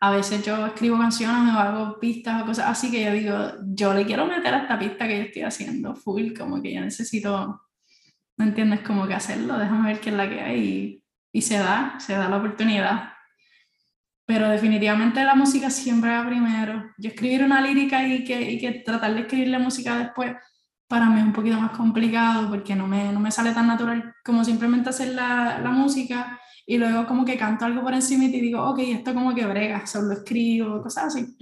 a 0.02 0.10
veces 0.10 0.42
yo 0.44 0.66
escribo 0.66 0.98
canciones 0.98 1.54
o 1.54 1.58
hago 1.58 2.00
pistas 2.00 2.42
o 2.42 2.46
cosas 2.46 2.66
así 2.68 2.90
que 2.90 3.04
yo 3.04 3.12
digo, 3.12 3.36
yo 3.66 3.92
le 3.92 4.06
quiero 4.06 4.26
meter 4.26 4.54
a 4.54 4.62
esta 4.62 4.78
pista 4.78 5.06
que 5.06 5.18
yo 5.18 5.24
estoy 5.24 5.42
haciendo 5.42 5.94
full, 5.94 6.32
como 6.32 6.62
que 6.62 6.72
yo 6.74 6.80
necesito, 6.80 7.62
¿no 8.38 8.44
entiendes? 8.44 8.80
Como 8.80 9.06
que 9.06 9.14
hacerlo, 9.14 9.58
déjame 9.58 9.92
ver 9.92 10.00
qué 10.00 10.08
es 10.08 10.16
la 10.16 10.28
que 10.28 10.40
hay 10.40 10.60
y, 10.60 11.04
y 11.32 11.42
se 11.42 11.58
da, 11.58 12.00
se 12.00 12.14
da 12.14 12.30
la 12.30 12.38
oportunidad. 12.38 13.12
Pero 14.24 14.48
definitivamente 14.48 15.22
la 15.22 15.34
música 15.34 15.68
siempre 15.70 16.10
va 16.10 16.26
primero. 16.26 16.94
Yo 16.96 17.10
escribir 17.10 17.44
una 17.44 17.60
lírica 17.60 18.06
y 18.06 18.24
que, 18.24 18.40
y 18.52 18.58
que 18.58 18.72
tratar 18.72 19.12
de 19.12 19.20
escribir 19.20 19.48
la 19.48 19.58
música 19.58 19.98
después, 19.98 20.34
para 20.90 21.08
mí 21.08 21.20
es 21.20 21.26
un 21.26 21.32
poquito 21.32 21.56
más 21.56 21.70
complicado 21.76 22.50
porque 22.50 22.74
no 22.74 22.88
me, 22.88 23.12
no 23.12 23.20
me 23.20 23.30
sale 23.30 23.54
tan 23.54 23.68
natural 23.68 24.12
como 24.24 24.44
simplemente 24.44 24.90
hacer 24.90 25.14
la, 25.14 25.60
la 25.60 25.70
música 25.70 26.40
y 26.66 26.78
luego 26.78 27.06
como 27.06 27.24
que 27.24 27.38
canto 27.38 27.64
algo 27.64 27.82
por 27.82 27.94
encima 27.94 28.24
y 28.24 28.32
te 28.32 28.38
digo, 28.38 28.68
ok, 28.68 28.80
esto 28.80 29.14
como 29.14 29.32
que 29.32 29.46
brega, 29.46 29.86
solo 29.86 30.14
escribo, 30.14 30.82
cosas 30.82 31.04
así. 31.14 31.38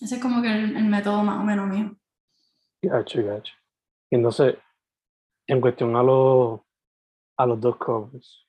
Ese 0.00 0.14
es 0.14 0.22
como 0.22 0.40
que 0.40 0.48
el, 0.48 0.76
el 0.76 0.84
método 0.84 1.24
más 1.24 1.40
o 1.40 1.42
menos 1.42 1.66
mío. 1.66 1.96
Gacho, 2.80 3.24
gacho. 3.24 3.52
Y 4.08 4.14
entonces, 4.14 4.54
en 5.48 5.60
cuestión 5.60 5.96
a 5.96 6.02
los 6.04 6.60
a 7.36 7.46
los 7.46 7.60
dos 7.60 7.76
covers, 7.76 8.46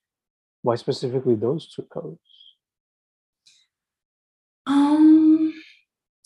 why 0.64 0.78
specifically 0.78 1.36
those 1.36 1.68
two 1.74 1.88
covers? 1.88 2.20
Um, 4.68 5.11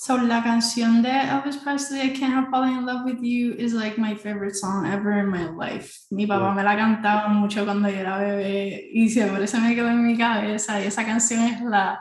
so 0.06 0.18
la 0.18 0.43
canción 0.43 1.01
de 1.01 1.10
Elvis 1.10 1.58
Presley, 1.58 1.99
I 1.99 2.14
Can't 2.14 2.32
Help 2.32 2.51
Falling 2.51 2.78
in 2.78 2.86
Love 2.86 3.06
with 3.06 3.24
You, 3.24 3.56
is 3.58 3.74
like 3.74 3.97
my 3.97 4.14
favorite 4.14 4.56
song 4.56 4.86
ever 4.86 5.18
in 5.18 5.28
my 5.28 5.49
life. 5.49 6.06
Mi 6.12 6.28
papá 6.28 6.53
me 6.53 6.62
la 6.62 6.76
cantaba 6.76 7.28
mucho 7.30 7.66
cuando 7.66 7.89
yo 7.89 8.01
era 8.01 8.20
bebé 8.20 8.88
y 8.93 9.10
siempre 9.10 9.47
se 9.47 9.60
me 9.60 9.74
quedó 9.74 9.89
en 9.89 10.06
mi 10.06 10.16
cabeza. 10.16 10.80
Y 10.80 10.86
esa 10.86 11.03
canción 11.03 11.41
es 11.45 11.60
la, 11.64 11.99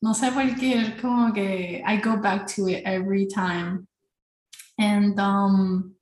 no 0.00 0.14
sé 0.14 0.32
por 0.32 0.42
qué, 0.58 0.80
es 0.80 1.00
como 1.02 1.30
que 1.34 1.82
I 1.86 1.98
go 1.98 2.16
back 2.16 2.46
to 2.56 2.68
it 2.68 2.84
every 2.86 3.26
time. 3.26 3.86
And 4.78 5.20
um, 5.20 5.94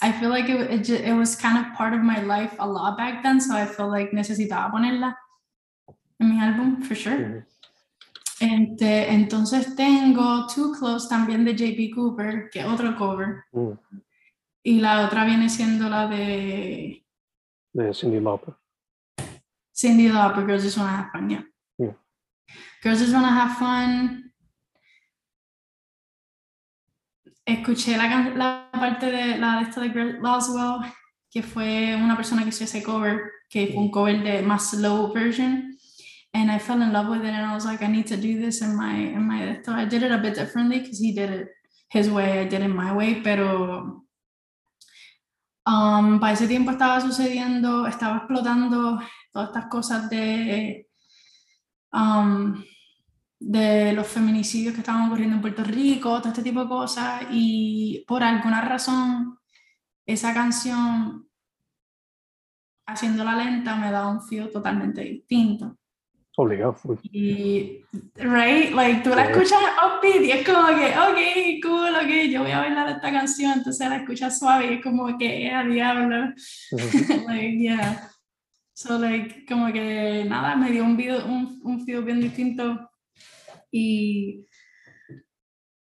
I 0.00 0.10
feel 0.10 0.30
like 0.30 0.48
it, 0.48 0.70
it, 0.70 0.88
it 0.88 1.12
was 1.12 1.36
kind 1.36 1.58
of 1.58 1.74
part 1.74 1.92
of 1.92 2.00
my 2.00 2.22
life 2.22 2.56
a 2.58 2.66
lot 2.66 2.96
back 2.96 3.22
then, 3.22 3.42
so 3.42 3.54
I 3.54 3.66
feel 3.66 3.90
like 3.90 4.12
necesitaba 4.12 4.70
ponerla 4.70 5.16
en 6.18 6.30
mi 6.30 6.40
álbum, 6.40 6.82
for 6.82 6.94
sure. 6.94 7.46
Este, 8.42 9.12
entonces 9.12 9.76
tengo 9.76 10.48
Too 10.48 10.72
Close 10.72 11.08
también 11.08 11.44
de 11.44 11.54
JP 11.54 11.94
Cooper, 11.94 12.50
que 12.50 12.58
es 12.58 12.66
otro 12.66 12.96
cover. 12.96 13.44
Mm, 13.52 13.70
Y 14.64 14.80
la 14.80 15.06
otra 15.06 15.24
viene 15.24 15.48
siendo 15.48 15.88
la 15.88 16.08
de 16.08 17.04
De 17.72 17.94
Cindy 17.94 18.18
Lauper. 18.18 18.54
Cindy 19.72 20.08
Lauper, 20.08 20.44
Girls 20.44 20.64
Just 20.64 20.76
Wanna 20.76 20.98
Have 20.98 21.10
Fun, 21.12 21.30
yeah. 21.30 21.44
Yeah. 21.78 21.96
Girls 22.82 22.98
Just 22.98 23.14
Wanna 23.14 23.44
Have 23.44 23.54
Fun. 23.54 24.32
Escuché 27.44 27.96
la, 27.96 28.68
parte 28.72 29.06
de 29.06 29.38
la 29.38 29.58
de 29.58 29.62
esta 29.62 29.80
de 29.80 29.88
Greg 29.90 30.20
Laswell, 30.20 30.80
que 31.30 31.44
fue 31.44 31.94
una 31.94 32.16
persona 32.16 32.42
que 32.42 32.48
hizo 32.48 32.64
ese 32.64 32.82
cover, 32.82 33.20
que 33.48 33.68
fue 33.68 33.76
un 33.76 33.90
cover 33.92 34.20
de 34.24 34.42
más 34.42 34.70
slow 34.70 35.12
version. 35.12 35.71
And 36.34 36.50
I 36.50 36.58
fell 36.58 36.80
in 36.80 36.92
love 36.92 37.08
with 37.08 37.24
it 37.24 37.34
and 37.34 37.46
I 37.46 37.54
was 37.54 37.66
like, 37.66 37.82
I 37.82 37.88
need 37.88 38.06
to 38.06 38.16
do 38.16 38.40
this 38.40 38.62
in 38.62 38.74
my, 38.74 38.94
in 38.94 39.22
my, 39.26 39.60
so 39.62 39.72
I 39.72 39.84
did 39.84 40.02
it 40.02 40.12
a 40.12 40.18
bit 40.18 40.34
differently 40.34 40.80
because 40.80 40.98
he 40.98 41.12
did 41.12 41.30
it 41.30 41.48
his 41.90 42.08
way, 42.08 42.40
I 42.40 42.44
did 42.48 42.62
it 42.62 42.68
my 42.68 42.94
way, 42.94 43.20
pero 43.22 44.02
um, 45.66 46.18
para 46.18 46.32
ese 46.32 46.48
tiempo 46.48 46.70
estaba 46.70 47.02
sucediendo, 47.02 47.86
estaba 47.86 48.16
explotando 48.16 48.98
todas 49.30 49.48
estas 49.48 49.66
cosas 49.66 50.08
de, 50.08 50.88
um, 51.92 52.64
de 53.38 53.92
los 53.92 54.06
feminicidios 54.06 54.74
que 54.74 54.80
estaban 54.80 55.08
ocurriendo 55.08 55.36
en 55.36 55.42
Puerto 55.42 55.64
Rico, 55.64 56.18
todo 56.18 56.28
este 56.28 56.42
tipo 56.42 56.62
de 56.62 56.68
cosas, 56.68 57.24
y 57.30 58.04
por 58.08 58.22
alguna 58.22 58.62
razón 58.62 59.38
esa 60.06 60.32
canción, 60.32 61.28
haciéndola 62.86 63.36
lenta, 63.36 63.76
me 63.76 63.90
da 63.90 64.08
un 64.08 64.22
feel 64.22 64.50
totalmente 64.50 65.02
distinto. 65.02 65.76
Obligado, 66.42 66.72
full. 66.72 66.96
Y, 67.04 67.84
right, 68.16 68.72
like 68.74 69.02
tú 69.02 69.10
la 69.10 69.30
escuchas 69.30 69.60
upbeat 69.86 70.22
y 70.22 70.30
es 70.32 70.46
como 70.46 70.66
que, 70.68 70.86
ok, 70.86 71.62
cool, 71.62 71.94
ok, 71.94 72.30
yo 72.30 72.42
voy 72.42 72.50
a 72.50 72.58
bailar 72.58 72.88
esta 72.88 73.12
canción, 73.12 73.52
entonces 73.52 73.88
la 73.88 73.98
escuchas 73.98 74.38
suave 74.38 74.66
y 74.66 74.74
es 74.74 74.82
como 74.82 75.16
que, 75.16 75.46
eh, 75.46 75.50
a 75.52 75.64
diablo. 75.64 76.32
Ujú. 76.72 77.26
like, 77.28 77.58
yeah. 77.58 78.10
So, 78.74 78.98
like, 78.98 79.46
como 79.46 79.72
que 79.72 80.24
nada, 80.28 80.56
me 80.56 80.72
dio 80.72 80.82
un, 80.82 80.96
video, 80.96 81.24
un, 81.26 81.60
un 81.62 81.84
feel 81.86 82.02
bien 82.02 82.20
distinto. 82.20 82.90
Y, 83.70 84.44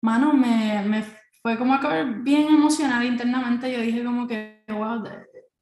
mano, 0.01 0.31
me, 0.31 0.81
me 0.83 1.03
fue 1.41 1.57
como 1.57 1.77
que 1.81 2.03
bien 2.23 2.47
emocionada 2.47 3.03
internamente. 3.03 3.71
Yo 3.71 3.81
dije, 3.81 4.05
como 4.05 4.25
que, 4.25 4.63
wow, 4.69 5.03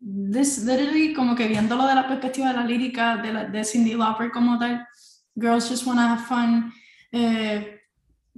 this 0.05 0.63
literally, 0.65 1.13
como 1.13 1.35
que 1.35 1.47
viéndolo 1.47 1.87
de 1.87 1.95
la 1.95 2.07
perspectiva 2.07 2.49
de 2.49 2.53
la 2.55 2.65
lírica 2.65 3.17
de, 3.17 3.33
la, 3.33 3.45
de 3.45 3.63
Cindy 3.63 3.93
Lauper 3.95 4.31
como 4.31 4.59
tal, 4.59 4.85
Girls 5.35 5.69
Just 5.69 5.85
Wanna 5.85 6.13
Have 6.13 6.25
Fun. 6.25 6.73
eh, 7.13 7.79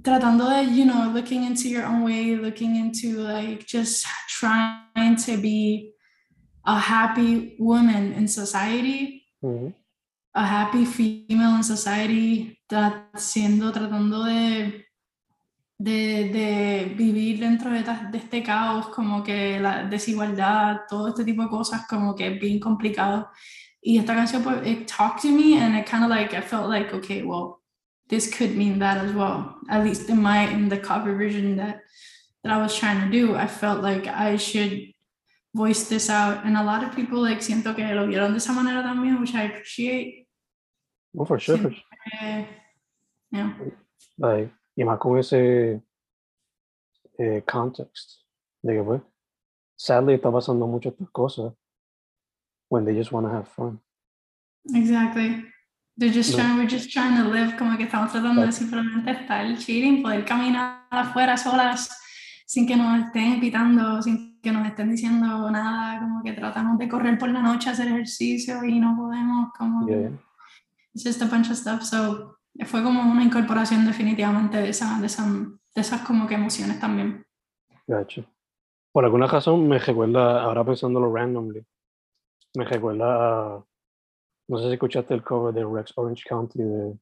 tratando 0.02 0.48
de, 0.50 0.64
you 0.64 0.84
know, 0.84 1.10
looking 1.12 1.44
into 1.44 1.68
your 1.68 1.84
own 1.84 2.04
way, 2.04 2.36
looking 2.36 2.76
into 2.76 3.18
like 3.18 3.66
just 3.66 4.06
trying 4.28 5.16
to 5.16 5.38
be 5.38 5.92
a 6.64 6.78
happy 6.78 7.56
woman 7.58 8.12
in 8.12 8.28
society, 8.28 9.24
Ujú. 9.42 9.72
a 10.34 10.44
happy 10.44 10.84
female 10.84 11.56
in 11.56 11.64
society, 11.64 12.58
siendo, 13.14 13.72
tratando 13.72 14.24
de, 14.24 14.85
de, 15.78 16.30
de 16.30 16.94
vivir 16.96 17.38
dentro 17.40 17.70
de, 17.70 17.82
de 17.82 18.18
este 18.18 18.42
caos, 18.42 18.88
como 18.88 19.22
que 19.22 19.60
la 19.60 19.84
desigualdad, 19.84 20.80
todo 20.88 21.08
este 21.08 21.24
tipo 21.24 21.42
de 21.42 21.48
cosas, 21.48 21.86
como 21.86 22.14
que 22.14 22.26
es 22.28 22.40
bien 22.40 22.58
complicado. 22.58 23.28
Y 23.82 23.98
esta 23.98 24.14
canción, 24.14 24.42
pues, 24.42 24.66
it 24.66 24.86
talked 24.88 25.20
to 25.22 25.28
me 25.28 25.58
and 25.58 25.76
it 25.76 25.86
kind 25.86 26.02
of 26.02 26.10
like, 26.10 26.34
I 26.34 26.40
felt 26.40 26.68
like, 26.68 26.92
okay, 26.94 27.22
well, 27.22 27.60
this 28.08 28.28
could 28.36 28.56
mean 28.56 28.78
that 28.80 28.96
as 28.98 29.12
well. 29.12 29.56
At 29.68 29.84
least 29.84 30.08
in 30.08 30.20
my, 30.20 30.48
in 30.50 30.68
the 30.68 30.78
cover 30.78 31.14
version 31.14 31.56
that, 31.56 31.80
that 32.42 32.52
I 32.52 32.58
was 32.60 32.74
trying 32.76 33.00
to 33.04 33.10
do, 33.10 33.36
I 33.36 33.46
felt 33.46 33.82
like 33.82 34.06
I 34.08 34.36
should 34.38 34.92
voice 35.54 35.88
this 35.88 36.08
out. 36.10 36.44
And 36.44 36.56
a 36.56 36.64
lot 36.64 36.82
of 36.84 36.96
people, 36.96 37.20
like, 37.20 37.40
siento 37.42 37.76
que 37.76 37.84
lo 37.94 38.06
vieron 38.06 38.32
de 38.32 38.38
esa 38.38 38.52
manera 38.52 38.82
también, 38.82 39.20
which 39.20 39.34
I 39.34 39.44
appreciate. 39.44 40.26
For 41.26 41.38
sure, 41.38 41.56
Sí. 41.58 41.62
for 41.62 41.72
sure. 41.72 42.46
Yeah. 43.32 43.52
Like, 44.18 44.50
y 44.76 44.84
más 44.84 44.98
con 44.98 45.18
ese 45.18 45.82
eh, 47.18 47.42
context 47.50 48.20
de 48.62 48.74
que 48.74 48.82
pues 48.82 49.02
sadly 49.76 50.14
está 50.14 50.30
pasando 50.30 50.66
muchas 50.66 50.92
estas 50.92 51.10
cosas 51.10 51.52
when 52.70 52.84
they 52.84 52.94
just 52.94 53.10
want 53.12 53.26
to 53.26 53.32
have 53.32 53.46
fun. 53.48 53.80
Exactly. 54.74 55.44
They're 55.98 56.12
just 56.12 56.32
No. 56.32 56.42
trying, 56.42 56.58
we're 56.58 56.68
just 56.68 56.90
trying 56.90 57.16
to 57.16 57.30
live, 57.30 57.56
como 57.56 57.76
que 57.78 57.84
estamos 57.84 58.12
tratando 58.12 58.42
de 58.42 58.52
simplemente 58.52 59.10
estar 59.12 59.56
chilling, 59.58 60.02
poder 60.02 60.24
caminar 60.26 60.86
afuera 60.90 61.36
solas 61.38 61.88
sin 62.46 62.66
que 62.66 62.76
nos 62.76 63.06
estén 63.06 63.40
pitando, 63.40 64.02
sin 64.02 64.38
que 64.42 64.52
nos 64.52 64.66
estén 64.66 64.90
diciendo 64.90 65.50
nada, 65.50 65.98
como 66.00 66.22
que 66.22 66.32
tratamos 66.32 66.78
de 66.78 66.88
correr 66.88 67.18
por 67.18 67.30
la 67.30 67.40
noche, 67.40 67.70
hacer 67.70 67.88
ejercicio 67.88 68.62
y 68.64 68.78
no 68.78 68.94
podemos, 68.96 69.52
como 69.56 69.86
Yeah. 69.88 70.10
it's 70.94 71.02
just 71.04 71.22
a 71.22 71.26
bunch 71.26 71.50
of 71.50 71.56
stuff. 71.56 71.82
So 71.82 72.35
fue 72.64 72.82
como 72.82 73.02
una 73.02 73.22
incorporación 73.22 73.84
definitivamente 73.84 74.58
de, 74.58 74.70
esa, 74.70 74.98
de, 75.00 75.06
esa, 75.06 75.26
de 75.26 75.80
esas 75.80 76.00
como 76.02 76.26
que 76.26 76.34
emociones 76.34 76.80
también. 76.80 77.24
Gotcha. 77.86 78.24
Por 78.92 79.04
alguna 79.04 79.26
razón 79.26 79.68
me 79.68 79.78
recuerda, 79.78 80.42
ahora 80.42 80.64
pensándolo 80.64 81.12
randomly, 81.12 81.64
me 82.56 82.64
recuerda 82.64 83.56
a, 83.56 83.64
no 84.48 84.58
sé 84.58 84.68
si 84.68 84.72
escuchaste 84.72 85.12
el 85.14 85.22
cover 85.22 85.52
de 85.52 85.64
Rex 85.64 85.92
Orange 85.96 86.24
County 86.26 86.62
de 86.62 86.98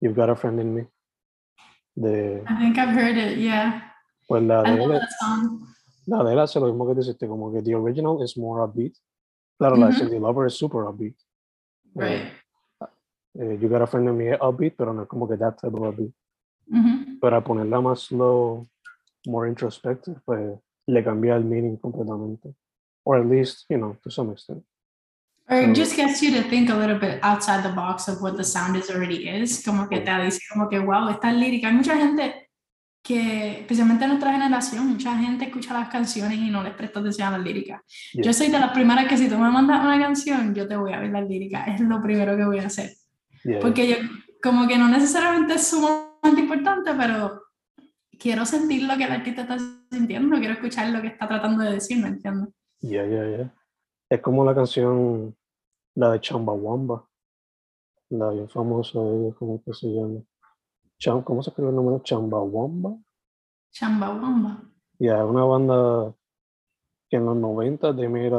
You've 0.00 0.14
Got 0.14 0.30
a 0.30 0.36
Friend 0.36 0.60
in 0.60 0.74
Me. 0.74 0.88
De, 1.96 2.44
I 2.48 2.58
think 2.58 2.78
I've 2.78 2.94
heard 2.94 3.16
it, 3.16 3.38
yeah. 3.38 3.92
pues 4.28 4.42
la 4.44 4.62
I 4.62 4.76
de, 4.76 4.86
love 4.86 5.00
that 5.00 5.08
song. 5.18 5.66
la 6.06 6.22
de 6.22 6.32
él 6.32 6.38
hace 6.38 6.60
lo 6.60 6.66
mismo 6.66 6.86
que 6.86 6.94
dijiste, 6.94 7.26
como 7.26 7.52
que 7.52 7.60
the 7.62 7.74
original 7.74 8.22
is 8.22 8.38
more 8.38 8.62
upbeat. 8.62 8.92
Claro, 9.58 9.76
la 9.76 9.88
de. 9.88 9.94
Cindy 9.94 10.20
Lauper 10.20 10.46
es 10.46 10.54
super 10.54 10.82
upbeat. 10.82 11.16
Right. 11.96 12.30
Eh, 13.40 13.56
you 13.60 13.68
Got 13.68 13.82
a 13.82 13.86
Friend 13.86 14.10
Me 14.16 14.32
es 14.32 14.38
upbeat, 14.40 14.74
pero 14.76 14.92
no 14.92 15.02
es 15.02 15.08
como 15.08 15.28
que 15.28 15.36
that 15.36 15.56
type 15.60 15.74
of 15.76 15.88
upbeat. 15.88 16.10
Mhm. 16.66 17.18
Para 17.20 17.42
ponerla 17.42 17.80
más 17.80 18.00
slow, 18.00 18.68
more 19.26 19.48
introspective, 19.48 20.20
pues 20.24 20.58
le 20.86 21.04
cambia 21.04 21.36
el 21.36 21.44
meaning 21.44 21.76
completamente. 21.76 22.54
Or 23.04 23.18
at 23.18 23.26
least, 23.26 23.64
you 23.68 23.76
know, 23.78 23.96
to 24.02 24.10
some 24.10 24.32
extent. 24.32 24.64
Or 25.48 25.56
it 25.56 25.74
just 25.74 25.96
gets 25.96 26.20
you 26.20 26.30
to 26.32 26.46
think 26.50 26.68
a 26.68 26.74
little 26.74 26.98
bit 26.98 27.20
outside 27.22 27.62
the 27.62 27.74
box 27.74 28.08
of 28.08 28.20
what 28.20 28.36
the 28.36 28.44
sound 28.44 28.76
is 28.76 28.90
already 28.90 29.28
is. 29.28 29.64
Como 29.64 29.88
que 29.88 30.00
te 30.00 30.10
dice 30.22 30.40
como 30.52 30.68
que, 30.68 30.78
wow, 30.78 31.08
esta 31.08 31.32
lírica. 31.32 31.68
Hay 31.68 31.74
mucha 31.74 31.96
gente 31.96 32.50
que, 33.02 33.60
especialmente 33.60 34.04
en 34.04 34.10
nuestra 34.10 34.32
generación, 34.32 34.88
mucha 34.88 35.16
gente 35.16 35.46
escucha 35.46 35.72
las 35.72 35.88
canciones 35.88 36.38
y 36.38 36.50
no 36.50 36.62
les 36.62 36.74
presta 36.74 37.00
atención 37.00 37.28
a 37.28 37.38
las 37.38 37.46
líricas. 37.46 37.80
Yo 38.12 38.24
Yeah. 38.24 38.32
soy 38.34 38.48
de 38.48 38.58
las 38.58 38.72
primeras 38.72 39.06
que 39.08 39.16
si 39.16 39.28
tú 39.28 39.38
me 39.38 39.48
mandas 39.50 39.80
una 39.82 39.98
canción, 39.98 40.54
yo 40.54 40.68
te 40.68 40.76
voy 40.76 40.92
a 40.92 41.00
ver 41.00 41.10
las 41.12 41.26
líricas. 41.26 41.66
Es 41.68 41.80
lo 41.80 42.02
primero 42.02 42.36
que 42.36 42.44
voy 42.44 42.58
a 42.58 42.66
hacer. 42.66 42.90
Yeah, 43.44 43.60
Porque 43.60 43.88
yo, 43.88 43.96
como 44.42 44.66
que 44.68 44.76
no 44.78 44.88
necesariamente 44.88 45.54
es 45.54 45.66
sumamente 45.68 46.40
importante, 46.40 46.92
pero 46.96 47.42
quiero 48.18 48.44
sentir 48.44 48.82
lo 48.84 48.96
que 48.96 49.04
el 49.04 49.12
artista 49.12 49.42
está 49.42 49.56
sintiendo, 49.90 50.36
quiero 50.38 50.54
escuchar 50.54 50.90
lo 50.90 51.00
que 51.00 51.08
está 51.08 51.26
tratando 51.28 51.62
de 51.64 51.72
decir, 51.72 52.02
¿me 52.02 52.08
entiendes? 52.08 52.52
yeah, 52.80 53.06
yeah, 53.06 53.36
yeah. 53.36 53.54
Es 54.10 54.20
como 54.20 54.44
la 54.44 54.54
canción, 54.54 55.36
la 55.94 56.12
de 56.12 56.20
Chambawamba, 56.20 57.06
la 58.10 58.30
bien 58.30 58.48
famosa 58.48 59.00
de 59.00 59.16
ellos, 59.18 59.36
¿cómo 59.38 59.62
que 59.62 59.72
se 59.74 59.86
llama? 59.88 60.20
Cham- 60.98 61.22
¿Cómo 61.22 61.42
se 61.42 61.50
escribe 61.50 61.70
el 61.70 61.76
nombre? 61.76 62.02
Chambawamba. 62.02 62.96
Chamba 63.70 64.10
Wamba. 64.10 64.62
Ya, 64.98 65.24
una 65.24 65.44
banda 65.44 66.14
que 67.08 67.16
en 67.18 67.26
los 67.26 67.36
90 67.36 67.92
de 67.92 68.08
mira 68.08 68.38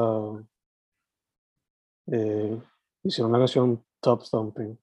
eh, 2.08 2.62
hicieron 3.04 3.30
una 3.30 3.40
canción 3.40 3.84
Top 4.02 4.24
Thumping. 4.30 4.78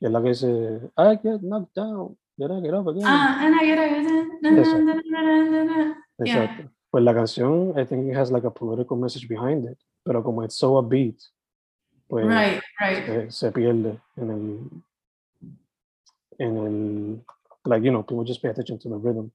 Y 0.00 0.06
es 0.06 0.12
la 0.12 0.22
que 0.22 0.28
dice 0.28 0.90
I 0.96 1.18
get 1.22 1.40
knocked 1.42 1.74
down, 1.74 2.16
get 2.38 2.50
up, 2.50 2.62
get 2.62 2.74
up 2.74 2.88
again. 2.88 3.04
Ah, 3.06 3.40
and 3.44 3.54
I 3.54 3.66
get 3.66 3.78
it. 3.78 4.06
Exacto. 6.18 6.70
Pues 6.90 7.04
la 7.04 7.14
canción, 7.14 7.74
I 7.78 7.84
think 7.84 8.10
it 8.10 8.16
has 8.16 8.30
like 8.30 8.46
a 8.46 8.50
political 8.50 8.96
message 8.96 9.28
behind 9.28 9.64
it, 9.68 9.78
pero 10.04 10.22
como 10.22 10.42
it's 10.42 10.56
so 10.56 10.78
upbeat, 10.78 11.16
pues 12.08 12.26
Right, 12.26 12.60
right. 12.80 13.30
se, 13.30 13.30
se 13.30 13.52
pierde 13.52 14.00
en 14.16 14.30
el, 14.30 14.70
en 16.38 16.56
el, 16.56 17.24
like, 17.66 17.84
you 17.84 17.90
know, 17.90 18.02
people 18.02 18.24
just 18.24 18.40
pay 18.40 18.48
attention 18.50 18.78
to 18.78 18.88
the 18.88 18.96
rhythm. 18.96 19.30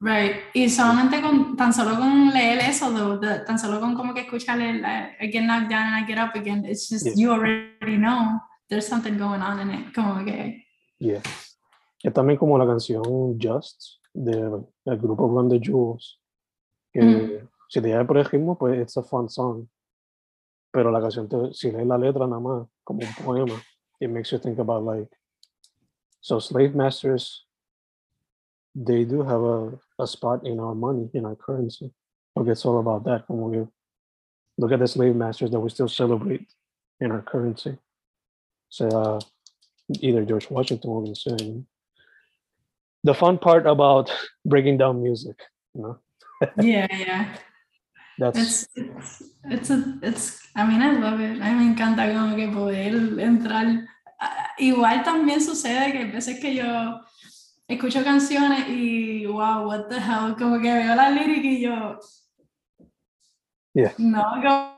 Right. 0.00 0.36
Y 0.54 0.68
solamente 0.68 1.20
con, 1.20 1.56
tan 1.56 1.72
solo 1.72 1.96
con 1.96 2.30
leer 2.32 2.58
eso, 2.68 2.90
though, 2.92 3.18
the- 3.20 3.40
tan 3.44 3.58
solo 3.58 3.80
con 3.80 3.94
como 3.94 4.12
que 4.14 4.20
escuchar 4.22 4.60
el 4.60 4.80
I 4.84 5.16
I 5.20 5.28
get 5.30 5.42
knocked 5.44 5.70
down 5.70 5.92
and 5.92 6.04
I 6.04 6.06
get 6.06 6.18
up 6.18 6.34
again, 6.34 6.64
it's 6.64 6.88
just, 6.88 7.06
Yeah. 7.06 7.14
you 7.16 7.30
already 7.32 7.96
know 7.96 8.40
there's 8.68 8.86
something 8.86 9.16
going 9.18 9.40
on 9.42 9.60
in 9.60 9.70
it. 9.70 9.94
Como 9.94 10.24
que, 10.24 10.64
Yeah. 11.00 11.22
Es 12.02 12.12
también 12.12 12.38
como 12.38 12.56
la 12.58 12.66
canción 12.66 13.38
Just 13.40 13.98
de- 14.14 14.64
del 14.84 14.98
grupo 14.98 15.26
Run 15.28 15.48
the 15.48 15.58
Jewels, 15.60 16.20
que 16.92 17.00
Mm. 17.02 17.48
si 17.68 17.80
te 17.80 17.88
lleva 17.88 18.04
por 18.06 18.18
el 18.18 18.24
ritmo, 18.24 18.56
pues 18.58 18.78
it's 18.80 18.96
a 18.96 19.02
fun 19.02 19.28
song. 19.28 19.66
Pero 20.72 20.90
la 20.90 21.00
canción, 21.00 21.28
te- 21.28 21.52
si 21.54 21.70
lees 21.72 21.86
la 21.86 21.96
letra 21.98 22.26
nada 22.26 22.40
más, 22.40 22.68
como 22.84 23.00
un 23.00 23.14
poema, 23.24 23.54
it 24.00 24.10
makes 24.10 24.30
you 24.30 24.38
think 24.38 24.58
about 24.58 24.84
like, 24.84 25.08
so 26.20 26.38
slave 26.40 26.74
masters, 26.74 27.46
they 28.74 29.04
do 29.04 29.22
have 29.22 29.42
a, 29.42 29.78
a 29.98 30.06
spot 30.06 30.46
in 30.46 30.60
our 30.60 30.74
money, 30.74 31.10
in 31.14 31.24
our 31.24 31.36
currency. 31.36 31.92
Porque 32.34 32.50
it's 32.52 32.64
all 32.64 32.78
about 32.78 33.04
that. 33.04 33.26
Como 33.26 33.50
que, 33.50 33.66
look 34.56 34.72
at 34.72 34.78
the 34.78 34.86
slave 34.86 35.16
masters 35.16 35.50
that 35.50 35.58
we 35.60 35.68
still 35.70 35.88
celebrate 35.88 36.46
in 37.00 37.10
our 37.10 37.22
currency. 37.22 37.76
Sea 38.68 39.18
either 40.00 40.24
George 40.24 40.50
Washington 40.50 40.90
or 40.90 41.14
saying. 41.14 41.66
The 43.04 43.14
fun 43.14 43.38
part 43.38 43.66
about 43.66 44.10
breaking 44.44 44.78
down 44.78 45.02
music, 45.02 45.36
you 45.74 45.82
know, 45.82 45.98
yeah, 46.60 46.86
yeah. 46.90 47.36
that's 48.18 48.38
It's, 48.38 48.68
it's, 48.74 49.22
it's, 49.44 49.70
a, 49.70 49.98
it's, 50.02 50.40
I 50.56 50.66
mean, 50.66 50.82
I 50.82 50.92
love 50.92 51.20
it. 51.20 51.40
A 51.40 51.44
mí 51.44 51.58
me 51.58 51.74
encanta 51.74 52.12
como 52.12 52.36
que 52.36 52.48
poder 52.48 52.92
entrar. 53.20 53.86
Ah, 54.20 54.50
Igual 54.58 55.04
también 55.04 55.40
sucede 55.40 55.92
que 55.92 55.98
hay 55.98 56.10
veces 56.10 56.40
que 56.40 56.54
yo 56.54 57.00
escucho 57.68 58.02
canciones 58.02 58.68
y 58.68 59.26
wow, 59.26 59.68
what 59.68 59.86
the 59.88 59.96
hell, 59.96 60.34
como 60.36 60.60
que 60.60 60.72
veo 60.72 60.94
la 60.96 61.10
lírica 61.10 61.46
y 61.46 61.62
yo. 61.62 62.00
Yeah. 63.78 63.94
No, 63.96 64.24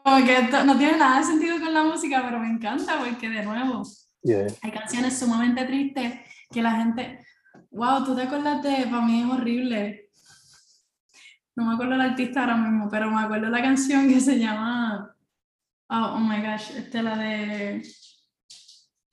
como 0.05 0.27
que 0.27 0.37
esto 0.37 0.63
no 0.63 0.77
tiene 0.77 0.99
nada 0.99 1.21
de 1.21 1.25
sentido 1.25 1.59
con 1.59 1.73
la 1.73 1.85
música, 1.85 2.21
pero 2.23 2.39
me 2.39 2.51
encanta 2.51 2.99
porque 2.99 3.31
de 3.31 3.43
nuevo 3.43 3.83
yeah, 4.23 4.47
hay 4.61 4.71
canciones 4.71 5.19
sumamente 5.19 5.65
tristes 5.65 6.21
que 6.51 6.61
la 6.61 6.73
gente, 6.73 7.25
wow, 7.71 8.05
tú 8.05 8.15
te 8.15 8.25
acuerdas 8.25 8.63
de, 8.63 8.85
para 8.91 9.01
mí 9.01 9.23
es 9.23 9.27
horrible. 9.27 10.11
No 11.57 11.65
me 11.65 11.75
acuerdo 11.75 11.95
el 11.95 12.03
artista 12.03 12.41
ahora 12.41 12.57
mismo, 12.57 12.91
pero 12.91 13.11
me 13.11 13.23
acuerdo 13.23 13.49
la 13.49 13.63
canción 13.63 14.07
que 14.07 14.21
se 14.21 14.39
llama, 14.39 15.17
oh, 15.89 16.17
oh 16.17 16.19
my 16.19 16.43
gosh, 16.43 16.77
esta 16.77 16.99
es 16.99 17.05
la 17.05 17.17
de 17.17 17.83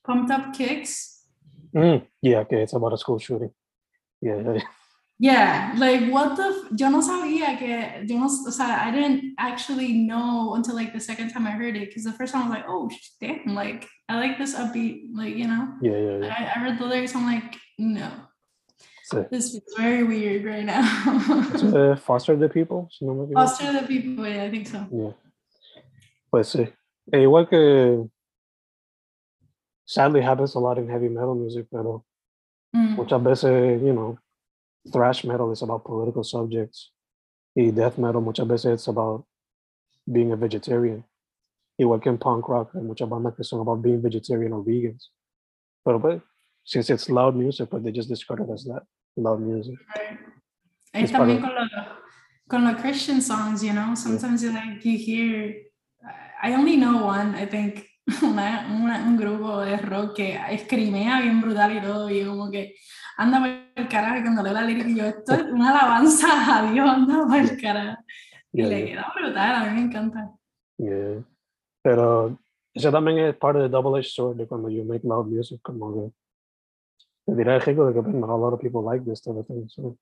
Pumped 0.04 0.38
Up 0.38 0.52
Kicks. 0.52 1.30
Mm, 1.72 2.06
yeah, 2.22 2.42
okay, 2.42 2.64
it's 2.64 2.74
about 2.74 2.92
a 2.92 2.98
school 2.98 3.20
shooting. 3.20 3.54
Yeah, 4.20 4.42
yeah, 4.42 4.64
yeah. 5.20 5.74
Like 5.78 6.09
what 6.11 6.36
the, 6.36 6.43
f- 6.43 6.72
yo 6.80 6.89
no 6.89 7.01
sabía 7.01 7.57
que, 7.57 8.05
yo 8.07 8.18
no, 8.20 8.26
o 8.26 8.51
sea, 8.51 8.84
I 8.86 8.91
didn't 8.91 9.34
actually 9.39 9.93
know 9.93 10.53
until 10.55 10.76
like 10.76 10.93
the 10.93 10.99
second 10.99 11.32
time 11.32 11.47
I 11.47 11.51
heard 11.51 11.76
it, 11.76 11.88
because 11.89 12.03
the 12.03 12.13
first 12.13 12.34
time 12.34 12.43
I 12.43 12.47
was 12.49 12.55
like, 12.57 12.65
oh, 12.68 12.89
damn, 13.20 13.55
like, 13.55 13.88
I 14.09 14.20
like 14.20 14.38
this 14.38 14.55
upbeat, 14.55 15.09
like, 15.13 15.36
you 15.36 15.47
know. 15.47 15.68
yeah, 15.82 15.97
yeah, 15.97 16.18
yeah. 16.20 16.51
I, 16.55 16.59
I 16.59 16.63
read 16.63 16.80
the 16.80 16.86
lyrics, 16.86 17.15
I'm 17.15 17.26
like, 17.26 17.55
no, 17.78 18.09
Sí. 19.11 19.30
this 19.32 19.53
is 19.53 19.61
very 19.78 20.03
weird 20.03 20.43
right 20.45 20.65
now. 20.65 20.82
Uh, 21.74 21.95
foster 21.95 22.36
the 22.36 22.49
people, 22.49 22.89
si 22.91 23.05
no 23.05 23.13
me 23.13 23.26
equivoco. 23.26 23.34
Foster 23.47 23.72
the 23.72 23.88
people, 23.88 24.28
yeah, 24.28 24.43
I 24.43 24.49
think 24.51 24.68
so. 24.68 24.86
Yeah. 24.91 25.13
Pues 26.30 26.47
sí. 26.51 26.68
E 27.13 27.20
igual 27.20 27.47
que 27.49 28.09
sadly 29.86 30.22
happens 30.22 30.55
a 30.55 30.59
lot 30.59 30.78
in 30.78 30.89
heavy 30.89 31.07
metal 31.09 31.36
music, 31.36 31.68
pero 31.72 32.03
Mm, 32.74 32.95
muchas 32.97 33.24
veces, 33.24 33.82
you 33.82 33.93
know, 33.93 34.18
thrash 34.92 35.24
metal 35.24 35.52
is 35.52 35.62
about 35.62 35.84
political 35.84 36.24
subjects. 36.24 36.92
Y 37.56 37.72
death 37.72 37.98
metal 37.98 38.22
muchas 38.22 38.48
veces 38.48 38.74
it's 38.74 38.88
about 38.88 39.26
being 40.06 40.32
a 40.32 40.36
vegetarian. 40.36 41.04
Igual 41.80 42.02
que 42.02 42.10
en 42.10 42.18
punk 42.18 42.48
rock, 42.48 42.72
hay 42.76 42.82
muchas 42.82 43.08
bandas 43.10 43.36
que 43.36 43.44
son 43.44 43.60
about 43.62 43.82
being 43.82 44.02
vegetarian 44.02 44.54
or 44.54 44.64
vegans. 44.64 45.10
Pero 45.86 46.00
pues, 46.00 46.22
since 46.64 46.90
it's 46.90 47.10
loud 47.10 47.36
music, 47.36 47.70
but 47.70 47.84
they 47.84 47.92
just 47.92 48.10
discard 48.10 48.42
it 48.42 48.50
as 48.50 48.66
that, 48.66 48.84
loud 49.16 49.40
music. 49.40 49.76
right. 49.96 50.20
It's 50.94 51.12
también 51.12 51.42
con 51.42 51.54
los, 51.54 51.70
con 52.50 52.64
los 52.64 52.82
Christian 52.82 53.22
songs, 53.22 53.64
you 53.64 53.74
know, 53.74 53.94
sometimes 53.96 54.42
you 54.42 54.52
like, 54.52 54.84
you 54.84 54.98
hear, 54.98 55.56
I 56.42 56.54
only 56.54 56.78
know 56.78 57.06
one, 57.06 57.36
I 57.36 57.46
think, 57.46 57.86
una, 58.24 58.66
una- 58.72 59.04
un 59.06 59.18
grupo 59.18 59.64
de 59.66 59.78
rock 59.78 60.16
que 60.16 60.34
escrimea 60.50 61.22
bien 61.22 61.42
brutal 61.42 61.76
y 61.76 61.82
todo, 61.82 62.10
y 62.10 62.24
como 62.26 62.50
que 62.50 62.76
anda 63.18 63.66
el 63.78 63.88
carajo 63.88 64.17
y 64.17 64.21
cuando 64.23 64.43
leo 64.43 64.53
la 64.53 64.61
lírica 64.63 64.89
y 64.89 64.95
yo, 64.95 65.05
esto 65.05 65.34
es 65.34 65.43
una 65.43 65.69
alabanza 65.69 66.28
a 66.57 66.71
Dios, 66.71 66.89
anda 66.89 67.25
por 67.28 67.38
el 67.38 67.61
carajo. 67.61 68.01
Y 68.53 68.61
Yeah, 68.61 68.69
le 68.69 68.78
yeah. 68.78 68.86
queda 68.88 69.13
brutal, 69.15 69.55
a 69.55 69.65
mí 69.65 69.75
me 69.75 69.82
encanta. 69.88 70.32
Yeah. 70.78 71.23
Pero 71.84 72.39
eso 72.73 72.91
también 72.91 73.19
es 73.19 73.36
parte 73.36 73.59
del 73.59 73.71
double-edged 73.71 74.09
sword 74.09 74.38
de 74.38 74.47
cuando 74.47 74.69
you 74.69 74.84
make 74.84 75.05
loud 75.05 75.28
music, 75.28 75.61
como 75.61 75.93
que 75.93 76.11
te 77.25 77.36
diré 77.36 77.55
el 77.55 77.61
rico 77.61 77.86
de 77.86 77.93
que 77.93 78.01
pues, 78.01 78.15
a 78.15 78.19
lot 78.19 78.53
of 78.53 78.59
people 78.59 78.82
like 78.84 79.05
this 79.05 79.21
type 79.21 79.38
of 79.38 79.45
thing. 79.45 79.67
So, 79.69 79.97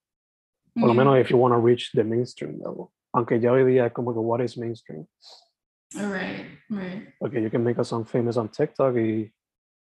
por 0.73 0.87
lo 0.87 0.93
menos 0.93 1.17
if 1.19 1.29
you 1.29 1.37
want 1.37 1.53
to 1.53 1.59
reach 1.59 1.91
the 1.93 2.03
mainstream 2.03 2.59
level. 2.59 2.91
Aunque 3.13 3.39
ya 3.39 3.51
hoy 3.51 3.63
día 3.65 3.87
es 3.87 3.93
como 3.93 4.13
que 4.13 4.19
what 4.19 4.41
is 4.41 4.57
mainstream? 4.57 5.07
Right, 5.93 6.59
right. 6.69 7.13
Porque 7.19 7.41
you 7.41 7.49
can 7.49 7.63
make 7.63 7.79
a 7.79 7.83
song 7.83 8.05
famous 8.05 8.37
on 8.37 8.49
TikTok 8.49 8.95
y 8.97 9.31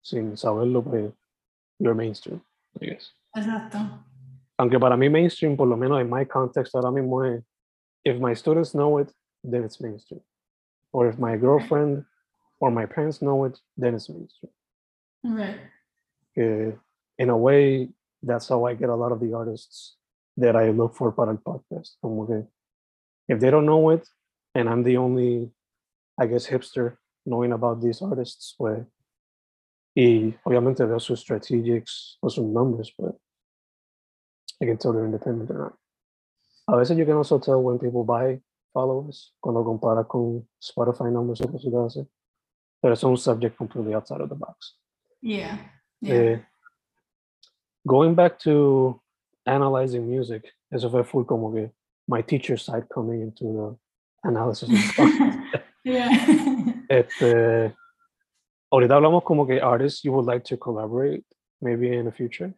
sin 0.02 0.36
saberlo, 0.36 0.84
pues 0.84 1.12
you're 1.80 1.96
mainstream, 1.96 2.42
I 2.82 2.86
guess. 2.88 3.14
Exacto. 3.36 3.78
Aunque 4.58 4.80
para 4.80 4.98
mí 4.98 5.10
mainstream, 5.10 5.56
por 5.56 5.68
lo 5.68 5.78
menos 5.78 6.02
en 6.02 6.10
my 6.10 6.26
context 6.26 6.76
ahora 6.76 6.92
mismo 6.92 7.24
es 7.24 7.44
if 8.04 8.20
my 8.20 8.34
students 8.36 8.72
know 8.72 9.00
it, 9.00 9.12
then 9.44 9.64
it's 9.64 9.80
mainstream. 9.80 10.22
Or 10.92 11.08
if 11.08 11.18
my 11.18 11.38
girlfriend 11.38 12.06
or 12.60 12.72
my 12.72 12.86
parents 12.86 13.22
know 13.22 13.46
it, 13.46 13.58
then 13.78 13.96
it's 13.96 14.10
mainstream. 14.10 14.52
Right. 15.24 15.60
que 16.34 16.78
in 17.18 17.30
a 17.30 17.38
way 17.38 17.90
that's 18.24 18.48
how 18.50 18.66
I 18.66 18.74
get 18.74 18.90
a 18.90 18.96
lot 18.96 19.12
of 19.12 19.20
the 19.20 19.34
artists 19.34 19.96
that 20.38 20.56
I 20.56 20.72
look 20.72 20.96
for 20.96 21.12
para 21.12 21.32
el 21.32 21.38
podcast. 21.38 21.98
Como 22.02 22.26
que 22.26 22.48
if 23.28 23.40
they 23.40 23.52
don't 23.52 23.66
know 23.66 23.90
it 23.92 24.08
and 24.56 24.70
I'm 24.70 24.84
the 24.84 24.98
only, 24.98 25.52
I 26.18 26.26
guess, 26.26 26.48
hipster 26.48 26.98
knowing 27.26 27.52
about 27.52 27.82
these 27.82 28.02
artists, 28.02 28.56
pues, 28.58 28.86
y 30.00 30.34
obviamente 30.44 30.86
veo 30.86 31.00
sus 31.00 31.20
strategics 31.20 32.18
o 32.22 32.30
sus 32.30 32.46
numbers, 32.46 32.94
but 32.98 33.16
I 34.62 34.66
can 34.66 34.78
tell 34.78 34.94
they're 34.94 35.06
independent 35.06 35.52
or 35.52 35.58
not. 35.58 35.74
A 36.70 36.78
veces 36.78 36.98
you 36.98 37.06
can 37.06 37.18
also 37.18 37.38
tell 37.38 37.62
when 37.62 37.80
people 37.80 38.06
buy 38.06 38.40
followers 38.72 39.34
cuando 39.42 39.64
compara 39.64 40.08
con 40.08 40.48
Spotify 40.62 41.12
numbers 41.12 41.42
o 41.42 41.52
cositas 41.52 41.98
así. 41.98 42.08
Pero 42.82 42.94
es 42.94 43.04
un 43.04 43.18
subject 43.18 43.58
completely 43.58 43.94
outside 43.94 44.22
of 44.22 44.30
the 44.30 44.36
box. 44.36 44.76
Yeah. 45.22 45.58
Yeah. 46.00 46.14
Eh, 46.14 46.40
going 47.86 48.16
back 48.16 48.40
to 48.40 49.02
analyzing 49.46 50.08
music, 50.08 50.46
eso 50.72 50.90
fue 50.90 51.04
full 51.04 51.26
como 51.26 51.52
que 51.52 51.72
my 52.08 52.22
teacher 52.22 52.58
side 52.58 52.88
coming 52.88 53.22
into 53.22 53.44
the 54.24 54.30
analysis. 54.30 54.70
yeah. 55.84 56.08
este, 56.90 57.76
ahorita 58.72 58.96
hablamos 58.96 59.24
como 59.24 59.46
que 59.46 59.60
artists 59.60 60.04
you 60.04 60.14
would 60.14 60.26
like 60.26 60.44
to 60.44 60.58
collaborate 60.58 61.24
maybe 61.62 61.96
in 61.96 62.06
the 62.06 62.12
future, 62.12 62.54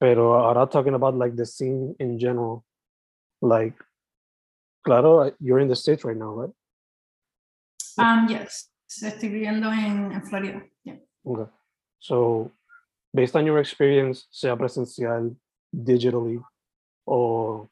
pero 0.00 0.34
ahora 0.34 0.66
talking 0.66 0.94
about 0.94 1.14
like 1.14 1.36
the 1.36 1.46
scene 1.46 1.94
in 1.98 2.18
general, 2.18 2.64
like, 3.40 3.74
claro, 4.84 5.32
you're 5.40 5.60
in 5.60 5.68
the 5.68 5.76
States 5.76 6.04
right 6.04 6.16
now, 6.16 6.34
right? 6.34 6.50
um, 7.98 8.26
yes. 8.28 8.70
Estoy 8.88 9.28
viviendo 9.28 9.72
en, 9.72 10.12
en 10.12 10.22
Florida. 10.22 10.62
Yeah. 10.84 10.96
Okay. 11.26 11.50
So, 11.98 12.52
based 13.12 13.34
on 13.34 13.46
your 13.46 13.58
experience, 13.58 14.26
sea 14.30 14.56
presencial, 14.56 15.34
digitally, 15.74 16.40
o 17.06 17.68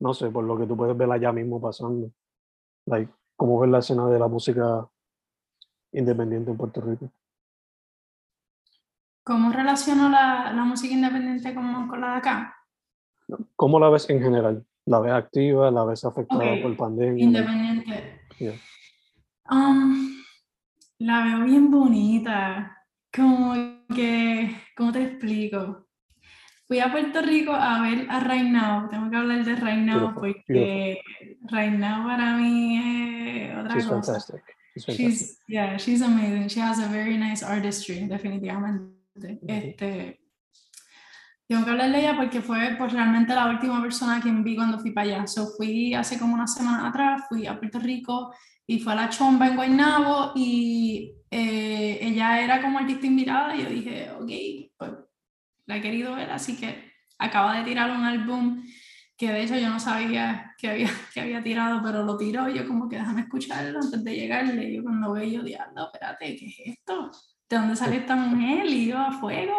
no 0.00 0.12
sé, 0.12 0.30
por 0.32 0.44
lo 0.44 0.56
que 0.58 0.66
tú 0.66 0.76
puedes 0.76 0.96
ver 0.96 1.10
allá 1.10 1.32
mismo 1.32 1.60
pasando, 1.60 2.10
like, 2.86 3.12
¿cómo 3.36 3.60
ves 3.60 3.70
la 3.70 3.78
escena 3.78 4.08
de 4.08 4.18
la 4.18 4.28
música 4.28 4.88
independiente 5.94 6.50
en 6.50 6.56
Puerto 6.56 6.80
Rico? 6.80 7.10
¿Cómo 9.22 9.50
relaciono 9.52 10.08
la, 10.10 10.52
la 10.52 10.64
música 10.64 10.92
independiente 10.94 11.54
con, 11.54 11.88
con 11.88 12.00
la 12.00 12.12
de 12.12 12.16
acá? 12.18 12.56
¿Cómo 13.56 13.80
la 13.80 13.88
ves 13.88 14.08
en 14.10 14.20
general? 14.20 14.64
¿La 14.84 15.00
ves 15.00 15.12
activa? 15.12 15.70
¿La 15.70 15.84
ves 15.84 16.04
afectada 16.04 16.52
Ok, 16.54 16.62
por 16.62 16.76
pandemia? 16.76 17.24
Independiente. 17.24 18.20
Yeah. 18.38 18.54
Um, 19.50 20.22
la 20.98 21.24
veo 21.24 21.44
bien 21.44 21.70
bonita. 21.70 22.76
Como 23.14 23.54
que, 23.94 24.54
¿cómo 24.76 24.92
te 24.92 25.04
explico? 25.04 25.86
fui 26.66 26.80
a 26.80 26.90
Puerto 26.90 27.20
Rico 27.22 27.52
a 27.52 27.82
ver 27.82 28.06
a 28.10 28.20
Right 28.20 28.50
Now. 28.50 28.88
Tengo 28.88 29.10
que 29.10 29.16
hablar 29.16 29.44
de 29.44 29.54
Right 29.54 29.84
Now 29.84 30.12
Beautiful, 30.12 30.14
porque 30.14 31.00
Right 31.50 31.72
Now 31.72 32.06
para 32.06 32.36
mí 32.36 32.78
es 32.78 33.56
otra 33.58 33.74
She's 33.74 33.86
cosa. 33.86 34.12
fantastic. 34.12 34.42
She's 34.76 35.38
yeah, 35.46 35.76
she's 35.76 36.02
amazing. 36.02 36.48
She 36.48 36.60
has 36.60 36.78
a 36.80 36.88
very 36.88 37.16
nice 37.16 37.44
artistry, 37.44 38.06
definitivamente. 38.08 39.38
Este, 39.46 40.20
tengo 41.46 41.64
que 41.64 41.70
hablar 41.70 41.92
de 41.92 42.00
ella 42.00 42.16
porque 42.16 42.40
fue 42.40 42.74
pues, 42.76 42.92
realmente 42.92 43.34
la 43.34 43.48
última 43.50 43.80
persona 43.80 44.20
que 44.20 44.30
vi 44.30 44.56
cuando 44.56 44.78
fui 44.78 44.90
para 44.90 45.06
allá. 45.06 45.26
So, 45.26 45.48
fui 45.56 45.94
hace 45.94 46.18
como 46.18 46.34
una 46.34 46.46
semana 46.46 46.88
atrás, 46.88 47.22
fui 47.28 47.46
a 47.46 47.58
Puerto 47.58 47.78
Rico 47.78 48.34
y 48.66 48.80
fue 48.80 48.94
a 48.94 48.96
la 48.96 49.08
chomba 49.10 49.46
en 49.46 49.56
Guaynabo 49.56 50.32
y 50.34 51.14
eh, 51.30 51.98
ella 52.00 52.42
era 52.42 52.62
como 52.62 52.78
artista 52.78 53.06
invitada 53.06 53.54
y 53.54 53.62
yo 53.62 53.68
dije, 53.68 54.10
ok, 54.10 54.30
pues 54.76 54.92
la 55.66 55.76
he 55.76 55.82
querido 55.82 56.14
ver, 56.14 56.30
así 56.30 56.56
que 56.56 56.92
acaba 57.18 57.58
de 57.58 57.64
tirar 57.64 57.90
un 57.90 58.04
álbum 58.04 58.64
que 59.16 59.32
de 59.32 59.42
hecho 59.42 59.56
yo 59.56 59.68
no 59.68 59.78
sabía 59.78 60.54
que 60.58 60.68
había, 60.68 60.88
que 61.14 61.20
había 61.20 61.42
tirado, 61.42 61.80
pero 61.82 62.02
lo 62.02 62.16
tiró 62.16 62.48
y 62.48 62.54
yo 62.54 62.66
como 62.66 62.88
que 62.88 62.96
déjame 62.96 63.22
escucharlo 63.22 63.80
antes 63.80 64.02
de 64.02 64.14
llegarle. 64.14 64.74
Yo 64.74 64.82
cuando 64.82 65.12
veo, 65.12 65.24
yo 65.24 65.42
diablo, 65.42 65.90
espérate, 65.92 66.36
¿qué 66.36 66.46
es 66.46 66.58
esto? 66.66 67.10
¿De 67.48 67.56
dónde 67.56 67.76
sale 67.76 67.96
esta 67.96 68.16
mujer? 68.16 68.66
Y 68.66 68.86
yo 68.86 68.98
a 68.98 69.12
fuego. 69.12 69.54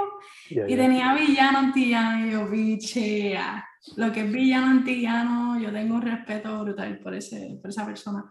Yeah, 0.50 0.66
Y 0.66 0.70
yeah. 0.70 0.78
tenía 0.78 1.14
villano 1.14 1.60
antillano 1.60 2.28
y 2.28 2.32
yo, 2.32 2.48
bichea. 2.50 3.66
Lo 3.98 4.12
que 4.12 4.22
es 4.22 4.32
villano 4.32 4.68
antillano, 4.68 5.60
yo 5.60 5.72
tengo 5.72 5.96
un 5.96 6.02
respeto 6.02 6.64
brutal 6.64 7.00
por, 7.00 7.14
ese, 7.14 7.60
por 7.62 7.70
esa 7.70 7.86
persona. 7.86 8.26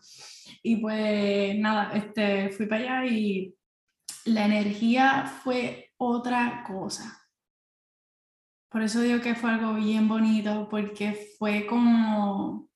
Y 0.63 0.77
pues 0.77 1.57
nada, 1.59 1.93
este, 1.95 2.51
fui 2.51 2.67
para 2.67 3.01
allá 3.01 3.07
y 3.07 3.55
la 4.27 4.47
energía 4.47 5.25
fue 5.25 5.93
otra 5.97 6.65
cosa. 6.67 7.24
Por 8.75 8.83
eso 8.83 9.03
digo 9.03 9.21
que 9.21 9.37
fue 9.37 9.53
algo 9.53 9.75
bien 9.75 10.09
bonito, 10.09 10.67
porque 10.69 11.37
fue 11.39 11.65
como, 11.65 12.69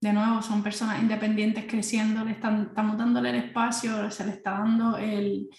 de 0.00 0.14
nuevo, 0.14 0.40
son 0.40 0.62
personas 0.62 1.02
independientes 1.02 1.66
creciendo, 1.68 2.24
le 2.24 2.30
están, 2.30 2.68
estamos 2.68 2.96
dándole 2.96 3.28
el 3.28 3.36
espacio, 3.36 4.10
se 4.10 4.24
le 4.24 4.30
está 4.30 4.52
dando 4.52 4.96
el, 4.96 5.50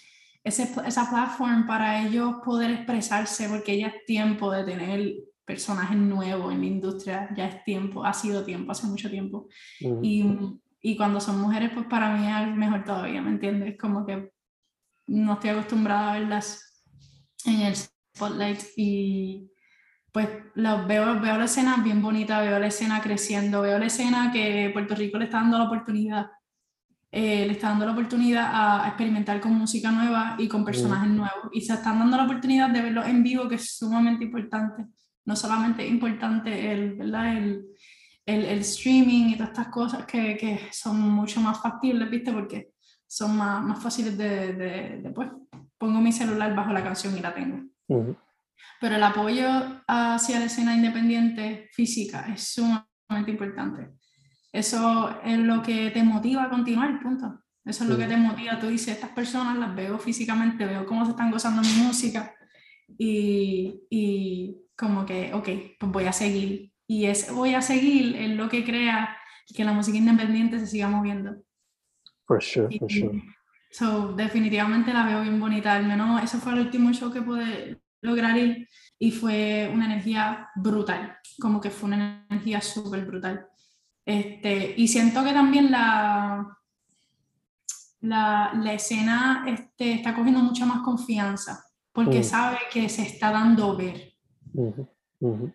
ese, 0.44 0.64
esa 0.84 1.08
plataforma 1.08 1.68
para 1.68 2.04
ellos 2.04 2.38
poder 2.44 2.72
expresarse, 2.72 3.48
porque 3.50 3.78
ya 3.78 3.90
es 3.90 4.06
tiempo 4.06 4.52
de 4.52 4.64
tener 4.64 5.14
personajes 5.46 5.96
nuevos 5.96 6.52
en 6.52 6.62
la 6.62 6.66
industria, 6.66 7.30
ya 7.38 7.48
es 7.48 7.64
tiempo, 7.64 8.04
ha 8.04 8.14
sido 8.14 8.44
tiempo, 8.44 8.72
hace 8.72 8.88
mucho 8.88 9.12
tiempo. 9.12 9.48
Mhm. 9.80 10.04
Y, 10.04 10.26
y 10.82 10.98
cuando 10.98 11.22
son 11.22 11.40
mujeres, 11.40 11.70
pues 11.72 11.86
para 11.86 12.18
mí 12.18 12.26
es 12.26 12.58
mejor 12.58 12.84
todavía, 12.84 13.22
¿me 13.22 13.30
entiendes? 13.30 13.78
Como 13.78 14.08
que 14.08 14.32
no 15.06 15.34
estoy 15.34 15.52
acostumbrada 15.52 16.14
a 16.14 16.20
verlas 16.20 16.84
en 17.46 17.62
el 17.62 17.76
spotlight 17.76 18.62
y 18.76 19.52
pues 20.12 20.30
los 20.56 20.88
veo, 20.88 21.20
veo 21.20 21.38
la 21.38 21.46
escena 21.46 21.78
bien 21.84 22.02
bonita, 22.02 22.42
veo 22.42 22.60
la 22.60 22.68
escena 22.68 23.02
creciendo, 23.02 23.62
veo 23.62 23.78
la 23.78 23.86
escena 23.86 24.32
que 24.32 24.70
Puerto 24.74 24.96
Rico 24.96 25.18
le 25.18 25.26
está 25.26 25.38
dando 25.38 25.58
la 25.58 25.66
oportunidad, 25.66 26.32
eh, 27.12 27.46
le 27.46 27.54
está 27.54 27.70
dando 27.70 27.86
la 27.86 27.92
oportunidad 27.92 28.50
a, 28.52 28.88
experimentar 28.88 29.40
con 29.40 29.54
música 29.54 29.92
nueva 29.92 30.36
y 30.40 30.48
con 30.48 30.66
personajes 30.66 31.10
nuevos 31.10 31.50
y 31.52 31.62
se 31.62 31.74
están 31.74 32.00
dando 32.00 32.18
la 32.18 32.24
oportunidad 32.24 32.70
de 32.70 32.82
verlo 32.82 33.04
en 33.04 33.24
vivo, 33.24 33.48
que 33.48 33.56
es 33.56 33.78
sumamente 33.78 34.26
importante. 34.26 34.86
No 35.26 35.36
solamente 35.36 35.86
es 35.86 35.92
importante 35.92 36.72
el, 36.72 36.96
¿verdad? 36.96 37.38
el, 37.38 37.66
el, 38.26 38.46
el 38.46 38.60
streaming 38.60 39.30
y 39.30 39.36
todas 39.36 39.52
estas 39.52 39.68
cosas 39.68 40.06
que, 40.06 40.38
que 40.38 40.70
son 40.72 41.00
mucho 41.00 41.42
más 41.42 41.62
factibles, 41.62 42.10
¿viste? 42.10 42.32
Porque 42.32 42.72
son 43.08 43.38
más, 43.38 43.64
más 43.64 43.82
fáciles 43.82 44.18
de, 44.18 44.54
de, 44.54 45.02
de, 45.02 45.10
pues, 45.12 45.30
pongo 45.78 46.02
mi 46.02 46.12
celular 46.12 46.54
bajo 46.56 46.72
la 46.74 46.84
canción 46.84 47.18
y 47.18 47.22
la 47.22 47.34
tengo. 47.34 47.64
Pero 48.80 48.96
el 48.96 49.04
apoyo 49.04 49.48
hacia 49.88 50.40
la 50.40 50.46
escena 50.46 50.76
independiente 50.76 51.70
física 51.74 52.28
es 52.34 52.54
sumamente 52.54 53.32
importante. 53.32 53.90
Eso 54.52 55.20
es 55.24 55.38
lo 55.40 55.62
que 55.62 55.92
te 55.92 56.04
motiva 56.04 56.44
a 56.44 56.50
continuar, 56.50 57.00
punto. 57.02 57.44
Eso 57.66 57.84
es 57.84 57.90
lo 57.90 57.98
que 57.98 58.04
Sí. 58.04 58.10
te 58.10 58.18
motiva. 58.18 58.60
Tú 58.60 58.68
dices, 58.68 58.96
estas 58.96 59.12
personas 59.12 59.58
las 59.58 59.76
veo 59.76 59.98
físicamente, 60.00 60.66
veo 60.66 60.86
cómo 60.86 61.04
se 61.06 61.12
están 61.12 61.32
gozando 61.32 61.62
mi 61.62 61.74
música 61.84 62.34
y, 62.98 63.82
y 63.90 64.58
como 64.76 65.06
que, 65.06 65.34
ok, 65.34 65.50
pues 65.80 65.92
voy 65.92 66.06
a 66.06 66.14
seguir. 66.14 66.72
Y 66.88 67.06
ese 67.06 67.32
voy 67.34 67.54
a 67.56 67.62
seguir 67.62 68.16
es 68.16 68.30
lo 68.32 68.48
que 68.48 68.64
crea 68.64 69.18
que 69.54 69.64
la 69.66 69.74
música 69.74 69.98
independiente 69.98 70.60
se 70.60 70.68
siga 70.68 70.88
moviendo. 70.88 71.36
For 72.26 72.42
sure, 72.42 72.78
for 72.80 72.92
sure. 72.92 73.24
So, 73.72 74.14
definitivamente 74.14 74.94
la 74.94 75.06
veo 75.06 75.22
bien 75.22 75.40
bonita, 75.40 75.76
al 75.76 75.86
menos 75.86 76.24
ese 76.24 76.38
fue 76.38 76.54
el 76.54 76.60
último 76.60 76.92
show 76.94 77.12
que 77.12 77.22
pude 77.22 77.82
lograr 78.02 78.38
ir 78.38 78.68
y 79.00 79.12
fue 79.12 79.70
una 79.74 79.86
energía 79.86 80.50
brutal, 80.56 81.18
como 81.40 81.60
que 81.62 81.70
fue 81.70 81.88
una 81.90 82.26
energía 82.30 82.62
súper 82.62 83.06
brutal. 83.06 83.48
Este, 84.06 84.74
y 84.78 84.88
siento 84.88 85.24
que 85.24 85.34
también 85.34 85.70
la, 85.72 86.48
la, 88.02 88.52
la 88.56 88.74
escena 88.74 89.44
este, 89.48 89.94
está 89.94 90.16
cogiendo 90.16 90.40
mucha 90.42 90.66
más 90.66 90.82
confianza, 90.82 91.64
porque 91.92 92.20
Mm. 92.20 92.24
sabe 92.24 92.58
que 92.72 92.88
se 92.90 93.02
está 93.04 93.32
dando 93.32 93.76
ver 93.76 94.14
Mhm. 94.54 94.88
Mhm. 95.20 95.54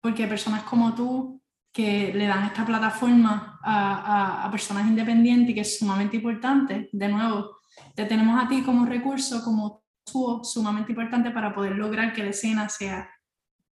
porque 0.00 0.26
personas 0.26 0.62
como 0.64 0.94
tú 0.94 1.40
que 1.72 2.12
le 2.14 2.26
dan 2.26 2.44
esta 2.44 2.64
plataforma 2.64 3.58
a, 3.62 3.94
a- 3.94 4.44
a 4.44 4.50
personas 4.50 4.86
independientes 4.86 5.50
y 5.50 5.54
que 5.54 5.60
es 5.62 5.78
sumamente 5.78 6.16
importante, 6.16 6.88
de 6.92 7.08
nuevo, 7.08 7.58
te 7.94 8.04
tenemos 8.04 8.42
a 8.42 8.48
ti 8.48 8.62
como 8.62 8.86
recurso, 8.86 9.42
como 9.44 9.83
tú, 10.04 10.40
sumamente 10.44 10.92
importante 10.92 11.30
para 11.30 11.54
poder 11.54 11.72
lograr 11.72 12.12
que 12.12 12.22
la 12.22 12.30
escena 12.30 12.68
sea 12.68 13.10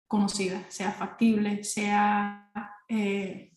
conocida, 0.07 0.65
sea 0.69 0.93
factible, 0.93 1.63
sea, 1.65 2.51
eh, 2.89 3.53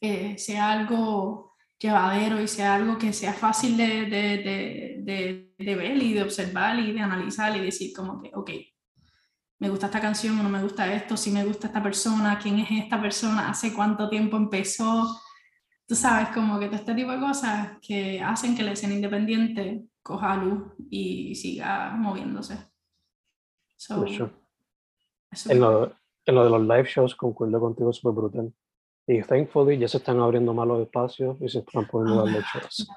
eh, 0.00 0.38
sea 0.38 0.72
algo 0.72 1.54
llevadero 1.78 2.40
y 2.40 2.48
sea 2.48 2.74
algo 2.74 2.98
que 2.98 3.12
sea 3.12 3.32
fácil 3.32 3.76
de, 3.76 4.06
de, 4.06 5.02
de, 5.02 5.54
de 5.58 5.76
ver 5.76 6.02
y 6.02 6.14
de 6.14 6.22
observar 6.22 6.78
y 6.78 6.92
de 6.92 7.00
analizar 7.00 7.56
y 7.56 7.60
decir 7.60 7.92
como 7.94 8.22
que, 8.22 8.30
ok, 8.34 8.50
me 9.58 9.70
gusta 9.70 9.86
esta 9.86 10.00
canción 10.00 10.38
o 10.38 10.42
no 10.42 10.48
me 10.48 10.62
gusta 10.62 10.92
esto, 10.92 11.16
si 11.16 11.30
me 11.30 11.44
gusta 11.44 11.68
esta 11.68 11.82
persona, 11.82 12.38
quién 12.38 12.58
es 12.58 12.70
esta 12.70 13.00
persona, 13.00 13.48
hace 13.48 13.72
cuánto 13.72 14.08
tiempo 14.08 14.36
empezó. 14.36 15.20
Tú 15.86 15.94
sabes, 15.94 16.28
como 16.28 16.58
que 16.58 16.66
todo 16.66 16.76
este 16.76 16.94
tipo 16.94 17.12
de 17.12 17.20
cosas 17.20 17.78
que 17.80 18.20
hacen 18.20 18.56
que 18.56 18.62
la 18.62 18.72
escena 18.72 18.94
independiente 18.94 19.84
coja 20.02 20.36
luz 20.36 20.72
y 20.90 21.34
siga 21.34 21.90
moviéndose. 21.90 22.56
So, 23.76 23.96
For 23.96 24.08
sure. 24.08 24.32
es 25.30 25.46
En 25.46 25.60
lo, 25.60 25.92
en 26.24 26.34
lo 26.34 26.44
de 26.44 26.50
los 26.50 26.62
live 26.62 26.84
shows, 26.84 27.14
concuerdo 27.14 27.60
contigo, 27.60 27.92
súper 27.92 28.12
brutal. 28.12 28.54
Y 29.06 29.22
thankfully 29.22 29.78
ya 29.78 29.88
se 29.88 29.98
están 29.98 30.20
abriendo 30.20 30.54
más 30.54 30.66
los 30.66 30.80
espacios 30.80 31.36
y 31.40 31.48
se 31.48 31.58
están 31.58 31.86
poniendo 31.86 32.26
los 32.26 32.44
shows. 32.44 32.88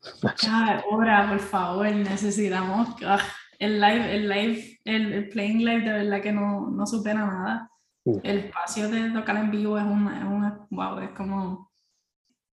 Cada 0.40 0.84
hora, 0.88 1.28
por 1.28 1.40
favor, 1.40 1.90
necesitamos 1.90 2.88
ah, 3.04 3.20
el 3.58 3.80
live, 3.80 4.14
el 4.14 4.28
live, 4.28 4.78
el, 4.84 5.12
el 5.12 5.28
playing 5.28 5.64
live 5.64 5.80
de 5.80 5.92
verdad 5.92 6.22
que 6.22 6.32
no, 6.32 6.70
no 6.70 6.86
supera 6.86 7.26
nada. 7.26 7.70
Mm. 8.04 8.18
El 8.22 8.38
espacio 8.38 8.88
de 8.88 9.10
tocar 9.10 9.36
en 9.36 9.50
vivo 9.50 9.76
es 9.76 9.84
una, 9.84 10.18
es 10.18 10.24
una, 10.24 10.66
wow, 10.70 10.98
es 11.00 11.10
como, 11.10 11.67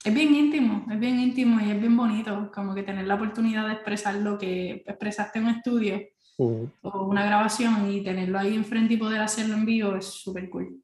es 0.04 0.14
bien 0.14 0.34
íntimo, 0.36 0.86
es 0.92 1.00
bien 1.00 1.20
íntimo 1.20 1.60
y 1.60 1.72
es 1.72 1.80
bien 1.80 1.96
bonito, 1.96 2.52
como 2.54 2.74
que 2.74 2.84
tener 2.84 3.06
la 3.06 3.16
oportunidad 3.16 3.68
de 3.68 3.74
expresar 3.74 4.16
lo 4.16 4.38
que 4.38 4.84
expresaste 4.86 5.40
en 5.40 5.46
un 5.46 5.52
estudio 5.52 6.00
Mhm. 6.38 6.72
o 6.82 7.06
una 7.06 7.24
grabación 7.26 7.92
y 7.92 8.04
tenerlo 8.04 8.40
ahí 8.40 8.56
enfrente 8.56 8.96
y 8.96 8.98
poder 8.98 9.22
hacerlo 9.22 9.56
en 9.56 9.66
vivo 9.66 9.96
es 9.96 10.06
súper 10.06 10.50
cool. 10.50 10.82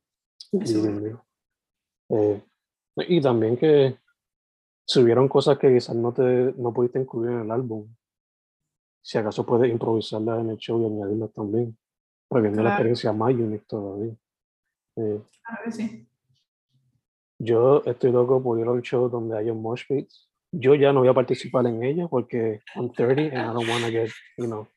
Es 0.51 0.70
Y, 0.70 0.74
súper 0.74 1.18
eh, 2.09 2.43
y 3.07 3.22
también 3.22 3.57
que 3.57 3.97
subieron 4.86 5.28
cosas 5.28 5.57
que 5.57 5.74
quizás 5.74 5.95
no, 5.95 6.13
te, 6.13 6.53
no 6.57 6.72
pudiste 6.74 6.99
incluir 6.99 7.32
en 7.32 7.39
el 7.41 7.51
álbum. 7.51 7.88
Si 9.01 9.18
acaso 9.18 9.45
puedes 9.45 9.72
improvisarlas 9.72 10.41
en 10.41 10.49
el 10.51 10.57
show 10.57 10.82
y 10.82 10.86
añadirlas 10.86 11.32
también. 11.34 11.78
Para 12.28 12.43
que 12.43 12.49
la 12.49 12.53
Claro. 12.55 12.70
experiencia 12.70 13.13
más 13.13 13.34
unique 13.34 13.65
todavía. 13.68 14.13
Eh, 14.97 15.22
Claro 15.45 15.61
que 15.65 15.72
sí. 15.72 16.07
Yo 17.39 17.83
estoy 17.85 18.11
loco 18.11 18.41
por 18.41 18.59
ir 18.59 18.65
a 18.67 18.71
un 18.71 18.81
show 18.81 19.09
donde 19.09 19.38
haya 19.38 19.51
un 19.53 19.61
mosh 19.61 19.83
pit. 19.88 20.09
Yo 20.51 20.75
ya 20.75 20.93
no 20.93 21.01
voy 21.01 21.09
a 21.09 21.13
participar 21.13 21.65
en 21.67 21.83
ella 21.83 22.07
porque 22.07 22.61
I'm 22.75 22.91
30 22.91 23.21
and 23.38 23.51
I 23.51 23.53
don't 23.53 23.67
want 23.69 23.83
to 23.85 23.91
get, 23.91 24.09
you 24.38 24.45
know, 24.47 24.67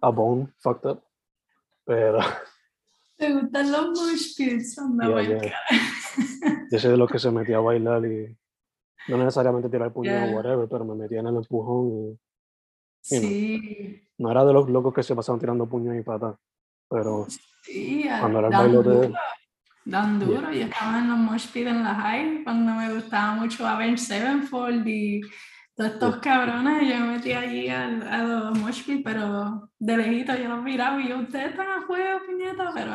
a 0.00 0.10
bone 0.10 0.52
fucked 0.60 0.86
up. 0.90 1.02
Pero 1.84 2.18
¿Te 3.18 3.32
gustan 3.32 3.70
los 3.70 3.88
mosh 3.90 4.34
pits? 4.36 4.78
Anda, 4.78 5.06
Yeah, 5.06 5.14
pa'l 5.14 5.28
yeah. 5.28 5.38
cara. 5.40 6.66
yo 6.70 6.78
soy 6.78 6.90
de 6.90 6.96
los 6.96 7.10
que 7.10 7.18
se 7.18 7.30
metía 7.30 7.58
a 7.58 7.60
bailar 7.60 8.04
y 8.06 8.36
no 9.08 9.16
necesariamente 9.18 9.68
tirar 9.68 9.92
puño 9.92 10.10
Yeah. 10.10 10.32
o 10.32 10.36
whatever, 10.36 10.68
pero 10.68 10.84
me 10.84 10.94
metía 10.94 11.20
en 11.20 11.26
el 11.28 11.36
empujón 11.36 11.88
y 11.88 12.18
you 13.14 13.20
know. 13.20 13.30
Sí, 13.30 14.02
no 14.18 14.30
era 14.30 14.44
de 14.44 14.52
los 14.52 14.68
locos 14.70 14.94
que 14.94 15.02
se 15.02 15.14
pasaban 15.14 15.40
tirando 15.40 15.66
puños 15.68 15.94
y 15.96 16.02
patas. 16.02 16.36
Pero 16.88 17.26
sí, 17.62 18.04
Cuando 18.20 18.38
era 18.40 18.48
el 18.48 18.54
baile 18.54 18.82
de- 18.82 19.14
duro, 19.84 19.98
dan 19.98 20.18
Yeah. 20.20 20.28
duro. 20.28 20.52
Yo 20.52 20.64
estaba 20.64 20.98
en 20.98 21.08
los 21.08 21.18
mosh 21.18 21.48
pit 21.52 21.66
en 21.66 21.82
la 21.82 21.94
high 21.94 22.44
cuando 22.44 22.72
me 22.74 22.92
gustaba 22.94 23.34
mucho 23.34 23.66
a 23.66 23.76
ver 23.78 23.98
Sevenfold 23.98 24.86
y 24.86 25.20
Todos 25.74 25.92
estos 25.92 26.16
cabrones, 26.18 26.82
yo 26.86 27.00
me 27.00 27.16
metí 27.16 27.32
allí 27.32 27.68
al, 27.68 28.02
a 28.06 28.22
los 28.22 28.58
moshpit, 28.58 29.02
pero 29.02 29.70
de 29.78 29.96
lejito 29.96 30.34
yo 30.36 30.48
los 30.50 30.62
miraba 30.62 31.00
y 31.00 31.08
yo, 31.08 31.18
ustedes 31.18 31.50
están 31.52 31.66
a 31.68 31.86
juego, 31.86 32.20
piñeta, 32.26 32.70
pero... 32.74 32.92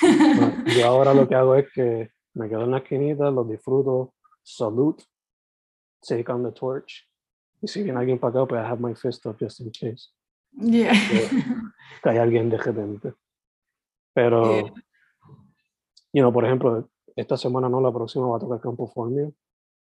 Bueno, 0.00 0.64
yo 0.78 0.86
ahora 0.86 1.12
lo 1.12 1.28
que 1.28 1.34
hago 1.34 1.56
es 1.56 1.66
que 1.72 2.10
me 2.34 2.48
quedo 2.48 2.62
en 2.62 2.70
la 2.70 2.78
esquinita, 2.78 3.28
los 3.30 3.48
disfruto, 3.48 4.14
salute, 4.44 5.02
take 6.06 6.30
on 6.30 6.44
the 6.44 6.52
torch. 6.52 7.08
Y 7.60 7.66
si 7.66 7.82
viene 7.82 7.98
alguien 7.98 8.18
para 8.20 8.30
acá, 8.40 8.46
pues 8.46 8.62
I 8.62 8.66
have 8.66 8.80
my 8.80 8.94
fist 8.94 9.26
up 9.26 9.36
just 9.40 9.58
in 9.60 9.72
case. 9.72 10.10
yeah. 10.52 10.92
que 10.92 12.08
hay 12.08 12.18
alguien 12.18 12.50
de 12.50 12.58
repente. 12.58 13.14
Pero, 14.14 14.60
Yeah. 14.60 14.72
You 16.14 16.22
know, 16.22 16.32
por 16.32 16.44
ejemplo, 16.44 16.88
esta 17.16 17.36
semana 17.36 17.68
no, 17.68 17.80
la 17.80 17.92
próxima 17.92 18.26
va 18.26 18.36
a 18.36 18.40
tocar 18.40 18.60
Campo 18.60 18.86
Formio. 18.86 19.34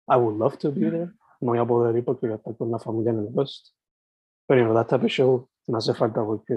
I 0.09 0.17
would 0.17 0.37
love 0.39 0.59
to 0.59 0.71
be 0.71 0.91
there. 0.91 1.13
No 1.41 1.53
voy 1.53 1.59
a 1.59 1.65
poder 1.65 1.97
ir 1.97 2.05
porque 2.05 2.27
voy 2.27 2.35
a 2.35 2.37
estar 2.37 2.57
con 2.57 2.71
la 2.71 2.79
familia 2.79 3.13
en 3.13 3.21
el 3.21 3.29
West. 3.33 3.69
Pero, 4.47 4.61
you 4.61 4.67
know, 4.67 4.75
that 4.75 4.89
type 4.89 5.05
of 5.05 5.11
show 5.11 5.49
no 5.67 5.79
hace 5.79 5.95
falta 5.95 6.25
porque 6.25 6.53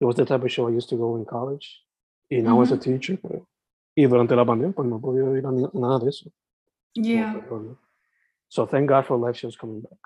it 0.00 0.04
was 0.04 0.16
the 0.16 0.24
type 0.24 0.44
of 0.44 0.50
show 0.50 0.68
I 0.68 0.72
used 0.76 0.88
to 0.90 0.96
go 0.96 1.16
in 1.16 1.24
college. 1.24 1.82
Y 2.30 2.40
now 2.42 2.60
as 2.60 2.72
a 2.72 2.76
teacher, 2.78 3.18
pues, 3.20 3.40
y 3.96 4.06
durante 4.06 4.34
la 4.36 4.44
pandemia, 4.44 4.74
pues 4.74 4.88
no 4.88 4.96
he 4.98 5.00
podido 5.00 5.36
ir 5.36 5.46
a 5.46 5.50
ni- 5.52 5.68
nada 5.74 5.98
de 6.00 6.08
eso. 6.10 6.30
Yeah. 6.94 7.34
Pero, 7.48 7.78
So 8.48 8.66
thank 8.66 8.88
God 8.88 9.04
for 9.04 9.18
live 9.18 9.36
shows 9.36 9.56
coming 9.56 9.80
back. 9.82 9.98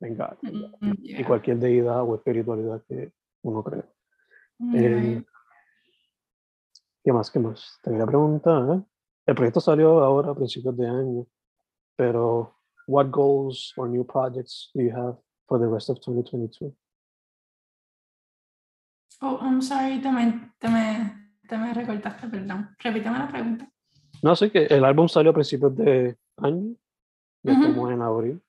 Thank 0.00 0.16
God. 0.18 0.36
thank 0.42 0.54
God. 0.60 0.74
Mm, 0.80 0.94
Y 1.02 1.08
yeah. 1.16 1.26
cualquier 1.26 1.58
deidad 1.58 2.02
o 2.02 2.14
espiritualidad 2.14 2.82
que 2.88 3.12
uno 3.42 3.62
crea. 3.64 3.84
Mm, 4.58 4.74
Eh, 4.76 4.88
right. 4.94 5.26
¿Qué 7.04 7.12
más? 7.12 7.30
¿Qué 7.30 7.38
más? 7.38 7.78
Te 7.82 7.90
quería 7.90 8.06
preguntar. 8.06 8.76
¿eh? 8.76 8.82
El 9.26 9.34
proyecto 9.34 9.60
salió 9.60 10.02
ahora 10.02 10.30
a 10.30 10.34
principios 10.34 10.74
de 10.74 10.88
año, 10.88 11.26
pero 11.96 12.56
what 12.86 13.10
goals 13.10 13.74
or 13.76 13.88
new 13.88 14.04
projects 14.06 14.70
do 14.74 14.82
you 14.82 14.90
have 14.90 15.16
for 15.46 15.60
the 15.60 15.66
rest 15.66 15.90
of 15.90 15.98
2022? 16.00 16.72
Oh, 19.20 19.38
I'm 19.42 19.60
sorry, 19.60 20.00
te 20.00 20.10
me, 20.10 20.50
te 20.58 20.68
me, 20.68 21.30
te 21.46 21.58
me 21.58 21.74
recortaste, 21.74 22.26
perdón. 22.26 22.74
Repíteme 22.78 23.18
la 23.18 23.28
pregunta. 23.28 23.70
No 24.22 24.34
sé 24.34 24.50
que 24.50 24.64
el 24.64 24.84
álbum 24.84 25.06
salió 25.06 25.30
a 25.30 25.34
principios 25.34 25.76
de 25.76 26.16
año, 26.38 26.74
ya 27.42 27.52
Ujú. 27.52 27.62
estamos 27.62 27.92
en 27.92 28.00
abril, 28.00 28.42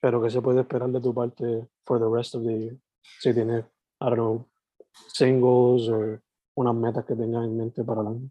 pero 0.00 0.22
¿qué 0.22 0.30
se 0.30 0.40
puede 0.40 0.60
esperar 0.60 0.88
de 0.90 1.00
tu 1.00 1.12
parte 1.12 1.68
for 1.84 1.98
the 1.98 2.08
rest 2.08 2.36
of 2.36 2.44
the 2.44 2.56
year? 2.56 2.76
Si 3.20 3.34
tienes, 3.34 3.64
I 4.00 4.04
don't 4.04 4.14
know, 4.14 4.48
singles 5.08 5.88
o 5.88 6.20
unas 6.56 6.74
metas 6.74 7.04
que 7.04 7.14
tengas 7.14 7.44
en 7.44 7.56
mente 7.56 7.84
para 7.84 8.00
el 8.00 8.06
año. 8.08 8.30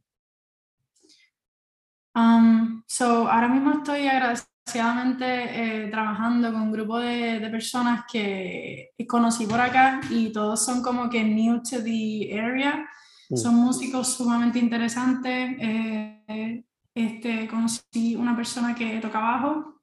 Um, 2.16 2.84
so, 2.88 3.30
ahora 3.30 3.48
mismo 3.48 3.72
estoy 3.72 4.08
agradecidamente 4.08 5.26
eh, 5.26 5.88
trabajando 5.90 6.52
con 6.52 6.62
un 6.62 6.72
grupo 6.72 7.00
de, 7.00 7.40
de 7.40 7.50
personas 7.50 8.06
que 8.12 8.92
conocí 9.08 9.46
por 9.46 9.60
acá 9.60 10.02
y 10.10 10.32
todos 10.32 10.64
son 10.64 10.82
como 10.82 11.10
que 11.10 11.24
new 11.24 11.62
to 11.62 11.84
the 11.84 12.40
area. 12.40 12.88
Mm. 13.30 13.36
Son 13.36 13.56
músicos 13.56 14.14
sumamente 14.14 14.60
interesantes. 14.60 15.56
eh, 15.60 16.64
este, 16.96 17.48
conocí 17.48 18.16
una 18.16 18.36
persona 18.36 18.74
que 18.74 19.00
toca 19.02 19.20
bajo, 19.20 19.82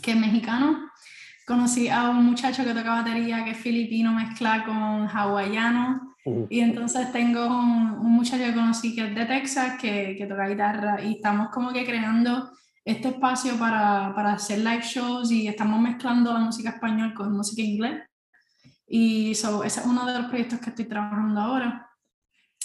que 0.00 0.12
es 0.12 0.16
mexicano. 0.16 0.90
Conocí 1.46 1.88
a 1.88 2.08
un 2.08 2.24
muchacho 2.24 2.64
que 2.64 2.72
toca 2.72 3.02
batería, 3.02 3.44
que 3.44 3.50
es 3.50 3.58
filipino, 3.58 4.12
mezcla 4.12 4.64
con 4.64 5.08
hawaiano. 5.08 6.14
Y 6.48 6.60
entonces 6.60 7.12
tengo 7.12 7.46
un, 7.46 7.98
un 7.98 8.12
muchacho 8.12 8.44
que 8.44 8.54
conocí 8.54 8.94
que 8.94 9.08
es 9.08 9.14
de 9.14 9.26
Texas, 9.26 9.74
que, 9.78 10.14
que 10.16 10.26
toca 10.26 10.48
guitarra, 10.48 11.02
y 11.02 11.16
estamos 11.16 11.50
como 11.50 11.70
que 11.70 11.84
creando 11.84 12.50
este 12.84 13.08
espacio 13.08 13.58
para, 13.58 14.14
para 14.14 14.34
hacer 14.34 14.58
live 14.58 14.82
shows 14.82 15.30
y 15.30 15.48
estamos 15.48 15.80
mezclando 15.80 16.32
la 16.32 16.40
música 16.40 16.70
español 16.70 17.14
con 17.14 17.36
música 17.36 17.62
inglés. 17.62 18.02
Y 18.86 19.34
so, 19.34 19.64
ese 19.64 19.80
es 19.80 19.86
uno 19.86 20.06
de 20.06 20.18
los 20.18 20.28
proyectos 20.28 20.60
que 20.60 20.70
estoy 20.70 20.84
trabajando 20.84 21.40
ahora. 21.40 21.90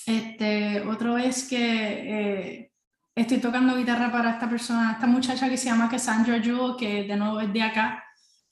Este, 0.06 0.82
otro 0.82 1.18
es 1.18 1.48
que 1.48 1.60
eh, 1.60 2.72
estoy 3.16 3.38
tocando 3.38 3.78
guitarra 3.78 4.12
para 4.12 4.32
esta 4.32 4.50
persona, 4.50 4.94
esta 4.94 5.08
muchacha 5.08 5.50
que 5.50 5.58
se 5.58 5.66
llama 5.66 5.90
Cassandra 5.90 6.42
Jewel, 6.42 6.76
que 6.78 7.04
de 7.04 7.16
nuevo 7.16 7.40
es 7.40 7.52
de 7.54 7.62
acá, 7.62 8.04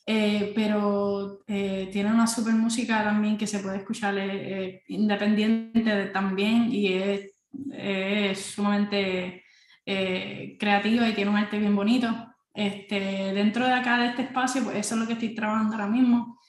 eh, 0.08 0.54
pero 0.56 1.42
eh, 1.48 1.90
tiene 1.92 2.12
una 2.12 2.26
super 2.28 2.54
música 2.54 3.04
también 3.04 3.38
que 3.38 3.46
se 3.48 3.60
puede 3.60 3.78
escuchar 3.78 4.18
eh, 4.18 4.66
eh, 4.70 4.84
independiente 4.88 5.84
de- 5.84 6.06
también 6.08 6.72
y 6.72 6.94
es, 6.94 7.32
es 7.74 8.40
sumamente 8.42 9.44
eh, 9.86 10.58
creativa 10.60 11.08
y 11.10 11.14
tiene 11.14 11.32
un 11.32 11.38
arte 11.38 11.60
bien 11.60 11.76
bonito. 11.76 12.08
Este, 12.54 13.00
dentro 13.34 13.66
de 13.68 13.74
acá, 13.74 14.00
de 14.00 14.08
este 14.08 14.24
espacio, 14.24 14.64
pues 14.64 14.78
eso 14.78 14.96
es 14.96 15.02
lo 15.02 15.08
que 15.08 15.14
estoy 15.14 15.36
trabajando 15.36 15.74
ahora 15.76 15.88
mismo. 15.88 16.40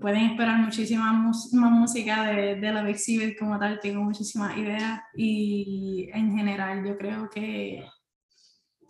Pueden 0.00 0.30
esperar 0.30 0.58
muchísima 0.58 1.12
más 1.12 1.52
música 1.52 2.24
de, 2.28 2.54
de 2.56 2.72
la 2.72 2.88
Exhibit 2.88 3.36
como 3.38 3.58
tal, 3.58 3.80
tengo 3.80 4.02
muchísimas 4.02 4.56
ideas 4.56 5.00
y 5.16 6.08
en 6.14 6.36
general 6.36 6.84
yo 6.86 6.96
creo 6.96 7.28
que 7.28 7.84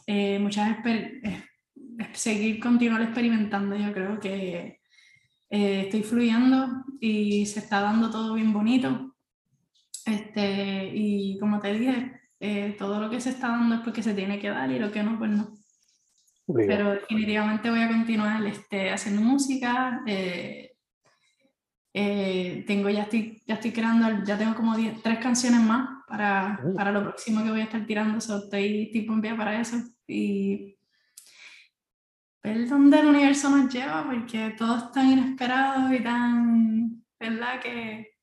eh, 0.07 0.39
muchas 0.39 0.69
exper- 0.77 1.21
eh, 1.25 1.45
seguir 2.13 2.61
continuar 2.61 3.03
experimentando. 3.03 3.77
Yo 3.77 3.93
creo 3.93 4.19
que 4.21 4.81
eh, 5.51 5.81
estoy 5.83 6.03
fluyendo 6.03 6.85
y 7.01 7.47
se 7.47 7.61
está 7.61 7.81
dando 7.81 8.11
todo 8.11 8.35
bien 8.35 8.53
bonito. 8.53 9.17
Este, 10.07 10.91
y 10.95 11.39
como 11.39 11.61
te 11.61 11.73
dije, 11.73 12.21
eh, 12.41 12.75
todo 12.79 13.01
lo 13.01 13.11
que 13.11 13.21
se 13.21 13.31
está 13.31 13.49
dando 13.49 13.77
es 13.77 13.81
porque 13.83 14.03
se 14.03 14.15
tiene 14.15 14.39
que 14.39 14.49
dar 14.49 14.71
y 14.71 14.79
lo 14.79 14.91
que 14.91 15.03
no, 15.03 15.19
pues 15.19 15.31
no. 15.31 15.53
Obligado. 16.47 16.79
Pero 16.79 16.91
definitivamente 16.93 17.71
voy 17.71 17.81
a 17.83 17.89
continuar 17.89 18.45
este, 18.47 18.91
haciendo 18.91 19.23
música. 19.23 20.03
eh, 20.07 20.71
eh, 21.93 22.65
tengo, 22.67 22.89
ya 22.89 23.03
estoy, 23.03 23.43
ya 23.47 23.55
estoy 23.55 23.73
creando, 23.73 24.25
ya 24.25 24.39
tengo 24.39 24.55
como 24.55 24.77
10 24.77 25.03
tres 25.03 25.19
canciones 25.19 25.61
más 25.61 25.89
para, 26.07 26.61
para 26.77 26.93
lo 26.93 27.03
próximo 27.03 27.43
que 27.43 27.51
voy 27.51 27.61
a 27.61 27.65
estar 27.65 27.85
tirando. 27.87 28.21
So, 28.21 28.39
estoy 28.45 28.91
tipo 28.93 29.13
en 29.13 29.21
vía 29.21 29.37
para 29.37 29.61
eso. 29.61 29.77
Y 30.07 30.77
ver 32.43 32.69
dónde 32.69 33.01
el 33.01 33.07
universo 33.07 33.51
nos 33.51 33.73
lleva, 33.73 34.05
porque 34.05 34.55
todo 34.57 34.77
es 34.77 34.93
tan 34.93 35.11
inesperado 35.13 35.93
y 35.93 36.03
tan, 36.03 37.05
¿verdad? 37.19 37.61
Que, 37.61 38.17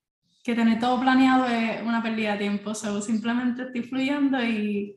que 0.43 0.55
tener 0.55 0.79
todo 0.79 0.99
planeado 0.99 1.45
es 1.47 1.81
una 1.83 2.01
pérdida 2.01 2.33
de 2.33 2.39
tiempo. 2.39 2.73
So, 2.73 3.01
simplemente 3.01 3.63
estoy 3.63 3.83
fluyendo 3.83 4.43
y, 4.43 4.95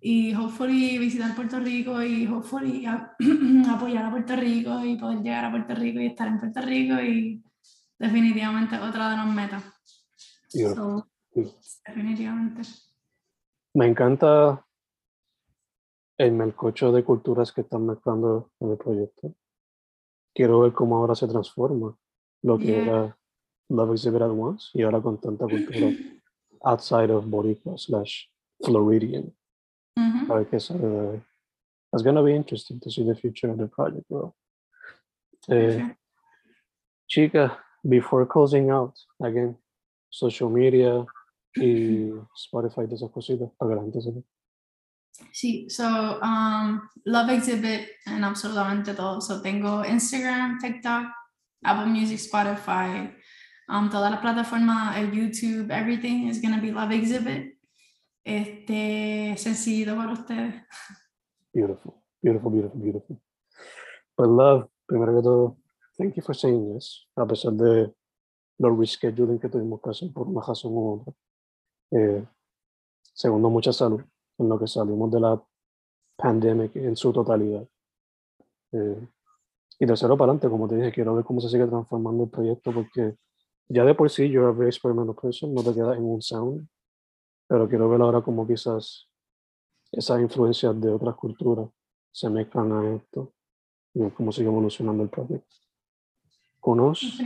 y 0.00 0.34
hopefully 0.34 0.98
visitar 0.98 1.34
Puerto 1.34 1.58
Rico 1.60 2.02
y 2.02 2.26
hopefully 2.26 2.86
a- 2.86 3.14
apoyar 3.70 4.04
a 4.06 4.10
Puerto 4.10 4.36
Rico 4.36 4.84
y 4.84 4.96
poder 4.96 5.18
llegar 5.20 5.44
a 5.46 5.50
Puerto 5.50 5.74
Rico 5.74 6.00
y 6.00 6.06
estar 6.06 6.28
en 6.28 6.38
Puerto 6.38 6.60
Rico 6.60 7.00
y 7.00 7.42
definitivamente 7.98 8.78
otra 8.78 9.10
de 9.10 9.16
las 9.16 9.26
metas. 9.26 9.62
Beautiful. 10.52 11.04
So, 11.34 11.54
definitivamente. 11.86 12.62
Me 13.74 13.86
encanta 13.86 14.66
el 16.20 16.32
melcocho 16.32 16.92
de 16.92 17.02
culturas 17.02 17.50
que 17.50 17.62
están 17.62 17.86
mezclando 17.86 18.50
en 18.60 18.72
el 18.72 18.76
proyecto. 18.76 19.34
Quiero 20.34 20.60
ver 20.60 20.72
cómo 20.74 20.98
ahora 20.98 21.14
se 21.14 21.26
transforma 21.26 21.96
lo 22.42 22.58
que 22.58 22.66
Yeah. 22.66 22.82
era 22.82 23.18
Love 23.70 23.92
Exhibit 23.92 24.20
at 24.20 24.30
Once 24.30 24.70
y 24.74 24.82
ahora 24.82 25.00
con 25.00 25.18
tanta 25.18 25.46
cultura 25.46 25.88
outside 26.62 27.10
of 27.10 27.24
Boricua 27.26 27.78
slash 27.78 28.26
Floridian. 28.62 29.34
Ver 30.28 30.46
qué 30.50 30.60
sale 30.60 30.86
de 30.86 31.10
ahí. 31.10 31.22
It's 31.92 32.02
gonna 32.04 32.22
be 32.22 32.34
interesting 32.34 32.78
to 32.80 32.90
see 32.90 33.04
the 33.04 33.14
future 33.14 33.50
of 33.50 33.58
the 33.58 33.66
project, 33.68 34.06
bro. 34.08 34.34
Eh, 35.48 35.96
chica, 37.08 37.64
before 37.82 38.26
closing 38.26 38.70
out, 38.70 38.94
again, 39.20 39.56
social 40.10 40.50
media 40.50 41.06
y 41.56 42.12
Spotify, 42.36 42.86
de 42.86 42.94
esas 42.96 43.10
cositas, 43.10 43.50
para 43.56 43.70
que 43.70 43.76
la 43.76 43.82
gente 43.82 44.00
sepa. 44.02 44.20
Sí, 45.32 45.68
so, 45.70 46.20
um, 46.20 46.80
Love 47.04 47.30
Exhibit 47.30 47.88
en 48.06 48.24
absolutamente 48.24 48.94
todo. 48.94 49.20
So, 49.20 49.40
tengo 49.42 49.84
Instagram, 49.84 50.58
TikTok, 50.58 51.06
Apple 51.62 51.86
Music, 51.86 52.18
Spotify, 52.18 53.14
um, 53.68 53.88
todas 53.90 54.10
las 54.10 54.20
plataformas, 54.20 54.96
el 54.96 55.12
YouTube, 55.12 55.70
everything 55.70 56.28
is 56.28 56.40
going 56.40 56.54
to 56.54 56.60
be 56.60 56.72
Love 56.72 56.92
Exhibit. 56.92 57.58
Este, 58.24 59.34
sencillo 59.38 59.96
para 59.96 60.12
ustedes. 60.12 60.54
Beautiful, 61.52 62.02
beautiful, 62.22 62.50
beautiful, 62.50 62.80
beautiful. 62.80 63.20
But 64.16 64.28
love, 64.28 64.68
primero 64.86 65.16
que 65.16 65.22
todo, 65.22 65.56
thank 65.96 66.14
you 66.16 66.22
for 66.22 66.34
saying 66.34 66.74
yes, 66.74 67.06
a 67.16 67.26
pesar 67.26 67.52
de 67.52 67.94
los 68.58 68.78
rescheduling 68.78 69.38
que 69.38 69.48
tuvimos 69.48 69.80
que 69.80 69.90
hacer 69.90 70.12
por 70.12 70.28
una 70.28 70.42
razón 70.46 70.72
u 70.72 71.00
otra. 71.00 71.14
Eh, 71.92 72.24
segundo, 73.14 73.48
mucha 73.48 73.72
salud 73.72 74.02
en 74.40 74.48
lo 74.48 74.58
que 74.58 74.66
salimos 74.66 75.10
de 75.10 75.20
la 75.20 75.42
pandemic 76.16 76.74
en 76.76 76.96
su 76.96 77.12
totalidad. 77.12 77.66
Eh, 78.72 79.08
y 79.78 79.86
tercero, 79.86 80.16
para 80.16 80.32
adelante, 80.32 80.48
como 80.48 80.68
te 80.68 80.76
dije, 80.76 80.92
quiero 80.92 81.14
ver 81.14 81.24
cómo 81.24 81.40
se 81.40 81.48
sigue 81.48 81.66
transformando 81.66 82.24
el 82.24 82.30
proyecto 82.30 82.72
porque 82.72 83.16
ya 83.68 83.84
de 83.84 83.94
por 83.94 84.10
sí, 84.10 84.28
you're 84.28 84.48
a 84.48 84.52
very 84.52 84.68
experimental 84.68 85.14
person, 85.14 85.54
no 85.54 85.62
te 85.62 85.72
quedas 85.72 85.96
en 85.96 86.04
un 86.04 86.20
sound, 86.20 86.68
pero 87.46 87.68
quiero 87.68 87.88
ver 87.88 88.00
ahora 88.00 88.20
cómo 88.20 88.46
quizás 88.46 89.08
esas 89.92 90.20
influencias 90.20 90.78
de 90.80 90.90
otras 90.90 91.14
culturas 91.14 91.68
se 92.12 92.28
mezclan 92.28 92.72
a 92.72 92.94
esto 92.96 93.32
y 93.94 94.00
ver 94.00 94.12
cómo 94.12 94.32
sigue 94.32 94.48
evolucionando 94.48 95.02
el 95.02 95.08
proyecto. 95.08 95.56
Conos, 96.60 97.20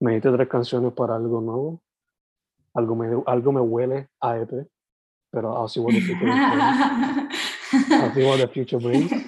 me 0.00 0.14
diste 0.14 0.30
tres 0.32 0.48
canciones 0.48 0.92
para 0.92 1.16
algo 1.16 1.40
nuevo. 1.40 1.82
Algo 2.74 2.96
me, 2.96 3.22
algo 3.26 3.52
me 3.52 3.60
huele 3.60 4.08
a 4.20 4.38
EP, 4.38 4.68
pero 5.34 5.52
I'll 5.52 5.68
see 5.68 5.80
what 5.80 5.92
the 5.92 6.00
future 6.00 6.20
brings. 6.20 6.40
I'll 7.90 8.14
see 8.14 8.24
what 8.24 8.38
the 8.38 8.48
future 8.48 8.78
brings. 8.78 9.12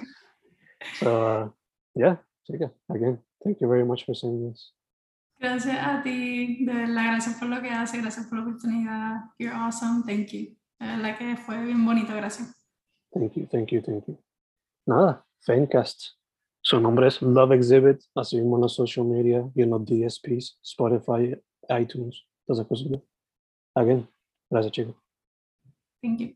So, 0.99 1.27
uh, 1.27 1.49
yeah, 1.95 2.15
chica, 2.45 2.71
again, 2.89 3.19
thank 3.43 3.59
you 3.59 3.67
very 3.67 3.83
much 3.83 4.05
for 4.05 4.15
saying 4.15 4.49
this. 4.49 4.71
Gracias 5.39 5.77
a 5.77 6.01
ti, 6.01 6.65
de 6.65 6.73
verdad, 6.73 7.11
gracias 7.11 7.37
por 7.39 7.49
lo 7.49 7.61
que 7.61 7.69
haces, 7.69 8.01
gracias 8.01 8.25
por 8.27 8.39
la 8.39 8.45
oportunidad. 8.45 9.29
You're 9.37 9.53
awesome, 9.53 10.03
thank 10.03 10.31
you. 10.31 10.55
Verdad 10.79 11.17
que 11.17 11.35
fue 11.35 11.57
bien 11.63 11.85
bonito, 11.85 12.15
gracias. 12.15 12.55
Thank 13.13 13.35
you, 13.35 13.47
thank 13.47 13.71
you, 13.71 13.81
thank 13.81 14.07
you. 14.07 14.17
Nada, 14.85 15.25
Fancast. 15.41 16.15
Su 16.61 16.79
nombre 16.79 17.07
es 17.07 17.21
Love 17.21 17.53
Exhibit, 17.53 18.01
así 18.15 18.37
mismo 18.37 18.55
en 18.55 18.61
los 18.61 18.73
social 18.73 19.05
media 19.05 19.49
y 19.53 19.63
en 19.63 19.69
los 19.69 19.85
DSPs, 19.85 20.59
Spotify, 20.63 21.35
iTunes, 21.69 22.25
todas 22.45 22.59
esas 22.59 22.67
cosas. 22.67 23.01
Again, 23.75 24.07
gracias 24.49 24.71
chicos. 24.71 25.06
Thank 26.01 26.21
you. 26.21 26.33